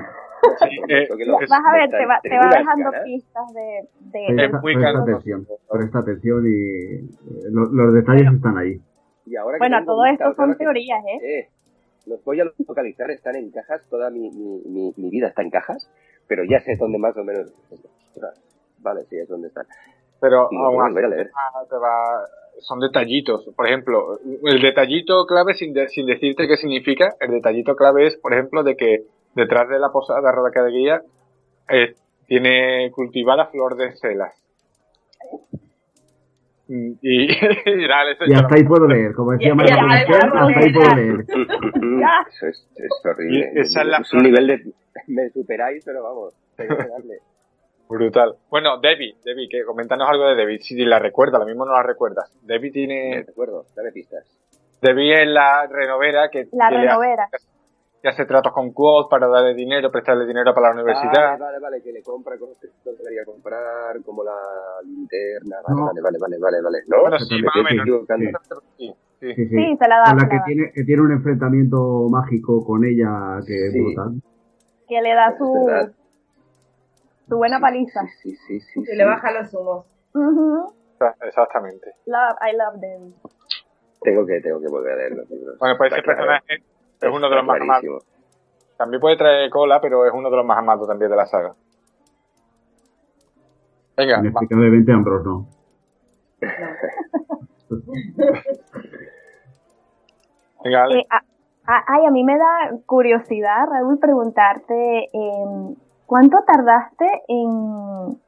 [0.60, 3.04] Sí, eh, es- Vas a ver, te va, te va dejando ganas.
[3.06, 3.88] pistas de...
[4.20, 6.50] de Presta, muy presta atención, presta atención y
[6.96, 7.04] eh,
[7.52, 8.80] lo- los detalles están ahí.
[9.26, 11.40] Y ahora Bueno, todo esto son teorías, ¿eh?
[11.40, 11.48] Eh,
[12.08, 15.50] los voy a localizar, están en cajas, toda mi, mi, mi, mi vida está en
[15.50, 15.90] cajas,
[16.28, 17.54] pero ya sé dónde más o menos.
[18.80, 19.66] Vale, sí, es donde están.
[20.20, 21.32] pero lo aún voy a así volver a leer.
[21.70, 22.28] te va-
[22.60, 23.50] son detallitos.
[23.56, 28.18] Por ejemplo, el detallito clave, sin, de- sin decirte qué significa, el detallito clave es,
[28.18, 31.02] por ejemplo, de que detrás de la posada Rodaca de Guía
[31.70, 31.96] eh,
[32.28, 34.34] tiene cultivada flor de celas.
[36.68, 37.32] Mm, Y,
[37.66, 41.26] y nada, eso Y hasta ahí puedo leer, como decía María hasta ahí puedo leer.
[42.30, 43.52] Eso es, es horrible.
[43.56, 44.74] Y esa es la un nivel de.
[45.08, 47.20] Me superáis, pero vamos, tengo que darle.
[47.90, 48.36] Brutal.
[48.50, 51.84] Bueno, Debbie, Debbie, que coméntanos algo de Debbie, si la recuerdas, lo mismo no la
[51.84, 52.32] recuerdas.
[52.42, 54.26] Debbie No tiene, recuerdo, dame pistas.
[54.82, 57.26] Debbie es la renovera que, La que le renovera.
[57.32, 57.46] hace,
[58.04, 61.36] que hace tratos con Quoth para darle dinero, prestarle dinero para la universidad.
[61.36, 64.36] Ah, vale, vale, que le compra cosas que no debería comprar, como la
[64.84, 65.56] linterna.
[65.66, 65.86] Vale, No.
[65.86, 66.78] vale, vale, vale, vale, vale.
[66.88, 67.00] ¿No?
[67.00, 67.88] Bueno, sí, más o menos.
[67.88, 68.34] Sí,
[68.78, 68.94] sí.
[69.22, 69.48] Sí, sí.
[69.48, 70.04] Sí, se la da.
[70.04, 70.44] Con se la que da.
[70.44, 74.22] tiene, que tiene un enfrentamiento mágico con ella que es brutal.
[74.86, 75.70] Que le da su,
[77.30, 78.02] su buena paliza.
[78.22, 78.84] Sí, sí, sí.
[78.84, 78.96] sí.
[78.98, 79.86] le baja los humos.
[80.14, 80.74] Ujú.
[81.22, 81.94] Exactamente.
[82.06, 83.14] Love, I love them.
[84.02, 85.58] Tengo que, tengo que volver a leer los libros.
[85.58, 86.18] Bueno, pues ese claro.
[86.20, 86.64] personaje
[87.04, 88.06] es uno de los más amados.
[88.78, 91.54] También puede traer cola, pero es uno de los más amados también de la saga.
[93.96, 94.20] Venga, va.
[94.22, 95.48] Inexplicablemente Ambrose no.
[100.64, 101.00] venga, Ale.
[101.00, 101.24] Eh, a-
[101.72, 105.76] a- ay, a mí me da curiosidad, Raúl, preguntarte, em,
[106.06, 108.20] ¿cuánto tardaste en,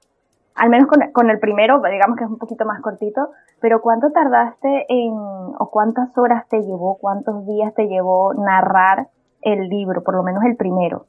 [0.55, 3.29] al menos con, con el primero, digamos que es un poquito más cortito,
[3.61, 9.09] pero cuánto tardaste en, o cuántas horas te llevó, cuántos días te llevó narrar
[9.41, 11.05] el libro, por lo menos el primero?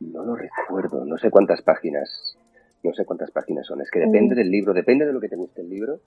[0.00, 2.36] No lo recuerdo, no sé cuántas páginas,
[2.82, 3.80] no sé cuántas páginas son.
[3.80, 4.38] Es que depende Mm.
[4.38, 5.98] del libro, depende de lo que te guste el libro,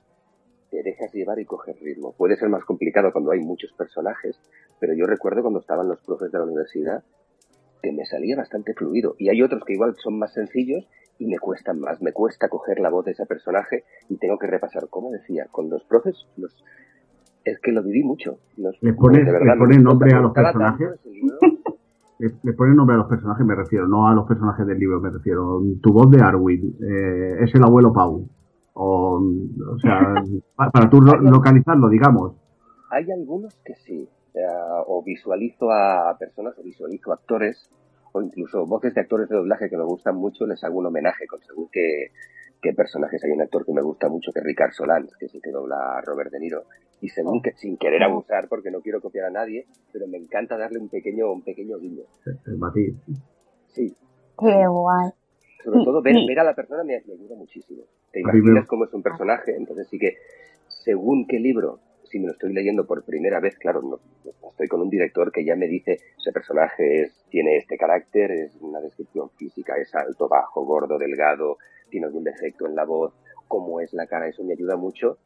[0.69, 2.13] te dejas llevar y coges ritmo.
[2.13, 4.37] Puede ser más complicado cuando hay muchos personajes,
[4.79, 7.03] pero yo recuerdo cuando estaban los profes de la universidad
[7.85, 9.15] que me salía bastante fluido.
[9.19, 10.87] Y hay otros que igual son más sencillos
[11.19, 12.01] y me cuestan más.
[12.01, 14.87] Me cuesta coger la voz de ese personaje y tengo que repasar.
[14.89, 16.51] Como decía, con los profes, los...
[17.43, 18.39] es que lo viví mucho.
[18.57, 19.23] Los- ¿Les pones-
[19.59, 20.89] pones nombre a los personajes?
[22.17, 24.99] Le, le ponen nombre a los personajes, me refiero, no a los personajes del libro,
[25.01, 25.61] me refiero.
[25.81, 28.27] Tu voz de Arwin eh, es el abuelo Pau.
[28.73, 29.21] O,
[29.73, 30.15] o sea,
[30.55, 32.33] pa- para tú lo- localizarlo, digamos.
[32.89, 37.69] Hay algunos que sí, eh, o visualizo a personas, o visualizo actores,
[38.11, 41.25] o incluso voces de actores de doblaje que me gustan mucho, les hago un homenaje
[41.25, 42.11] con según qué,
[42.61, 43.23] qué personajes.
[43.23, 45.51] Hay un actor que me gusta mucho, que es Ricard Solans, que es el que
[45.51, 46.63] dobla a Robert De Niro.
[47.01, 50.57] Y según que, sin querer abusar, porque no quiero copiar a nadie, pero me encanta
[50.57, 52.03] darle un pequeño, un pequeño guiño.
[52.45, 52.95] El matiz.
[53.67, 53.95] Sí,
[54.39, 55.11] Qué guay.
[55.63, 57.83] sobre todo ver, ver a la persona me, me ayuda muchísimo.
[58.11, 60.17] Te imaginas cómo es un personaje, entonces sí que
[60.67, 61.79] según qué libro,
[62.15, 63.99] si me lo estoy leyendo por primera vez, claro, no,
[64.49, 68.55] estoy con un director que ya me dice ese personaje es, tiene este carácter, es
[68.61, 71.57] una descripción física, es alto, bajo, gordo, delgado,
[71.89, 73.13] tiene algún defecto en la voz,
[73.49, 75.17] cómo es la cara, eso me ayuda mucho.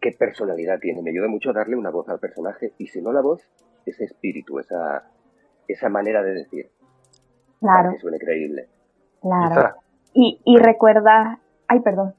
[0.00, 1.02] ¿Qué personalidad tiene?
[1.02, 3.42] Me ayuda mucho a darle una voz al personaje y si no la voz,
[3.84, 5.02] ese espíritu, esa,
[5.66, 6.70] esa manera de decir,
[7.58, 8.68] Claro, que suene creíble.
[9.20, 9.74] claro.
[10.14, 12.14] Y, y recuerdas, ay, perdón.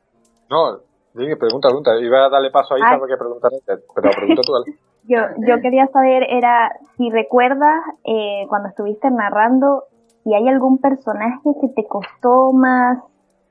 [0.50, 0.82] No,
[1.20, 2.00] dime, pregunta, pregunta.
[2.00, 3.82] Iba a darle paso a Isa porque preguntar, pero
[4.16, 4.78] pregunta tú, Ale.
[5.08, 9.86] Yo, yo quería saber, era si recuerdas eh, cuando estuviste narrando,
[10.24, 13.00] si hay algún personaje que te costó más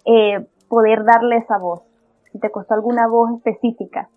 [0.05, 1.83] eh, poder darle esa voz,
[2.31, 4.09] si te costó alguna voz específica.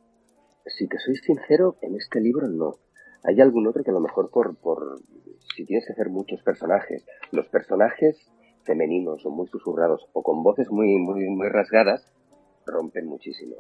[0.68, 2.76] Si te soy sincero, en este libro no.
[3.24, 5.00] Hay algún otro que a lo mejor por, por
[5.56, 8.18] si tienes que hacer muchos personajes, los personajes
[8.66, 12.06] femeninos o muy susurrados o con voces muy, muy, muy rasgadas,
[12.66, 13.56] rompen muchísimo.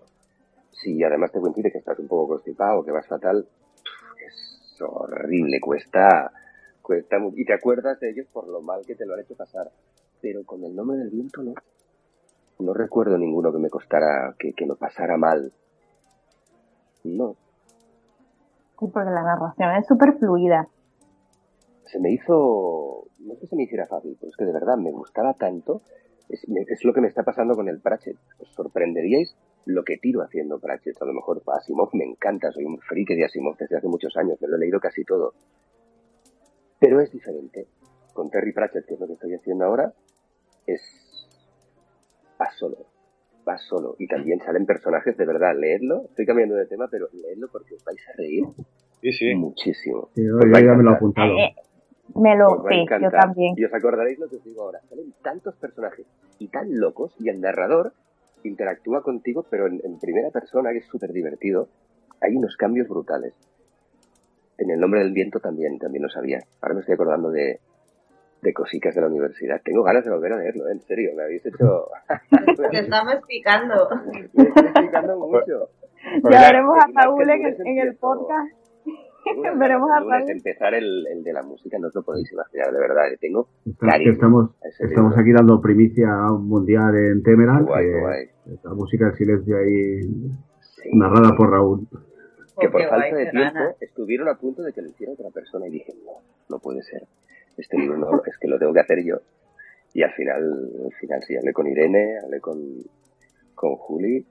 [0.71, 3.47] Si además te coincide que estás un poco constipado, que vas fatal,
[4.25, 6.31] es horrible, cuesta,
[6.81, 9.71] cuesta y te acuerdas de ellos por lo mal que te lo han hecho pasar.
[10.21, 11.53] Pero con el nombre del viento no.
[12.59, 15.51] no recuerdo ninguno que me costara, que, que me pasara mal.
[17.03, 17.35] No.
[18.79, 20.67] Sí, porque la narración es súper fluida.
[21.85, 24.77] Se me hizo, no es que se me hiciera fácil, pero es que de verdad
[24.77, 25.81] me gustaba tanto.
[26.31, 28.17] Es, lo que me está pasando con el Pratchett.
[28.39, 29.35] Os sorprenderíais
[29.65, 31.01] lo que tiro haciendo Pratchett.
[31.01, 34.41] A lo mejor Asimov me encanta, soy un friki de Asimov desde hace muchos años,
[34.41, 35.33] me lo he leído casi todo.
[36.79, 37.67] Pero es diferente.
[38.13, 39.93] Con Terry Pratchett, que es lo que estoy haciendo ahora,
[40.65, 40.81] es...
[42.39, 42.77] vas solo.
[43.45, 43.95] Vas solo.
[43.99, 46.05] Y también salen personajes, de verdad, leedlo.
[46.05, 48.43] Estoy cambiando de tema, pero leedlo porque os vais a reír
[49.01, 49.35] Sí, sí.
[49.35, 50.09] muchísimo.
[50.15, 51.35] Sí, yo Os va a ya me lo he apuntado.
[52.15, 53.53] Me lo, sí, yo también.
[53.57, 54.79] Y os acordaréis lo que os digo ahora.
[54.89, 56.05] Salen tantos personajes
[56.39, 57.93] y tan locos y el narrador
[58.43, 61.67] interactúa contigo, pero en, en primera persona, que es súper divertido.
[62.21, 63.33] Hay unos cambios brutales.
[64.57, 66.39] En el nombre del viento también, también lo sabía.
[66.61, 67.59] Ahora me estoy acordando de,
[68.41, 69.61] de cositas de la universidad.
[69.63, 70.73] Tengo ganas de volver a leerlo, ¿eh?
[70.73, 71.11] en serio.
[71.15, 71.87] Me habéis hecho...
[72.71, 73.87] Te estamos picando.
[74.11, 75.69] me estoy explicando mucho.
[76.21, 78.60] Pues veremos a lunes Raúl en en el podcast.
[79.57, 82.79] Veremos a lunes empezar el, el de la música, no os lo podéis imaginar, de
[82.79, 83.11] verdad.
[83.13, 83.17] eh.
[83.19, 84.49] Tengo Está- cariño estamos,
[84.79, 86.07] estamos aquí dando primicia
[86.39, 87.65] mundial en Temeran.
[87.65, 88.29] Guay, que guay.
[88.63, 90.01] La música del silencio ahí
[90.61, 90.89] Sí.
[90.93, 91.87] narrada por Raúl.
[92.59, 95.29] que por Qué falta guay, de tiempo estuvieron a punto de que lo hiciera otra
[95.31, 96.11] persona y dije, no,
[96.49, 97.03] no puede ser.
[97.57, 99.17] Este libro no, es que lo tengo que hacer yo.
[99.93, 102.57] Y al final, al final sí, hablé con Irene, hablé con,
[103.55, 104.25] con Juli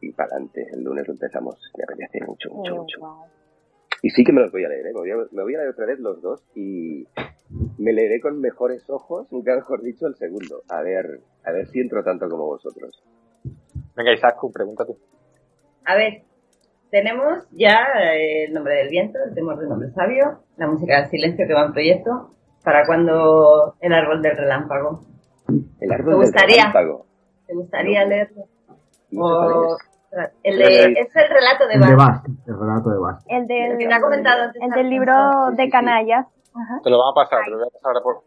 [0.00, 0.66] y para adelante.
[0.72, 1.56] El lunes lo empezamos.
[1.76, 3.00] Me apetece mucho, mucho, Eh, mucho.
[4.02, 4.92] Y sí que me los voy a leer, ¿eh?
[4.92, 7.06] me, voy a, me voy a leer otra vez los dos y
[7.78, 10.62] me leeré con mejores ojos, nunca mejor dicho, el segundo.
[10.68, 13.02] A ver, a ver si entro tanto como vosotros.
[13.96, 14.96] Venga, Isaac, pregunta tú.
[15.86, 16.22] A ver,
[16.90, 21.10] tenemos ya eh, el nombre del viento, el temor del hombre sabio, la música del
[21.10, 22.32] silencio que va en proyecto.
[22.64, 25.04] ¿Para cuando el árbol del relámpago?
[25.80, 27.06] El árbol ¿Te del relámpago.
[27.46, 28.08] ¿Te gustaría No.
[28.10, 28.44] leerlo?
[29.12, 29.76] No O-.
[30.42, 31.98] el de, es el relato de El de Bach.
[32.22, 33.26] Bast, el relato de Bast.
[33.28, 34.62] El del, El que te ha comentado antes.
[34.62, 35.12] el del libro
[35.50, 35.70] Sí, de sí.
[35.70, 36.26] canallas.
[36.82, 38.22] Te lo vamos a pasar, te lo voy a pasar ahora por...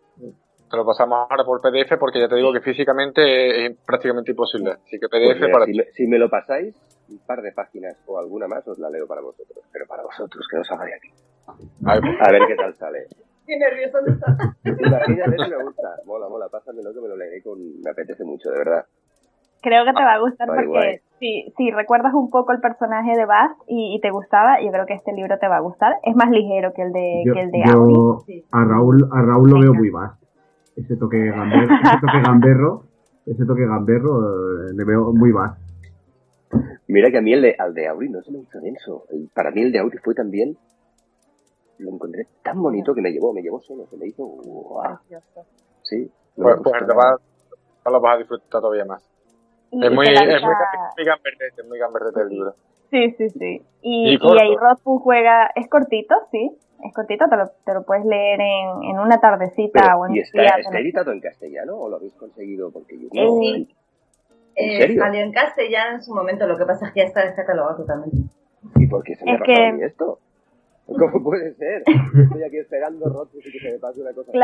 [0.70, 4.74] Te lo pasamos ahora por PDF porque ya te digo que físicamente es prácticamente imposible.
[4.74, 6.76] Así que Pues PDF mira, para si, me, si me lo pasáis,
[7.10, 9.66] un par de páginas o alguna más os la leo para vosotros.
[9.74, 11.10] Pero para vosotros, que no salga de aquí.
[11.48, 13.08] Pues, A ver qué tal sale.
[13.48, 14.38] Qué nervioso ¿dónde está?
[14.64, 15.90] Imagínate me gusta.
[16.06, 17.58] Mola, mola, pásamelo que me lo leeré con...
[17.82, 18.86] Me apetece mucho, de verdad.
[19.62, 23.12] Creo que te va a gustar Guay, porque si, si recuerdas un poco el personaje
[23.18, 25.98] de Bast y, y te gustaba, yo creo que este libro te va a gustar.
[26.04, 27.94] Es más ligero que el de, Yo, que el de Audi.
[27.94, 28.46] yo Sí.
[28.52, 30.22] a Raúl, a Raúl lo veo muy Bast.
[30.78, 32.84] Ese toque gamberro, ese toque gamberro,
[33.26, 34.20] ese toque gamberro
[34.70, 35.60] eh, le veo muy Bast.
[36.88, 39.04] Mira que a mí el de, al de Auri no se me hizo denso.
[39.12, 40.56] El- para mí el de Auri fue también...
[41.80, 43.86] Lo encontré tan bonito que me llevó, me llevó solo.
[43.88, 44.26] Se me hizo...
[45.08, 45.46] Precioso.
[45.84, 46.12] Sí.
[46.36, 47.18] no pues, pues te ahora
[47.86, 49.02] lo vas a disfrutar todavía más.
[49.72, 50.54] Y- Es muy, es muy,
[50.98, 52.56] muy gamberdete, muy gamberdete el libro.
[52.90, 53.62] Sí, sí, sí.
[53.82, 56.52] Y Y, y ahí Rothfuss juega, es cortito, sí,
[56.84, 60.16] es cortito, te lo, te lo puedes leer en, en una tardecita Pero, o en
[60.16, 60.52] ¿Y está, día.
[60.58, 62.72] está editado en castellano o lo habéis conseguido?
[62.72, 63.40] Porque yo Eh, no...
[63.40, 63.76] sí.
[64.56, 65.02] ¿En Eh, serio?
[65.04, 68.18] salió en castellano en su momento, lo que pasa es que ya está descatalogado totalmente.
[68.76, 70.20] ¿Y por qué se me Es ha que- esto?
[70.88, 71.84] ¿Cómo puede ser?
[71.86, 74.38] Estoy aquí esperando Rothfuss y que se me pase una cosa así.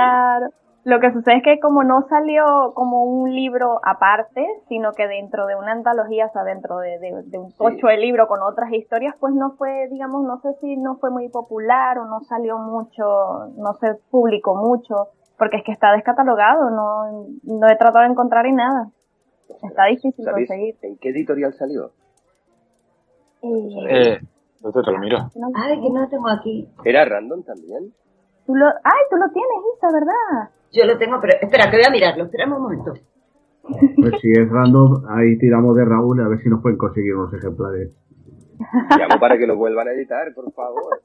[0.86, 5.48] Lo que sucede es que como no salió como un libro aparte, sino que dentro
[5.48, 8.72] de una antología, o sea, dentro de, de- de un tocho de libro con otras
[8.72, 12.60] historias, pues no fue, digamos, no sé si no fue muy popular o no salió
[12.60, 15.08] mucho, no se publicó mucho,
[15.40, 18.90] porque es que está descatalogado, no, no he tratado de encontrar en nada.
[19.64, 20.76] Está difícil ¿Sabéis conseguir.
[20.84, 21.92] en qué editorial salió?
[23.42, 24.20] Y- Eh,
[24.62, 25.18] yo te lo miro.
[25.36, 26.70] no- Ay, que no lo tengo aquí.
[26.84, 27.92] ¿Era random también?
[28.46, 30.50] tú lo, ay, tú lo tienes, Isa, ¿verdad?
[30.76, 32.26] Yo lo tengo, pero espera, que voy a mirarlo.
[32.26, 32.94] Espera un momento.
[33.64, 37.34] Pues si es random, ahí tiramos de Raúl a ver si nos pueden conseguir unos
[37.34, 37.96] ejemplares.
[38.98, 41.02] Llamo para que lo vuelvan a editar, por favor.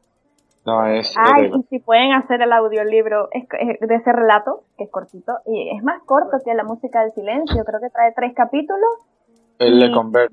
[0.67, 1.15] No, es...
[1.17, 5.75] Ay, es- y si pueden hacer el audiolibro de ese relato, que es cortito, y
[5.75, 8.91] es más corto que la música del silencio, creo que trae tres capítulos.
[9.59, 10.33] el y- Le Convert.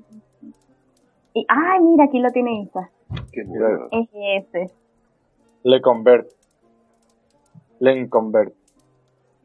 [1.34, 2.90] Y, ay, mira, aquí lo tiene Isa.
[3.32, 3.68] Qué Mira.
[3.68, 3.88] bueno.
[3.92, 4.08] Es
[4.52, 4.74] ese.
[5.62, 6.28] Le Convert.
[7.80, 8.52] Le Convert.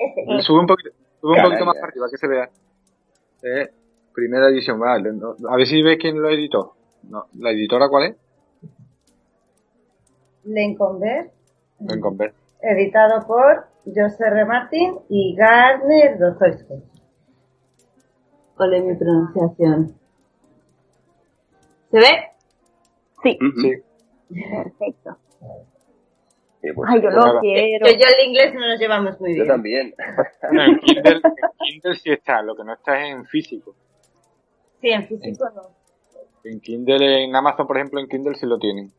[0.42, 0.90] Sube un poquito,
[1.22, 2.50] sube un poquito más para arriba, que se vea.
[3.44, 3.70] Eh,
[4.14, 5.12] primera edición, vale.
[5.14, 6.76] no- a ver si ves quién lo editó.
[7.04, 8.16] No, ¿La editora cuál es?
[10.46, 11.32] Lenconver,
[11.80, 12.36] Le Convert.
[12.62, 14.46] editado por José R.
[14.46, 16.84] Martin y Gardner Dostoevsky.
[18.56, 19.96] ¿Cuál es mi pronunciación?
[21.92, 22.10] ¿Se ve?
[23.24, 23.38] Sí.
[23.62, 23.74] Sí.
[24.52, 25.18] perfecto.
[26.64, 27.40] Eh, pues, Ay, yo pues lo nada.
[27.42, 27.86] quiero.
[27.88, 29.48] Yo, yo el inglés no nos llevamos muy Yo bien.
[29.48, 29.94] también.
[30.52, 31.22] No, en Kindle, en
[31.60, 33.76] Kindle sí está, lo que no está es en físico.
[34.82, 35.62] Sí, en físico no.
[36.46, 38.90] En Kindle, en Amazon, por ejemplo, en Kindle sí lo tienen.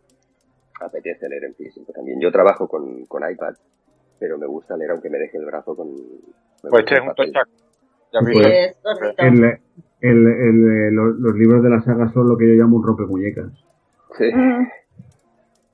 [0.80, 2.20] Apetece leer en físico también.
[2.20, 3.54] Yo trabajo con, con iPad,
[4.18, 5.88] pero me gusta leer aunque me deje el brazo con...
[6.62, 7.50] Pues este es un tochaco.
[8.12, 8.76] Ya Pues-.
[9.18, 9.44] El,
[10.00, 12.82] el, el, eh, los, los libros de la saga son lo que yo llamo un
[12.86, 13.50] rompemuñecas.
[14.18, 14.30] Sí.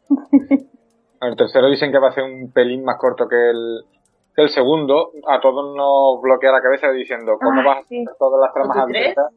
[1.20, 3.84] El tercero dicen que va a ser un pelín más corto que el,
[4.34, 5.10] que el segundo.
[5.28, 8.76] A todos nos bloquea la cabeza diciendo cómo Ay, vas a hacer todas las tramas
[8.78, 9.32] abiertas.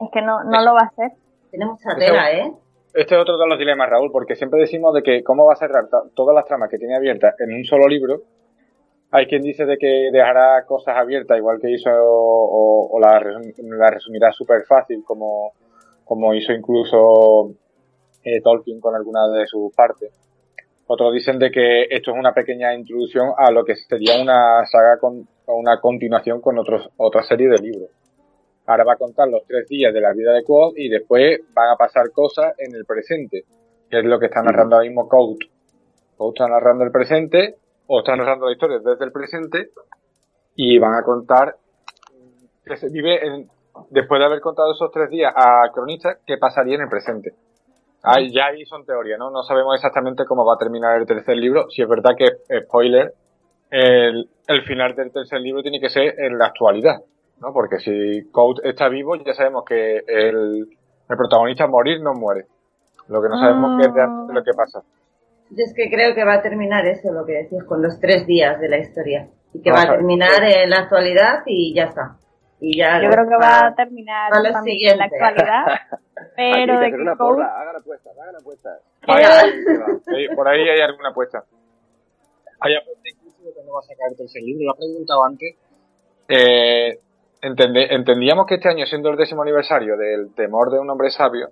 [0.00, 1.12] Es que no, no lo va a hacer.
[1.50, 2.52] Tiene mucha tela, ¿eh?
[2.94, 5.56] Este es otro de los dilemas, Raúl, porque siempre decimos de que cómo va a
[5.56, 8.20] cerrar todas las tramas que tiene abiertas en un solo libro.
[9.10, 13.54] Hay quien dice de que dejará cosas abiertas, igual que hizo, o, o la, resum-
[13.78, 15.52] la resumirá súper fácil, como,
[16.04, 17.52] como hizo incluso
[18.24, 20.12] eh, Tolkien con algunas de sus partes.
[20.86, 24.98] Otros dicen de que esto es una pequeña introducción a lo que sería una saga
[24.98, 27.90] con o una continuación con otros, otra serie de libros.
[28.66, 31.70] Ahora va a contar los tres días de la vida de Quoth y después van
[31.70, 33.44] a pasar cosas en el presente,
[33.90, 35.38] que es lo que está narrando ahora mismo Code.
[36.16, 37.56] Code está narrando el presente,
[37.86, 39.70] o está narrando la historia desde el presente,
[40.54, 41.56] y van a contar
[42.64, 43.48] que se vive en-
[43.90, 47.34] después de haber contado esos tres días a cronistas, qué pasaría en el presente.
[48.02, 49.30] Ahí, ya ahí son teorías, ¿no?
[49.30, 51.70] No sabemos exactamente cómo va a terminar el tercer libro.
[51.70, 52.26] Si es verdad que,
[52.64, 53.12] spoiler,
[53.70, 57.00] el, el final del tercer libro tiene que ser en la actualidad,
[57.40, 57.52] ¿no?
[57.52, 60.66] Porque si Code está vivo, ya sabemos que el,
[61.08, 62.46] el protagonista morir no muere.
[63.08, 64.82] Lo que no sabemos qué es lo que pasa.
[65.50, 68.26] Yo es que creo que va a terminar eso, lo que decís, con los tres
[68.26, 69.28] días de la historia.
[69.52, 72.16] Y que Vamos va a terminar en la actualidad y ya está.
[72.64, 75.64] Y ya Yo creo que va a terminar a lo también en la actualidad.
[76.36, 78.80] Hay Pero que de hacer que una Code- porra, hagan apuestas, hagan apuestas.
[79.02, 81.44] Ahí- por ahí hay alguna apuesta.
[82.60, 84.64] Hay apuesta incluso de que no va a sacar el tercer libro.
[84.66, 85.56] Lo ha preguntado antes.
[86.28, 86.98] Eh,
[87.42, 91.48] entende- entendíamos que este año, siendo el décimo aniversario del temor de un hombre sabio,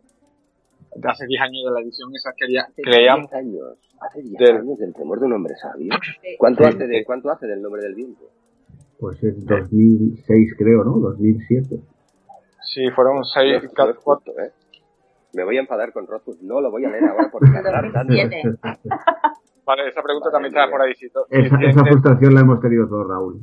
[0.95, 4.39] de hace 10 años de la edición esa quería, Hace creíamos 10 años, hace 10
[4.39, 5.93] Del- años del temor de un hombre sabio.
[6.39, 6.69] ¿Cuánto, Sí.
[6.71, 8.25] hace de, ¿Cuánto hace del nombre del viento?
[9.01, 10.99] Pues es 2006 creo, ¿no?
[10.99, 11.81] 2007.
[12.63, 14.53] si fueron 6, No, no es justo, ¿eh?
[15.33, 16.43] Me voy a enfadar con Rothfuss.
[16.43, 18.13] No lo voy a leer ahora porque tardar tanto.
[18.13, 18.59] 2007.
[19.65, 20.95] Vale, esa pregunta también estaba por ahí.
[20.95, 23.41] Si, to- si Esa, esa frustración la hemos tenido todos, Raúl.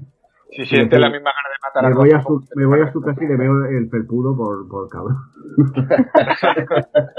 [0.51, 2.91] si siente la misma gana de matar a Me voy a su, me voy a
[2.91, 5.15] su casa y le veo el felpudo por, por cabrón.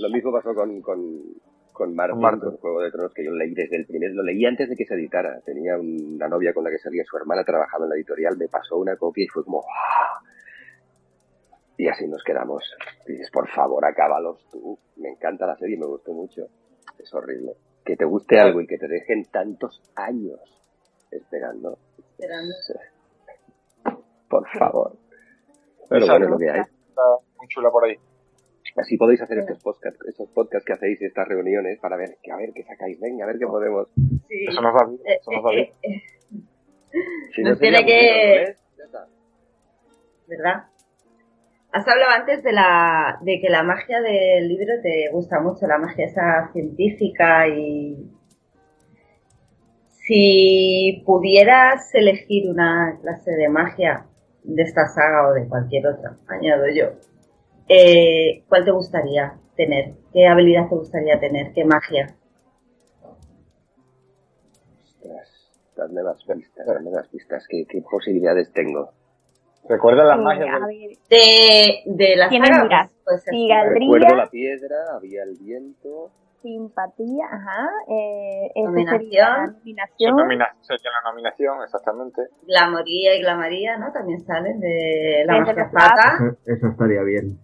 [0.00, 0.98] Lo mismo pasó con, con,
[1.86, 2.40] con Con Martin.
[2.40, 4.76] con Juego de Tronos, que yo lo leí desde el primer, lo leí antes de
[4.76, 5.40] que se editara.
[5.44, 8.76] Tenía una novia con la que salía, su hermana trabajaba en la editorial, me pasó
[8.76, 9.60] una copia y fue como...
[9.62, 10.20] ¡ah!
[11.76, 12.62] Y así nos quedamos.
[13.06, 14.78] Dices, por favor, acábalos tú.
[14.96, 16.42] Me encanta la serie, me gustó mucho.
[16.98, 17.54] Es horrible.
[17.84, 20.38] Que te guste algo y que te dejen tantos años
[21.10, 21.78] esperando.
[21.98, 22.54] Esperando.
[24.28, 24.96] Por favor.
[25.88, 26.60] Pero Esa bueno, es lo que hay.
[26.60, 27.02] está
[27.36, 27.96] muy chula por ahí.
[28.76, 32.36] Así podéis hacer estos podcasts, esos podcasts que hacéis, estas reuniones, para ver, que a
[32.36, 33.88] ver qué sacáis, venga, a ver qué podemos.
[34.28, 34.44] Sí.
[34.48, 35.00] Eso nos va bien.
[35.06, 35.68] Eh, Eso nos va eh, bien.
[35.82, 36.02] eh,
[37.34, 39.06] Si Nos sería tiene que- ¿no está.
[40.28, 40.64] ¿Verdad?
[41.72, 45.78] Has hablado antes de la de que la magia del libro te gusta mucho, la
[45.78, 48.10] magia esa científica y
[49.88, 54.06] si pudieras elegir una clase de magia
[54.44, 56.90] de esta saga o de cualquier otra, añado yo,
[57.68, 59.94] eh, ¿cuál te gustaría tener?
[60.12, 61.52] ¿Qué habilidad te gustaría tener?
[61.52, 62.14] ¿Qué magia?
[64.82, 68.90] Ostras, dadme las pistas, dadme las pistas, ¿qué, qué posibilidades tengo?
[69.68, 70.60] ¿Recuerdas las Eh, magias
[71.08, 73.48] De, de la Tienes, saga, mira, pues, sí.
[73.68, 76.10] Recuerdo la piedra, había el viento,
[76.42, 77.68] simpatía, ajá.
[77.88, 79.00] Eh, Nominación.
[79.00, 80.16] sería la se nominación.
[80.16, 82.22] nomina- sería la nominación, exactamente.
[82.44, 83.92] Glamoría y Glamaría, ¿no?
[83.92, 85.52] También salen de la magia
[86.46, 87.38] esa estaría bien.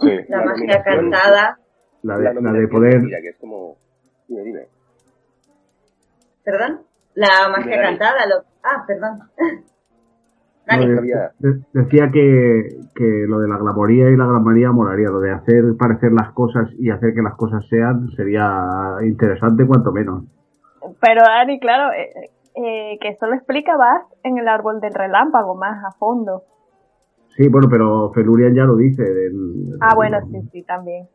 [0.00, 0.10] Sí.
[0.28, 1.58] la La magia cantada,
[2.02, 3.00] La de, la de poder.
[3.02, 3.76] mira, que es como...
[4.28, 4.60] Dime, dime.
[6.44, 6.80] perdón,
[7.14, 8.36] la magia cantada, lo...
[8.62, 9.18] ah, perdón.
[10.68, 10.86] no,
[11.38, 15.08] de- decía que, que lo de la glamoría y la glamoría molaría.
[15.08, 19.92] Lo de hacer parecer las cosas y hacer que las cosas sean sería interesante, cuanto
[19.92, 20.24] menos.
[21.00, 25.54] Pero Dani, claro, eh, eh, que eso lo explica Bast en el árbol del relámpago
[25.54, 26.42] más a fondo.
[27.38, 29.00] Sí, bueno, pero Felurian ya lo dice.
[29.00, 31.06] del- Ah, bueno, sí, sí, también.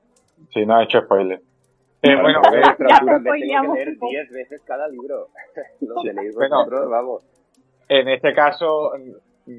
[0.53, 1.41] Sí, no ha hecho spoiler.
[2.01, 4.09] Eh, bueno, eh, ya te me tengo que leer un poco.
[4.09, 5.27] 10 veces cada libro.
[6.35, 6.65] Bueno.
[6.89, 7.23] vamos.
[7.89, 8.91] en este caso,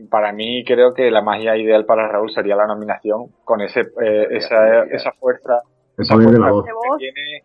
[0.09, 4.29] para mí creo que la magia ideal para Raúl sería la nominación con ese eh,
[4.31, 5.61] esa, esa fuerza,
[5.99, 6.99] esa poder de la fuerza voz.
[6.99, 7.43] Que tiene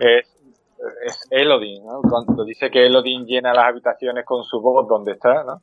[0.00, 0.26] es,
[1.04, 2.00] es Elodin, ¿no?
[2.00, 5.60] Cuando dice que Elodin llena las habitaciones con su voz donde está, ¿no?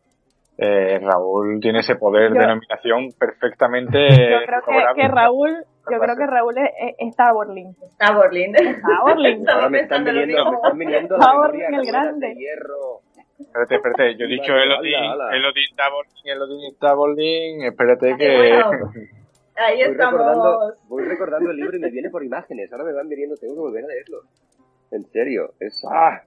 [0.61, 3.97] Eh, Raúl tiene ese poder Yo- de nominación perfectamente.
[4.09, 7.75] Yo creo que, Raúl, yo creo que Raúl es, es- está Borlin.
[7.81, 8.53] Está Borlin.
[8.55, 9.37] Está Borlin.
[9.39, 12.35] Estaba Ahora me están viniendo, me están viniendo en el grande.
[12.35, 12.99] hierro.
[13.39, 14.79] Espérate, espérate, yo he dicho ala.
[15.33, 18.37] Elodie Tabolín, Elodie Tabolín, espérate que...
[18.37, 18.91] bueno.
[19.55, 20.87] Ahí Voy recordando, estamos.
[20.89, 22.71] voy recordando el libro y me viene por imágenes.
[22.71, 24.19] Ahora me van viniendo, tengo que volver a leerlo.
[24.91, 25.81] En serio, es...
[25.89, 26.21] ¡Ah!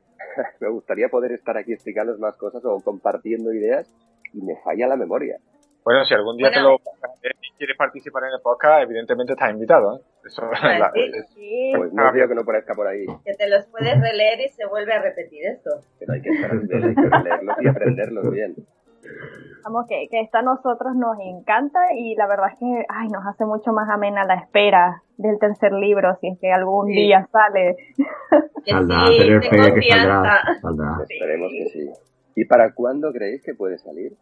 [0.61, 3.91] Me gustaría poder estar aquí explicándoos más cosas o compartiendo ideas
[4.35, 5.37] y me falla la memoria.
[5.85, 6.79] Bueno, si algún día Bueno.
[6.79, 10.01] te lo quieres participar en el podcast, evidentemente estás invitado, ¿eh?
[10.27, 11.01] Eso Vale, la- sí.
[11.15, 11.73] es- Sí.
[11.77, 14.67] Pues no digo que no parezca por ahí, Que te los puedes releer y se
[14.67, 15.71] vuelve a repetir esto.
[15.99, 18.55] pero hay que hay leerlos y aprenderlos bien.
[19.65, 23.27] Vamos, que, que esto a nosotros nos encanta y la verdad es que ay, nos
[23.27, 26.93] hace mucho más amena la espera del tercer libro, si es que algún Sí.
[26.95, 27.77] día sale.
[28.65, 30.41] Que Saldrá, sí, tener ten fe que saldrá.
[30.61, 30.97] saldrá.
[31.09, 31.91] Esperemos que sí.
[32.35, 34.15] ¿Y para cuándo creéis que puede salir?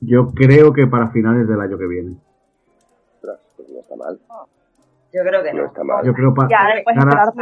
[0.00, 2.16] Yo creo que para finales del año que viene.
[3.56, 4.18] Pues no está mal,
[5.12, 5.66] Yo creo que no no.
[5.68, 6.04] está mal.
[6.04, 7.32] Yo creo pa- Ya cara-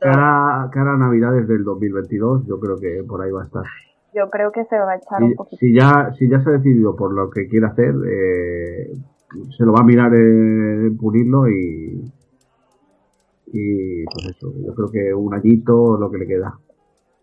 [0.00, 3.64] cara, cara a Navidades del 2022, yo creo que por ahí va a estar.
[4.14, 5.56] yo creo que se va a echar un Si, poquito.
[5.58, 8.92] si ya, si ya se ha decidido por lo que quiere hacer, eh,
[9.56, 12.00] se lo va a mirar en pulirlo y,
[13.52, 16.54] y pues eso, yo creo que un añito es lo que le queda.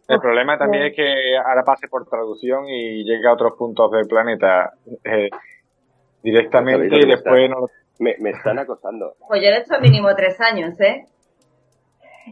[0.07, 4.05] El problema también es que ahora pase por traducción y llegue a otros puntos del
[4.07, 4.73] planeta
[5.03, 5.29] eh,
[6.21, 7.55] directamente y después está.
[7.55, 7.67] no lo
[7.99, 9.13] Me, me están acosando.
[9.27, 11.05] Pues yo le he hecho mínimo tres años, ¿eh?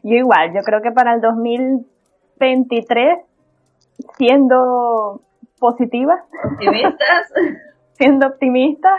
[0.03, 3.19] Yo igual, yo creo que para el 2023,
[4.17, 5.21] siendo
[5.59, 7.33] positiva, Optimistas.
[7.93, 8.89] siendo optimista,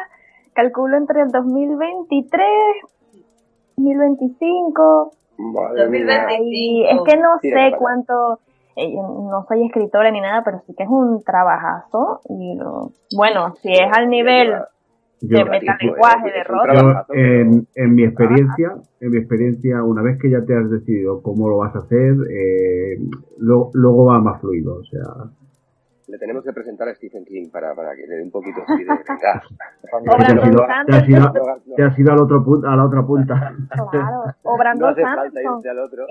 [0.55, 2.47] calculo entre el 2023,
[3.77, 6.27] 2025, Madre mía.
[6.29, 6.39] 2020.
[6.45, 8.39] y es que no Tira sé cuánto,
[8.77, 13.73] no soy escritora ni nada, pero sí que es un trabajazo y lo, bueno, si
[13.73, 14.53] es al nivel
[15.21, 20.31] Yo, de metalenguaje, de pero- en, en mi experiencia, en mi experiencia, una vez que
[20.31, 22.99] ya te has decidido cómo lo vas a hacer, eh,
[23.39, 25.03] lo- luego va más fluido, o sea,
[26.09, 28.85] Le tenemos que presentar a Stephen King para, para que le dé un poquito así
[28.85, 28.91] de...
[28.93, 28.97] O
[30.17, 31.11] te has ido, te has Sanderson.
[31.11, 33.55] ido- No hagas- no- te has ido al otro punto, a la otra punta.
[33.91, 35.59] claro, o no Brandon hace falta Sanderson.
[35.59, 36.05] irse al otro,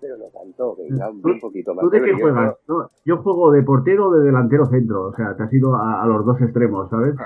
[0.00, 1.82] pero no tanto, venga, un, ¿Tú- un poquito más.
[1.84, 2.54] ¿Tú de qué juegas?
[2.68, 6.02] No, yo juego de portero o de delantero centro, o sea, te has ido a,
[6.02, 7.14] a los dos extremos, ¿sabes?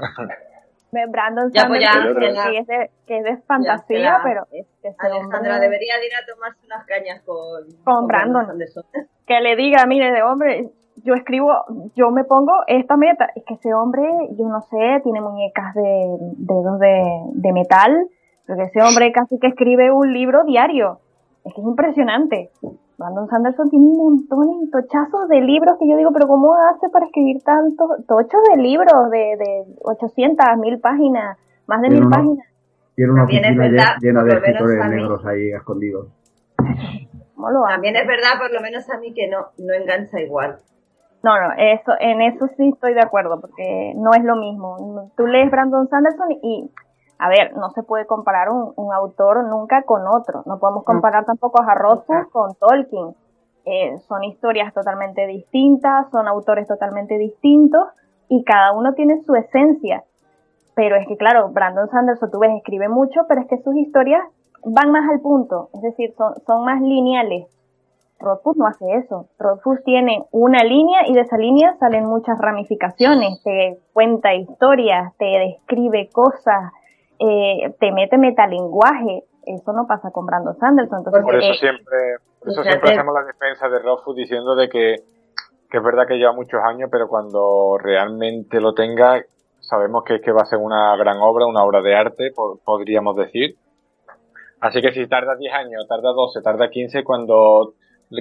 [1.10, 1.94] Brandon Ya, pues ya,
[2.34, 2.50] ya.
[2.50, 4.20] que, es de, que es de fantasía, ya.
[4.22, 8.46] pero es que Alejandra hombre- debería de ir a tomarse unas cañas con, Con Brandon.
[9.26, 10.68] Que le diga, mire, de hombre,
[11.04, 11.50] yo escribo,
[11.94, 13.30] yo me pongo esta meta.
[13.34, 14.02] Es que ese hombre,
[14.36, 17.00] yo no sé, tiene muñecas de dedos de,
[17.34, 18.08] de metal,
[18.46, 20.98] porque ese hombre casi que escribe un libro diario.
[21.44, 22.50] Es que es impresionante.
[22.98, 26.88] Brandon Sanderson tiene un montón y tochazos de libros que yo digo, pero ¿cómo hace
[26.90, 31.36] para escribir tantos tochos de libros de, de 800, 1000 páginas,
[31.66, 32.46] más de Tiene mil una- páginas?
[32.94, 36.08] Tiene una También oficina verdad, llena de escritores negros ahí escondidos.
[37.34, 37.74] ¿Cómo lo hace?
[37.74, 40.58] También es verdad, por lo menos a mí, que no, no engancha igual.
[41.24, 45.10] No, no, eso, en eso sí estoy de acuerdo, porque no es lo mismo.
[45.16, 46.70] Tú lees Brandon Sanderson y,
[47.22, 50.42] a ver, no se puede comparar un, un autor nunca con otro.
[50.44, 53.14] No podemos comparar tampoco a Rothfuss con Tolkien.
[53.64, 57.86] Eh, son historias totalmente distintas, son autores totalmente distintos
[58.28, 60.02] y cada uno tiene su esencia.
[60.74, 64.22] Pero es que, claro, Brandon Sanderson, tú ves, escribe mucho, pero es que sus historias
[64.64, 67.46] van más al punto, es decir, son, son más lineales.
[68.18, 69.26] Rothfuss no hace eso.
[69.38, 73.42] Rothfuss tiene una línea y de esa línea salen muchas ramificaciones.
[73.42, 76.72] Te cuenta historias, te describe cosas,
[77.22, 79.24] eh, te mete metalenguaje.
[79.46, 80.98] Eso no pasa con Brandon Sanderson.
[80.98, 81.98] Entonces, Por eso eh, siempre,
[82.38, 84.96] por eso siempre hacemos la defensa de Rothfuss diciendo de que,
[85.70, 89.20] que es verdad que lleva muchos años, pero cuando realmente lo tenga,
[89.60, 93.16] sabemos que, que va a ser una gran obra, una obra de arte, po- podríamos
[93.16, 93.56] decir.
[94.60, 97.74] Así que si tarda 10 años, tarda 12, tarda 15, cuando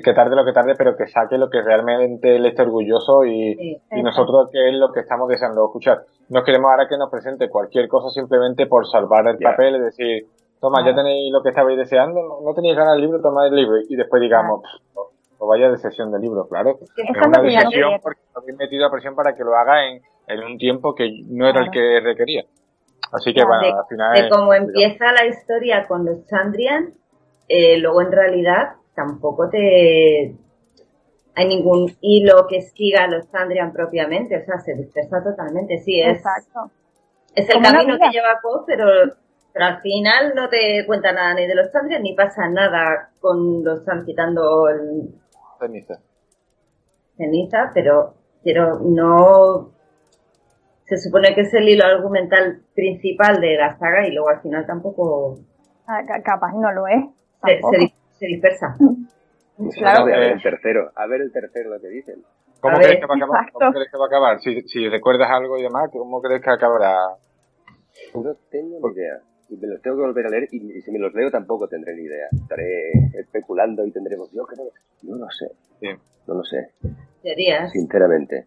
[0.03, 3.55] que tarde lo que tarde, pero que saque lo que realmente él esté orgulloso y,
[3.55, 4.03] Sí, y exacto.
[4.03, 6.03] nosotros que es lo que estamos deseando escuchar.
[6.30, 10.26] No queremos ahora que nos presente cualquier cosa simplemente por salvar el papel y decir,
[10.61, 13.55] toma, ya tenéis lo que estabais deseando, no, no tenéis ganas del libro, tomad el
[13.55, 15.01] libro y después digamos, "Pff, no,
[15.39, 16.77] no vaya de sesión de libro, claro.
[16.81, 17.89] Es Es es una quiero.
[18.01, 21.47] porque habéis metido a presión para que lo haga en, en un tiempo que no
[21.49, 22.43] era el que requería.
[23.11, 23.49] Así que Claro.
[23.59, 24.13] bueno, de, al final...
[24.13, 26.93] de es cómo empieza la historia con los Chandrian,
[27.49, 30.35] eh, luego en realidad tampoco te
[31.34, 35.99] hay ningún hilo que siga a los Chandrian propiamente, o sea, se dispersa totalmente, sí,
[36.01, 36.69] es, Exacto.
[37.34, 38.85] es el camino que lleva Poe, pero,
[39.53, 43.63] pero al final no te cuenta nada ni de los Chandrian ni pasa nada con
[43.63, 45.09] los Chandrian quitando el
[45.57, 45.99] Ceniza.
[47.15, 48.13] ceniza, pero,
[48.43, 49.72] pero no,
[50.85, 54.65] se supone que es el hilo argumental principal de la saga y luego al final
[54.65, 55.38] tampoco
[55.88, 57.05] Ah, ca- capaz no lo es.
[57.45, 57.72] se, tampoco.
[57.72, 58.76] se di- se dispersa.
[59.77, 60.02] Claro.
[60.03, 62.15] a ver el tercero, a ver el tercero lo que dicen.
[62.61, 63.41] ¿Cómo crees, ver, que va a acabar?
[63.41, 63.60] exacto.
[63.60, 64.39] ¿Cómo crees que va a acabar?
[64.41, 66.95] Si, si recuerdas algo y demás, ¿cómo crees que acabará?
[68.15, 69.18] No tengo ni idea.
[69.49, 71.68] Y me los tengo que volver a leer y, y si me los leo tampoco
[71.68, 72.27] tendré ni idea.
[72.31, 74.31] Estaré especulando y tendremos.
[74.31, 74.69] Yo creo.
[75.03, 75.48] No lo sé.
[75.80, 75.88] Sí.
[76.27, 76.69] No lo sé.
[77.22, 77.72] Teorías.
[77.72, 78.45] Sinceramente.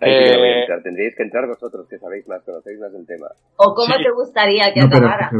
[0.00, 0.82] Ahí sí que no voy a Eh, entrar.
[0.82, 3.28] Tendríais que entrar vosotros que sabéis más, conocéis más del tema.
[3.56, 4.02] ¿O cómo Sí.
[4.02, 5.30] te gustaría que No, acabara?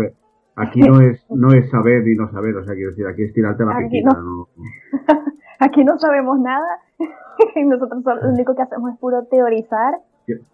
[0.57, 3.33] Aquí no es, no es saber y no saber, o sea, quiero decir, aquí es
[3.33, 4.23] tirarte a la Aquí piscina, no.
[4.23, 4.49] no.
[5.61, 6.67] Aquí no sabemos nada
[7.57, 9.95] y nosotros lo único que hacemos es puro teorizar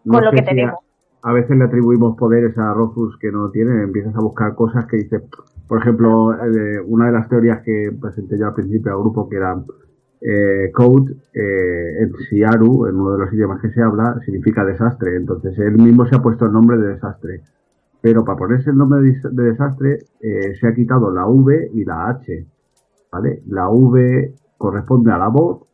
[0.04, 0.74] no con lo que a- tenemos.
[1.22, 4.98] A, veces le atribuimos poderes a Rofus que no tiene, empiezas a buscar cosas que
[4.98, 5.20] dice,
[5.66, 9.36] por ejemplo, eh, una de las teorías que presenté yo al principio al grupo que
[9.36, 9.56] era
[10.20, 15.16] eh, Code, eh, en Siaru, en uno de los idiomas que se habla, significa desastre,
[15.16, 17.42] entonces él mismo se ha puesto el nombre de desastre.
[18.00, 22.08] Pero para ponerse el nombre de, desastre eh, se ha quitado la V y la
[22.08, 22.46] H.
[23.10, 23.42] ¿Vale?
[23.46, 25.66] La V corresponde a la voz,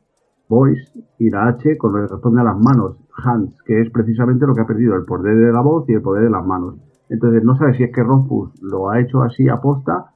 [0.49, 4.67] voice, y la H corresponde a las manos, hands, que es precisamente lo que ha
[4.67, 6.77] perdido, el poder de la voz y el poder de las manos.
[7.09, 10.07] Entonces no sabes si es que Rompus lo ha hecho así aposta,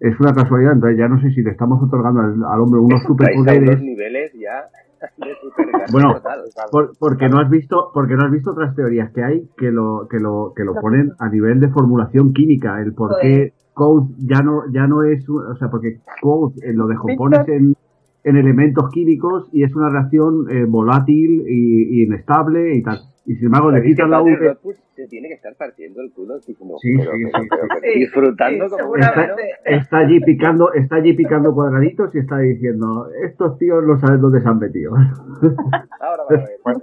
[0.00, 3.02] es una casualidad, entonces ya no sé si le estamos otorgando al, al hombre unos
[3.04, 3.80] superpoderes.
[3.80, 4.64] niveles ya
[5.92, 6.14] Bueno.
[6.70, 10.06] Por- porque no has visto, porque no has visto otras teorías que hay que lo,
[10.10, 14.40] que lo, que lo ponen a nivel de formulación química, el por qué Code ya
[14.40, 17.74] no, ya no es, o sea, porque Code eh, lo descompones en,
[18.22, 22.98] en elementos químicos y es una reacción eh, volátil y, y inestable y tal.
[23.26, 24.48] Y sin embargo le ¿Sabéis quitas que la.
[24.52, 27.48] Rodfus se tiene que estar partiendo el culo así como Sí, pero- sí, pero- sí,
[27.50, 27.68] pero- sí.
[27.80, 29.50] pero disfrutando Sí, como Está, seguramente.
[29.64, 34.40] está allí picando, está allí picando cuadraditos y está diciendo, estos tíos no saben dónde
[34.42, 34.92] se han metido.
[36.00, 36.80] ahora van a ver Bueno,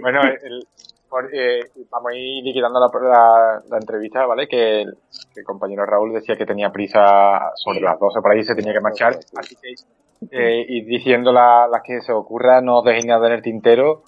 [0.00, 0.66] Bueno, el-
[1.10, 1.60] por- eh,
[1.90, 4.48] vamos a ir liquidando la, la- la entrevista, ¿vale?
[4.48, 4.94] Que el,
[5.34, 8.72] que el compañero Raúl decía que tenía prisa sobre las 12 por ahí, se tenía
[8.72, 9.16] que marchar.
[9.36, 9.74] Así que
[10.30, 14.04] eh, ir diciendo la- las que se ocurra, no os dejéis nada en el tintero.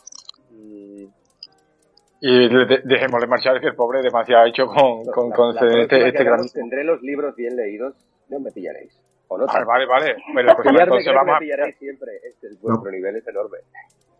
[2.27, 5.37] Y, y de- de- dejémosle marchar, que el pobre demasiado ha hecho con, con, La-
[5.37, 6.41] con la este, este gran...
[6.49, 7.95] tendré los libros bien leídos
[8.31, 8.99] no me pillaréis
[9.29, 10.17] o no Vale, vale, vale.
[10.33, 11.39] Bueno, pues Pillarme, entonces vamos me a...
[11.41, 13.59] pillaréis siempre este, vuestro nivel es enorme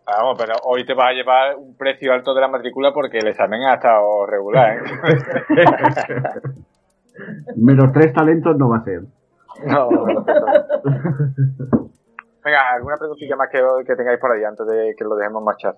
[0.05, 3.27] Vamos, pero hoy te vas a llevar un precio alto de la matrícula porque el
[3.29, 4.81] examen ha estado regular, ¿eh?
[7.55, 9.01] Menos tres talentos no va a ser.
[9.65, 10.23] No, no, no, no.
[12.43, 15.73] Venga, ¿alguna preguntilla más que, que tengáis por ahí antes de que lo dejemos marchar?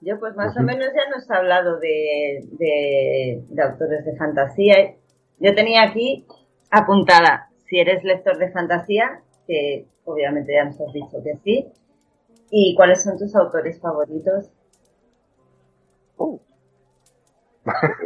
[0.00, 4.94] Yo pues más o menos ya nos he hablado de, de, de autores de fantasía.
[5.38, 6.26] Yo tenía aquí
[6.70, 11.66] apuntada, si eres lector de fantasía, que obviamente ya nos has dicho que sí,
[12.50, 14.50] y cuáles son tus autores favoritos.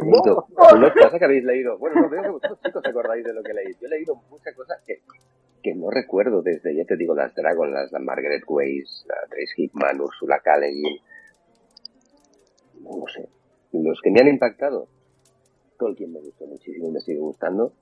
[0.01, 0.45] Leído
[0.75, 1.77] unas cosas que habéis leído.
[1.79, 3.79] Bueno, no veo que vosotros chicos os acordáis de lo que leéis.
[3.79, 4.99] Yo he leído muchas cosas que,
[5.63, 9.53] que no recuerdo desde, ya te digo, las Dragon, las, la Margaret Weiss, la Trace
[9.55, 10.57] Hickman, Ursula K.
[12.85, 13.27] No lo sé.
[13.73, 14.87] Los que me han impactado,
[15.77, 17.73] Tolkien me gustó muchísimo y me sigue gustando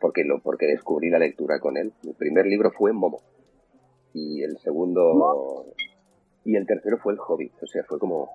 [0.00, 1.92] porque lo porque descubrí la lectura con él.
[2.02, 3.22] Mi primer libro fue Momo
[4.12, 5.66] y el segundo
[6.44, 7.62] y el tercero fue El Hobbit.
[7.62, 8.30] O sea, fue como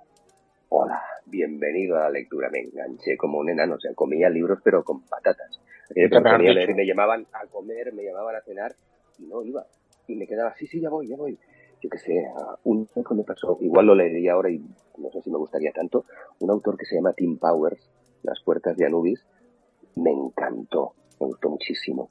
[0.69, 2.49] Hola, bienvenido a la lectura.
[2.49, 5.59] Me enganché como un enano, o sea, comía libros pero con patatas.
[5.93, 8.73] Eh, me leer llamaban a comer, me llamaban a cenar
[9.19, 9.65] y no iba.
[10.07, 11.37] Y me quedaba, sí, sí, ya voy, ya voy.
[11.79, 14.63] Yo qué sé, a un poco me pasó, igual lo leería ahora y
[14.97, 16.05] no sé si me gustaría tanto,
[16.39, 17.89] un autor que se llama Tim Powers,
[18.23, 19.25] Las puertas de Anubis,
[19.95, 22.09] me encantó, me gustó muchísimo.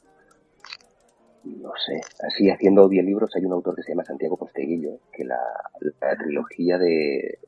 [1.44, 5.40] No sé, así haciendo audiolibros hay un autor que se llama Santiago Posteguillo, que la,
[6.16, 7.38] trilogía de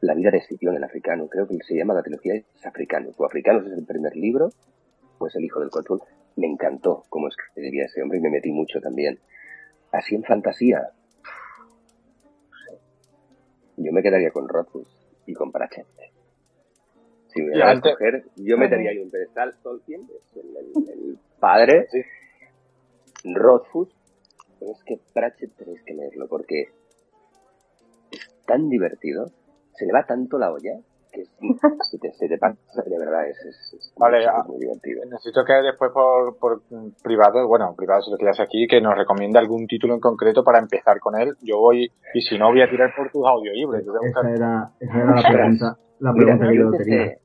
[0.00, 3.24] La vida de Escipión, el africano, creo que se llama la trilogía de Africanos, o
[3.24, 4.50] Africanos es el primer libro,
[5.18, 6.00] pues El hijo del control,
[6.36, 9.18] me encantó cómo escribía ese hombre y me metí mucho también.
[9.90, 10.90] Así en fantasía,
[13.76, 14.88] yo me quedaría con Rothfuss
[15.26, 15.86] y con Pratchett.
[17.28, 21.86] Si me voy a escoger, yo metería ahí un pedestal Tolkien, el, el- el padre,
[23.24, 23.88] Rothfuss,
[24.58, 26.68] pero es que Pratchett tenéis que leerlo porque
[28.10, 29.30] es tan divertido,
[29.74, 30.78] se le va tanto la olla
[31.12, 31.24] que
[31.90, 32.56] se te, se te pasa,
[32.86, 34.42] de verdad, es, es, es Vale, es ah.
[34.48, 35.04] muy divertido.
[35.04, 36.62] Necesito que después por, por
[37.02, 40.58] privado, bueno, privado si lo quieras aquí, que nos recomiende algún título en concreto para
[40.58, 41.36] empezar con él.
[41.42, 43.82] Yo voy, y si no, voy a tirar por tus audiolibros.
[43.82, 47.02] Esa era, esa era la pregunta, la Mira, pregunta que yo tenía.
[47.02, 47.20] empecé,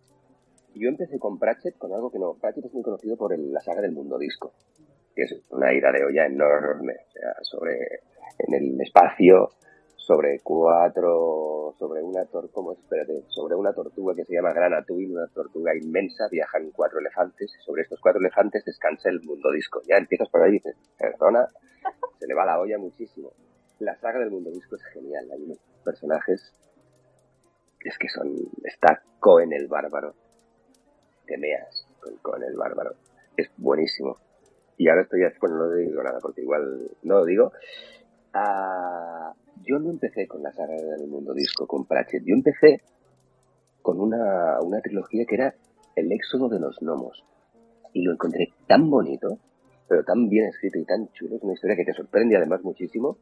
[0.76, 2.34] yo empecé con Pratchett con algo que no.
[2.36, 4.52] Pratchett es muy conocido por el- la saga del mundo disco,
[5.16, 7.78] que es una ira de olla enorme, o sea, sobre
[8.40, 9.50] en el espacio,
[10.08, 15.28] sobre cuatro, sobre una tor ¿cómo Espérate, sobre una tortuga que se llama Granatuin, una
[15.28, 19.82] tortuga inmensa, viajan cuatro elefantes, y sobre estos cuatro elefantes descansa el mundo disco.
[19.86, 21.50] Ya empiezas por ahí y dices, perdona,
[22.20, 23.34] se le va la olla muchísimo.
[23.80, 26.54] La saga del mundo disco es genial, hay unos personajes,
[27.82, 30.16] es que son, está Cohen el bárbaro,
[31.26, 32.96] Temeas con Cohen el bárbaro,
[33.36, 34.18] es buenísimo.
[34.78, 37.52] Y ahora estoy, bueno, no digo nada porque igual no lo digo,
[39.64, 42.24] Yo no empecé con la saga del mundo disco, con Pratchett.
[42.24, 42.82] Yo empecé
[43.82, 45.56] con una, una trilogía que era
[45.96, 47.26] El éxodo de los gnomos.
[47.94, 49.40] Y lo encontré tan bonito,
[49.88, 51.36] pero tan bien escrito y tan chulo.
[51.36, 53.18] Es una historia que te sorprende además muchísimo.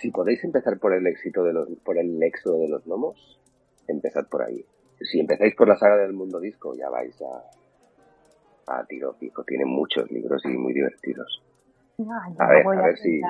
[0.00, 3.40] Si podéis empezar por el éxito de los, por el éxodo de los gnomos,
[3.88, 4.64] empezad por ahí.
[5.00, 9.44] Si empezáis por la saga del mundo disco, ya vais a, a tiro pico.
[9.44, 11.42] Tiene muchos libros y muy divertidos.
[12.38, 13.20] a ver, a ver si.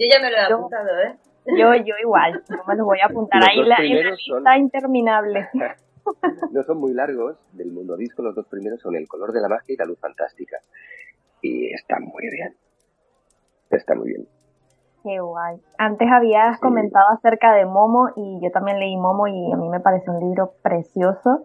[0.00, 1.14] Yo ya me lo he apuntado, ¿eh?
[1.58, 3.42] Yo, yo igual, no me lo voy a apuntar.
[3.46, 5.46] Ahí la, lista interminable.
[6.52, 9.48] no son muy largos, del mundo disco los dos primeros son El color de la
[9.48, 10.56] magia y La luz fantástica.
[11.42, 12.54] Y están muy bien.
[13.68, 14.26] Está muy bien.
[15.02, 15.58] Qué guay.
[15.76, 19.80] Antes habías comentado acerca de Momo y yo también leí Momo y a mí me
[19.80, 21.44] parece un libro precioso.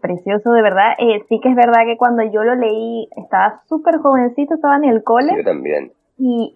[0.00, 0.92] Precioso, de verdad.
[0.98, 4.84] Eh, sí que es verdad que cuando yo lo leí estaba súper jovencito, estaba en
[4.84, 5.34] el cole.
[5.36, 6.52] Yo también y,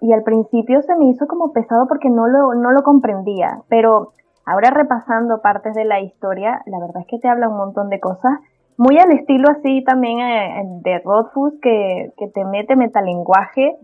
[0.00, 4.12] y al principio se me hizo como pesado porque no lo, no lo comprendía, pero
[4.46, 8.00] ahora repasando partes de la historia, la verdad es que te habla un montón de
[8.00, 8.38] cosas,
[8.76, 13.76] muy al estilo así también eh, de Rothfuss, que, que te mete metalenguaje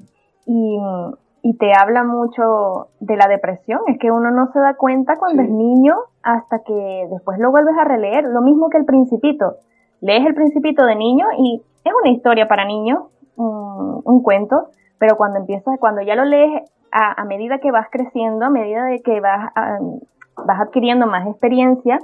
[0.47, 0.79] y,
[1.43, 5.43] y te habla mucho de la depresión, es que uno no se da cuenta cuando
[5.43, 9.57] es niño hasta que después lo vuelves a releer, lo mismo que el principito,
[10.01, 13.05] lees el principito de niño y es una historia para niños,
[13.37, 18.51] un cuento, pero cuando empiezas, cuando ya lo lees a, medida que vas creciendo, a
[18.51, 19.53] medida de que vas,
[20.47, 21.99] vas adquiriendo más experiencia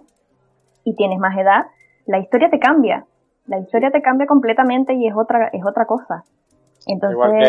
[0.84, 1.66] y tienes más edad,
[2.06, 3.06] la historia te cambia.
[3.46, 6.24] La historia te cambia completamente y es otra, es otra cosa.
[6.86, 7.48] Entonces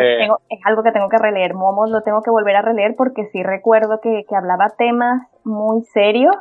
[0.49, 1.53] es algo que tengo que releer.
[1.53, 5.81] Momo lo tengo que volver a releer porque sí recuerdo que, que hablaba temas muy
[5.93, 6.35] serios,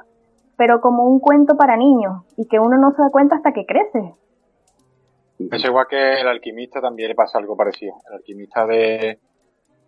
[0.56, 3.66] pero como un cuento para niños y que uno no se da cuenta hasta que
[3.66, 4.12] crece.
[5.38, 7.94] Es igual que el alquimista también le pasa algo parecido.
[8.08, 9.18] El alquimista de,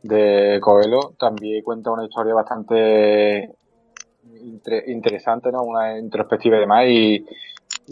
[0.02, 3.50] de Coelho también cuenta una historia bastante
[4.86, 5.62] interesante, ¿no?
[5.62, 6.84] Una introspectiva y demás.
[6.88, 7.26] Y,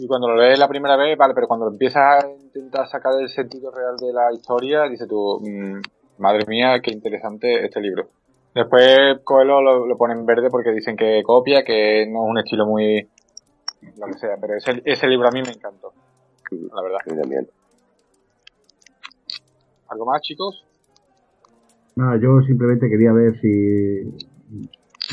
[0.07, 3.71] cuando lo lees la primera vez, vale, pero cuando empiezas a intentar sacar el sentido
[3.71, 5.81] real de la historia, dices tú, mm,
[6.19, 8.07] madre mía, qué interesante este libro.
[8.55, 12.37] Después Coelho lo, lo pone en verde porque dicen que copia, que no es un
[12.39, 13.07] estilo muy...
[13.97, 15.93] lo que sea, pero ese, ese libro a mí me encantó
[16.73, 16.99] la verdad.
[17.05, 17.47] también.
[19.89, 20.63] ¿Algo más, chicos?
[21.95, 24.11] Nada, yo simplemente quería ver si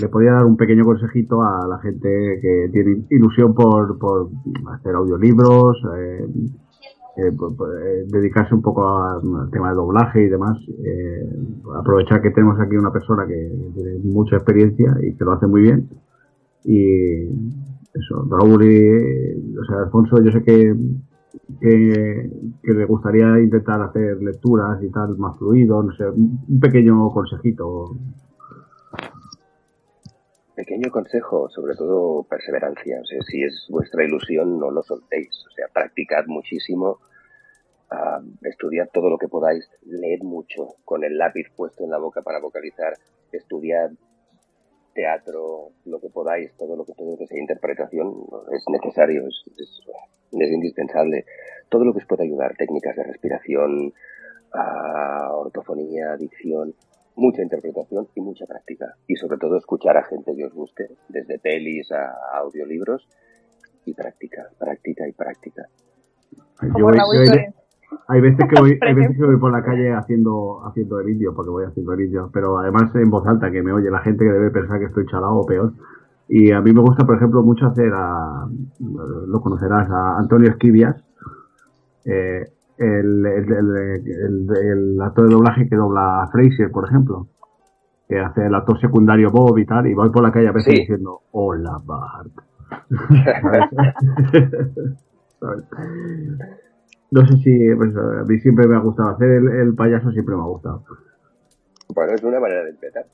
[0.00, 4.30] le podía dar un pequeño consejito a la gente que tiene ilusión por, por
[4.72, 6.26] hacer audiolibros, eh,
[7.16, 10.56] eh, eh, dedicarse un poco al tema de doblaje y demás.
[11.78, 15.62] aprovechar que tenemos aquí una persona que tiene mucha experiencia y que lo hace muy
[15.62, 15.88] bien.
[16.64, 17.24] Y
[17.94, 20.74] eso, Raúl y, o sea, Alfonso, yo sé que
[21.60, 22.30] que,
[22.62, 27.96] le gustaría intentar hacer lecturas y tal más fluido, no sé, un pequeño consejito.
[30.54, 33.00] Pequeño consejo, sobre todo perseverancia.
[33.00, 35.44] O sea, si es vuestra ilusión, no lo soltéis.
[35.46, 36.98] O sea, practicad muchísimo,
[37.90, 42.22] uh, estudiad todo lo que podáis, leed mucho, con el lápiz puesto en la boca
[42.22, 42.94] para vocalizar,
[43.32, 43.90] estudiad
[44.94, 48.14] teatro, lo que podáis, todo lo que, todo lo que sea interpretación,
[48.52, 49.80] es necesario, es, es,
[50.32, 51.24] es indispensable.
[51.68, 53.92] Todo lo que os pueda ayudar, técnicas de respiración,
[55.32, 56.74] ortofonía, dicción,
[57.14, 58.94] mucha interpretación y mucha práctica.
[59.06, 63.08] Y sobre todo escuchar a gente que os guste, desde pelis a audiolibros,
[63.84, 65.68] y práctica, práctica y práctica.
[68.08, 71.34] Hay, veces que voy, hay veces que voy por la calle haciendo, haciendo el indio,
[71.34, 74.24] porque voy haciendo el indio, pero además en voz alta, que me oye la gente
[74.24, 75.72] que debe pensar que estoy chalado o peor.
[76.28, 78.46] Y a mí me gusta, por ejemplo, mucho hacer a,
[78.78, 80.96] lo conocerás, a Antonio Esquivias,
[82.04, 82.46] eh,
[82.78, 87.26] el, el, actor de doblaje que dobla a Fraser, por ejemplo,
[88.08, 90.74] que hace el actor secundario Bob y tal, y voy por la calle a veces
[90.74, 92.30] diciendo, hola Bart.
[97.10, 100.42] no sé si, pues, a mí siempre me ha gustado hacer el, payaso, siempre me
[100.42, 100.84] ha gustado.
[101.94, 103.06] Bueno, es una manera de empezar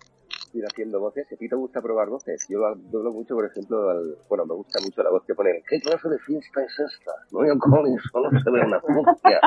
[0.56, 1.27] ir haciendo voces.
[1.28, 4.47] Si a ti te gusta probar voces, yo lo doblo mucho, por ejemplo, al, bueno,
[4.47, 5.62] me gusta mucho la voz que ponen.
[5.68, 7.12] ¿Qué clase de fiesta es esta?
[7.32, 9.40] No hay Collins, solo se ve una funcia.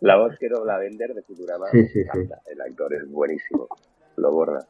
[0.00, 1.66] La voz que dobla Bender de Futurama.
[1.70, 2.28] Sí, sí, sí.
[2.46, 3.68] El actor es buenísimo.
[4.16, 4.60] Lo borra.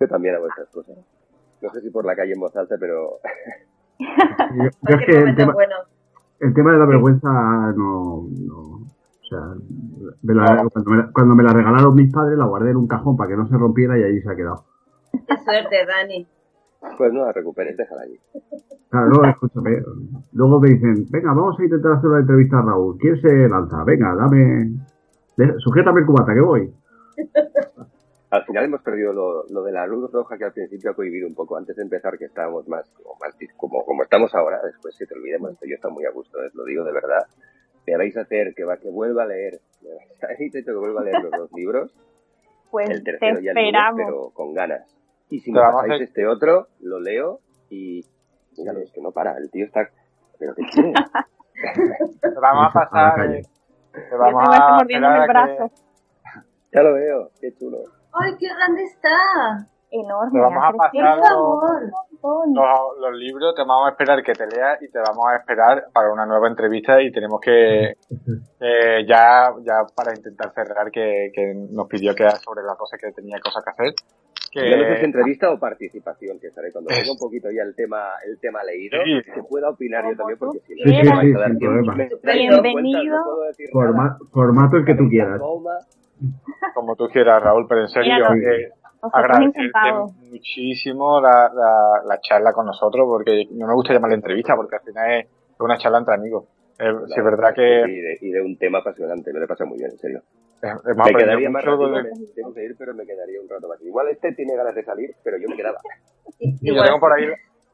[0.00, 0.96] Yo también hago estas cosas.
[1.60, 3.18] No sé si por la calle en voz alta, pero...
[3.98, 5.74] Yo, yo es que el tema, bueno.
[6.40, 7.28] El tema de la vergüenza
[7.76, 8.26] no...
[8.46, 9.40] no o sea,
[10.22, 12.88] me la- cuando, me la, cuando me la regalaron mis padres la guardé en un
[12.88, 14.64] cajón para que no se rompiera y allí se ha quedado.
[15.12, 16.26] Qué suerte, Dani.
[16.96, 18.18] Pues no la recuperes, déjala allí.
[18.88, 19.82] Claro, luego, escúchame,
[20.32, 22.96] luego me dicen, venga, vamos a intentar hacer una entrevista a Raúl.
[22.98, 23.84] ¿Quién se lanza?
[23.84, 24.70] Venga, dame...
[25.58, 26.72] Sujétame el cubata, que voy.
[28.30, 31.26] Al final hemos perdido lo, lo de la luz roja que al principio ha cohibido
[31.26, 34.60] un poco antes de empezar, que estábamos más como, más, como, como estamos ahora.
[34.62, 37.26] Después se te olvidemos, yo estoy muy a gusto, os lo digo de verdad.
[37.86, 41.00] Me vais a hacer que, va, que vuelva a leer, me vais a que vuelva
[41.00, 41.94] a leer los dos libros,
[42.70, 44.00] Pues el te tercero ya el lunes, esperamos.
[44.04, 44.94] pero con ganas.
[45.30, 47.40] Y si Te me pasáis hacer- este otro, lo leo
[47.70, 48.04] y...
[48.58, 49.88] Míralo, es que no para, el tío está...
[50.38, 50.92] ¿Pero qué quiere?
[52.20, 53.20] Te vamos a pasar.
[53.34, 53.42] eh,
[53.92, 55.74] Te Ya vamos te a esperar el a que-
[56.72, 57.78] ya lo veo, qué chulo.
[58.20, 59.66] ¡Ay, qué grande está!
[59.90, 60.32] Enorme.
[60.32, 64.82] Te vamos a pasar los- los, los libros, te vamos a esperar que te leas
[64.82, 67.92] y te vamos a esperar para una nueva entrevista y tenemos que
[68.60, 73.00] eh, ya ya para intentar cerrar que, que nos pidió que era sobre las cosas
[73.00, 73.94] que tenía cosas que hacer.
[74.50, 77.48] Que, Ya no sé si entrevista o participación, que estaré cuando Es- tenga un poquito
[77.50, 79.20] ya el tema el tema leído, Sí.
[79.32, 81.92] que pueda opinar yo también, porque si no, Sí, sí, me vais a dar tiempo.
[82.62, 83.16] Bienvenido.
[83.16, 85.38] no Forma- formato el que tú quieras.
[85.38, 85.78] toma.
[86.74, 88.70] Como tú quieras, Raúl, pero en serio, eh,
[89.12, 89.92] agradecerte
[90.30, 94.82] muchísimo la, la, la charla con nosotros, porque no me gusta llamarle entrevista, porque al
[94.82, 95.26] final es
[95.60, 96.44] una charla entre amigos.
[96.78, 99.48] Eh, sí, es verdad que Y de, y de un tema apasionante, me lo he
[99.48, 100.22] pasado muy bien, en serio.
[100.62, 103.40] eh, hemos me quedaría más mucho rato, de- me- tengo que ir, pero me quedaría
[103.40, 103.80] un rato más.
[103.82, 105.78] Igual este tiene ganas de salir, pero yo me quedaba.
[106.40, 107.26] Y yo Igual tengo por ahí,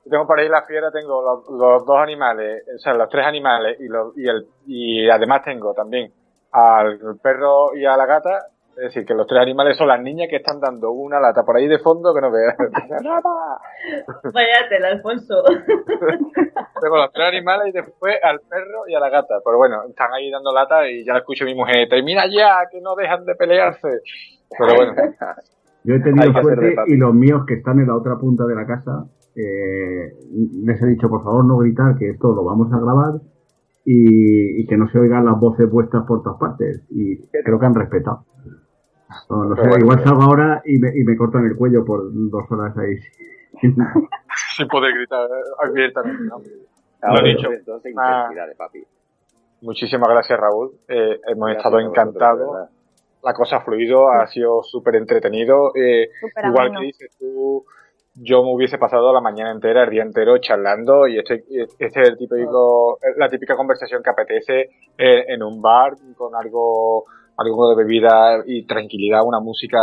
[0.08, 3.78] tengo por ahí la fiera, tengo los, los dos animales, o sea, los tres animales
[3.80, 6.10] y, los, y, el, y además tengo también
[6.54, 8.46] al perro y a la gata.
[8.76, 11.56] Es decir, que los tres animales son las niñas que están dando una lata por
[11.56, 12.56] ahí de fondo que no veas.
[14.32, 15.44] Váyatela, Alfonso.
[16.80, 19.36] tengo los tres animales y después al perro y a la gata.
[19.44, 22.80] Pero bueno, están ahí dando lata y ya escucho a mi mujer, termina ya, que
[22.80, 24.00] no dejan de pelearse.
[24.58, 24.92] Pero bueno,
[25.84, 28.66] Yo he tenido suerte y los míos que están en la otra punta de la
[28.66, 29.06] casa,
[29.36, 30.14] eh,
[30.64, 33.33] les he dicho, por favor, no gritar, que esto lo vamos a grabar
[33.84, 36.82] y, y que no se oigan las voces vuestras por todas partes.
[36.90, 38.24] Y creo que han respetado.
[39.30, 39.84] No, no sé, Pero bueno.
[39.84, 42.96] igual salgo ahora y me, y me cortan el cuello por dos horas ahí.
[44.56, 45.28] sin poder gritar
[45.62, 46.22] abiertamente.
[46.24, 46.40] ¿no?
[47.02, 47.48] Ahora Lo dicho.
[47.66, 48.22] dos de Ah.
[48.28, 48.84] intensidad de papi.
[49.62, 50.72] Muchísimas gracias, Raúl.
[50.88, 52.68] Eh, hemos Gracias estado encantados.
[53.22, 55.72] La cosa ha fluido, ha sido súper entretenido.
[55.74, 56.80] Eh, Súper igual ameno.
[56.80, 57.64] que dices tú,
[58.14, 61.44] yo me hubiese pasado la mañana entera, el día entero charlando y este,
[61.78, 64.60] este es el típico, la típica conversación que apetece
[64.96, 67.04] eh, en un bar con algo,
[67.36, 69.78] algo de bebida y tranquilidad, una música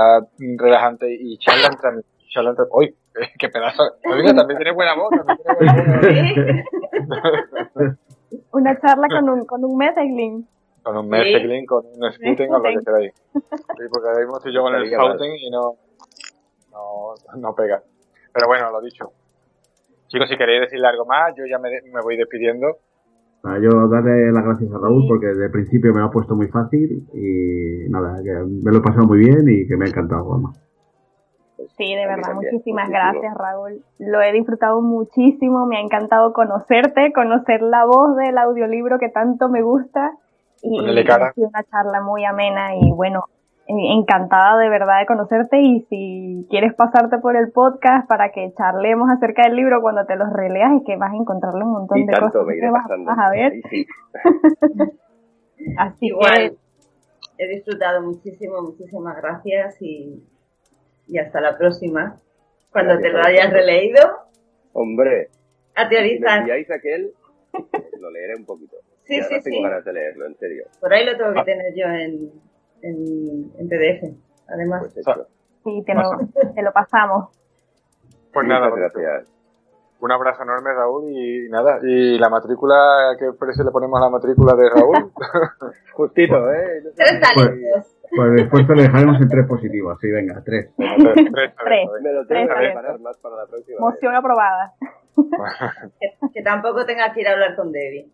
[0.58, 2.96] relajante y charla entre, charla entre, ¡Uy!
[3.40, 3.84] ¡Qué pedazo!
[4.10, 6.64] Oiga, también tiene buena voz, también tiene
[7.02, 7.22] buena
[7.74, 7.98] voz.
[8.54, 10.48] Una charla con un, con un metaglin.
[10.84, 11.10] Con un Sí.
[11.10, 12.84] Merceglin, con un Scooten o lo que Scooten.
[12.86, 13.14] queráis.
[13.78, 14.90] Sí, porque ahora mismo estoy yo con el.
[14.90, 15.76] Fountain y no,
[16.72, 17.84] no, no pega.
[18.34, 19.12] Pero bueno, lo dicho.
[20.08, 22.78] Chicos, si queréis decirle algo más, yo ya me, me voy despidiendo.
[23.44, 26.36] Nada, yo darle las gracias a Raúl porque desde el principio me lo ha puesto
[26.36, 29.88] muy fácil y nada, que me lo he pasado muy bien y que me ha
[29.88, 30.54] encantado, Juanma.
[31.78, 33.82] Sí, de verdad, también, muchísimas gracias, Raúl.
[33.98, 39.50] Lo he disfrutado muchísimo, me ha encantado conocerte, conocer la voz del audiolibro que tanto
[39.50, 40.12] me gusta.
[40.62, 41.28] Y cara.
[41.28, 43.24] ha sido una charla muy amena y bueno,
[43.80, 49.10] encantada de verdad de conocerte y si quieres pasarte por el podcast para que charlemos
[49.10, 52.06] acerca del libro cuando te los releas y que vas a encontrarle un montón Y
[52.06, 53.06] de tanto cosas me que iré vas, pasando.
[53.06, 53.54] vas a ver.
[53.70, 53.86] Sí.
[55.78, 56.58] Así Igual,
[57.38, 60.24] que he disfrutado muchísimo, muchísimas gracias y,
[61.08, 62.18] y hasta la próxima.
[62.72, 64.02] Cuando Gracias te lo hayas releído,
[64.74, 65.28] Hombre,
[65.76, 66.40] a si teorizar.
[66.40, 67.12] enviáis aquel,
[68.00, 68.78] lo leeré un poquito.
[69.04, 69.62] Sí, sí, tengo sí.
[69.64, 70.66] ganas de leerlo, en serio.
[70.80, 72.32] Por ahí lo tengo que tener yo en,
[72.84, 74.18] en, en PDF.
[74.50, 75.28] Además, Pues hecho.
[75.64, 76.02] sí, te lo,
[76.56, 77.30] te lo pasamos.
[78.34, 79.34] Pues nada, Muchas gracias.
[80.00, 81.80] un abrazo enorme, Raúl, y nada.
[81.84, 83.16] ¿Y la matrícula?
[83.20, 85.12] ¿Qué precio le ponemos a la matrícula de Raúl?
[85.94, 86.84] Justito, ¿eh?
[86.96, 87.98] Tres talentos.
[88.14, 90.70] Pues el esfuerzo le dejaremos en tres positivos, sí, venga, tres.
[90.76, 90.98] Tres,
[91.34, 91.88] tres, Tres.
[92.02, 92.74] Me lo tengo Tres que talentos.
[92.82, 93.76] preparar más para la próxima.
[93.76, 93.80] vez.
[93.80, 94.74] Moción aprobada.
[96.00, 98.10] Que, que tampoco tengas que ir a hablar con Debbie.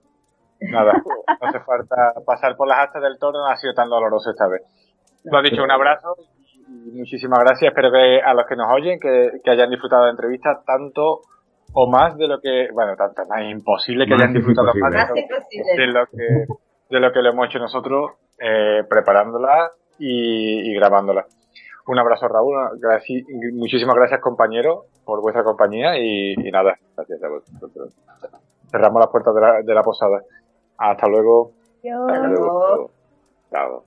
[0.61, 4.31] Nada, no hace falta pasar por las astas del toro, no ha sido tan doloroso
[4.31, 4.61] esta vez.
[5.23, 6.15] Lo dicho, un abrazo
[6.67, 7.69] y muchísimas gracias.
[7.69, 11.21] Espero que a los que nos oyen, que, que hayan disfrutado de la entrevista tanto
[11.73, 15.23] o más de lo que, bueno, tanto más imposible que Más hayan disfrutado más de,
[15.77, 16.45] de lo que
[16.89, 21.25] de lo que lo hemos hecho nosotros eh, preparándola y, y grabándola.
[21.87, 22.55] Un abrazo, Raúl.
[23.53, 26.77] muchísimas gracias, compañero, por vuestra compañía y, nada.
[26.95, 27.93] Gracias a vosotros.
[28.69, 30.21] Cerramos las puertas de la, de la posada.
[30.77, 31.53] Hasta luego.
[31.83, 32.91] Hasta luego.
[33.51, 33.86] Chao.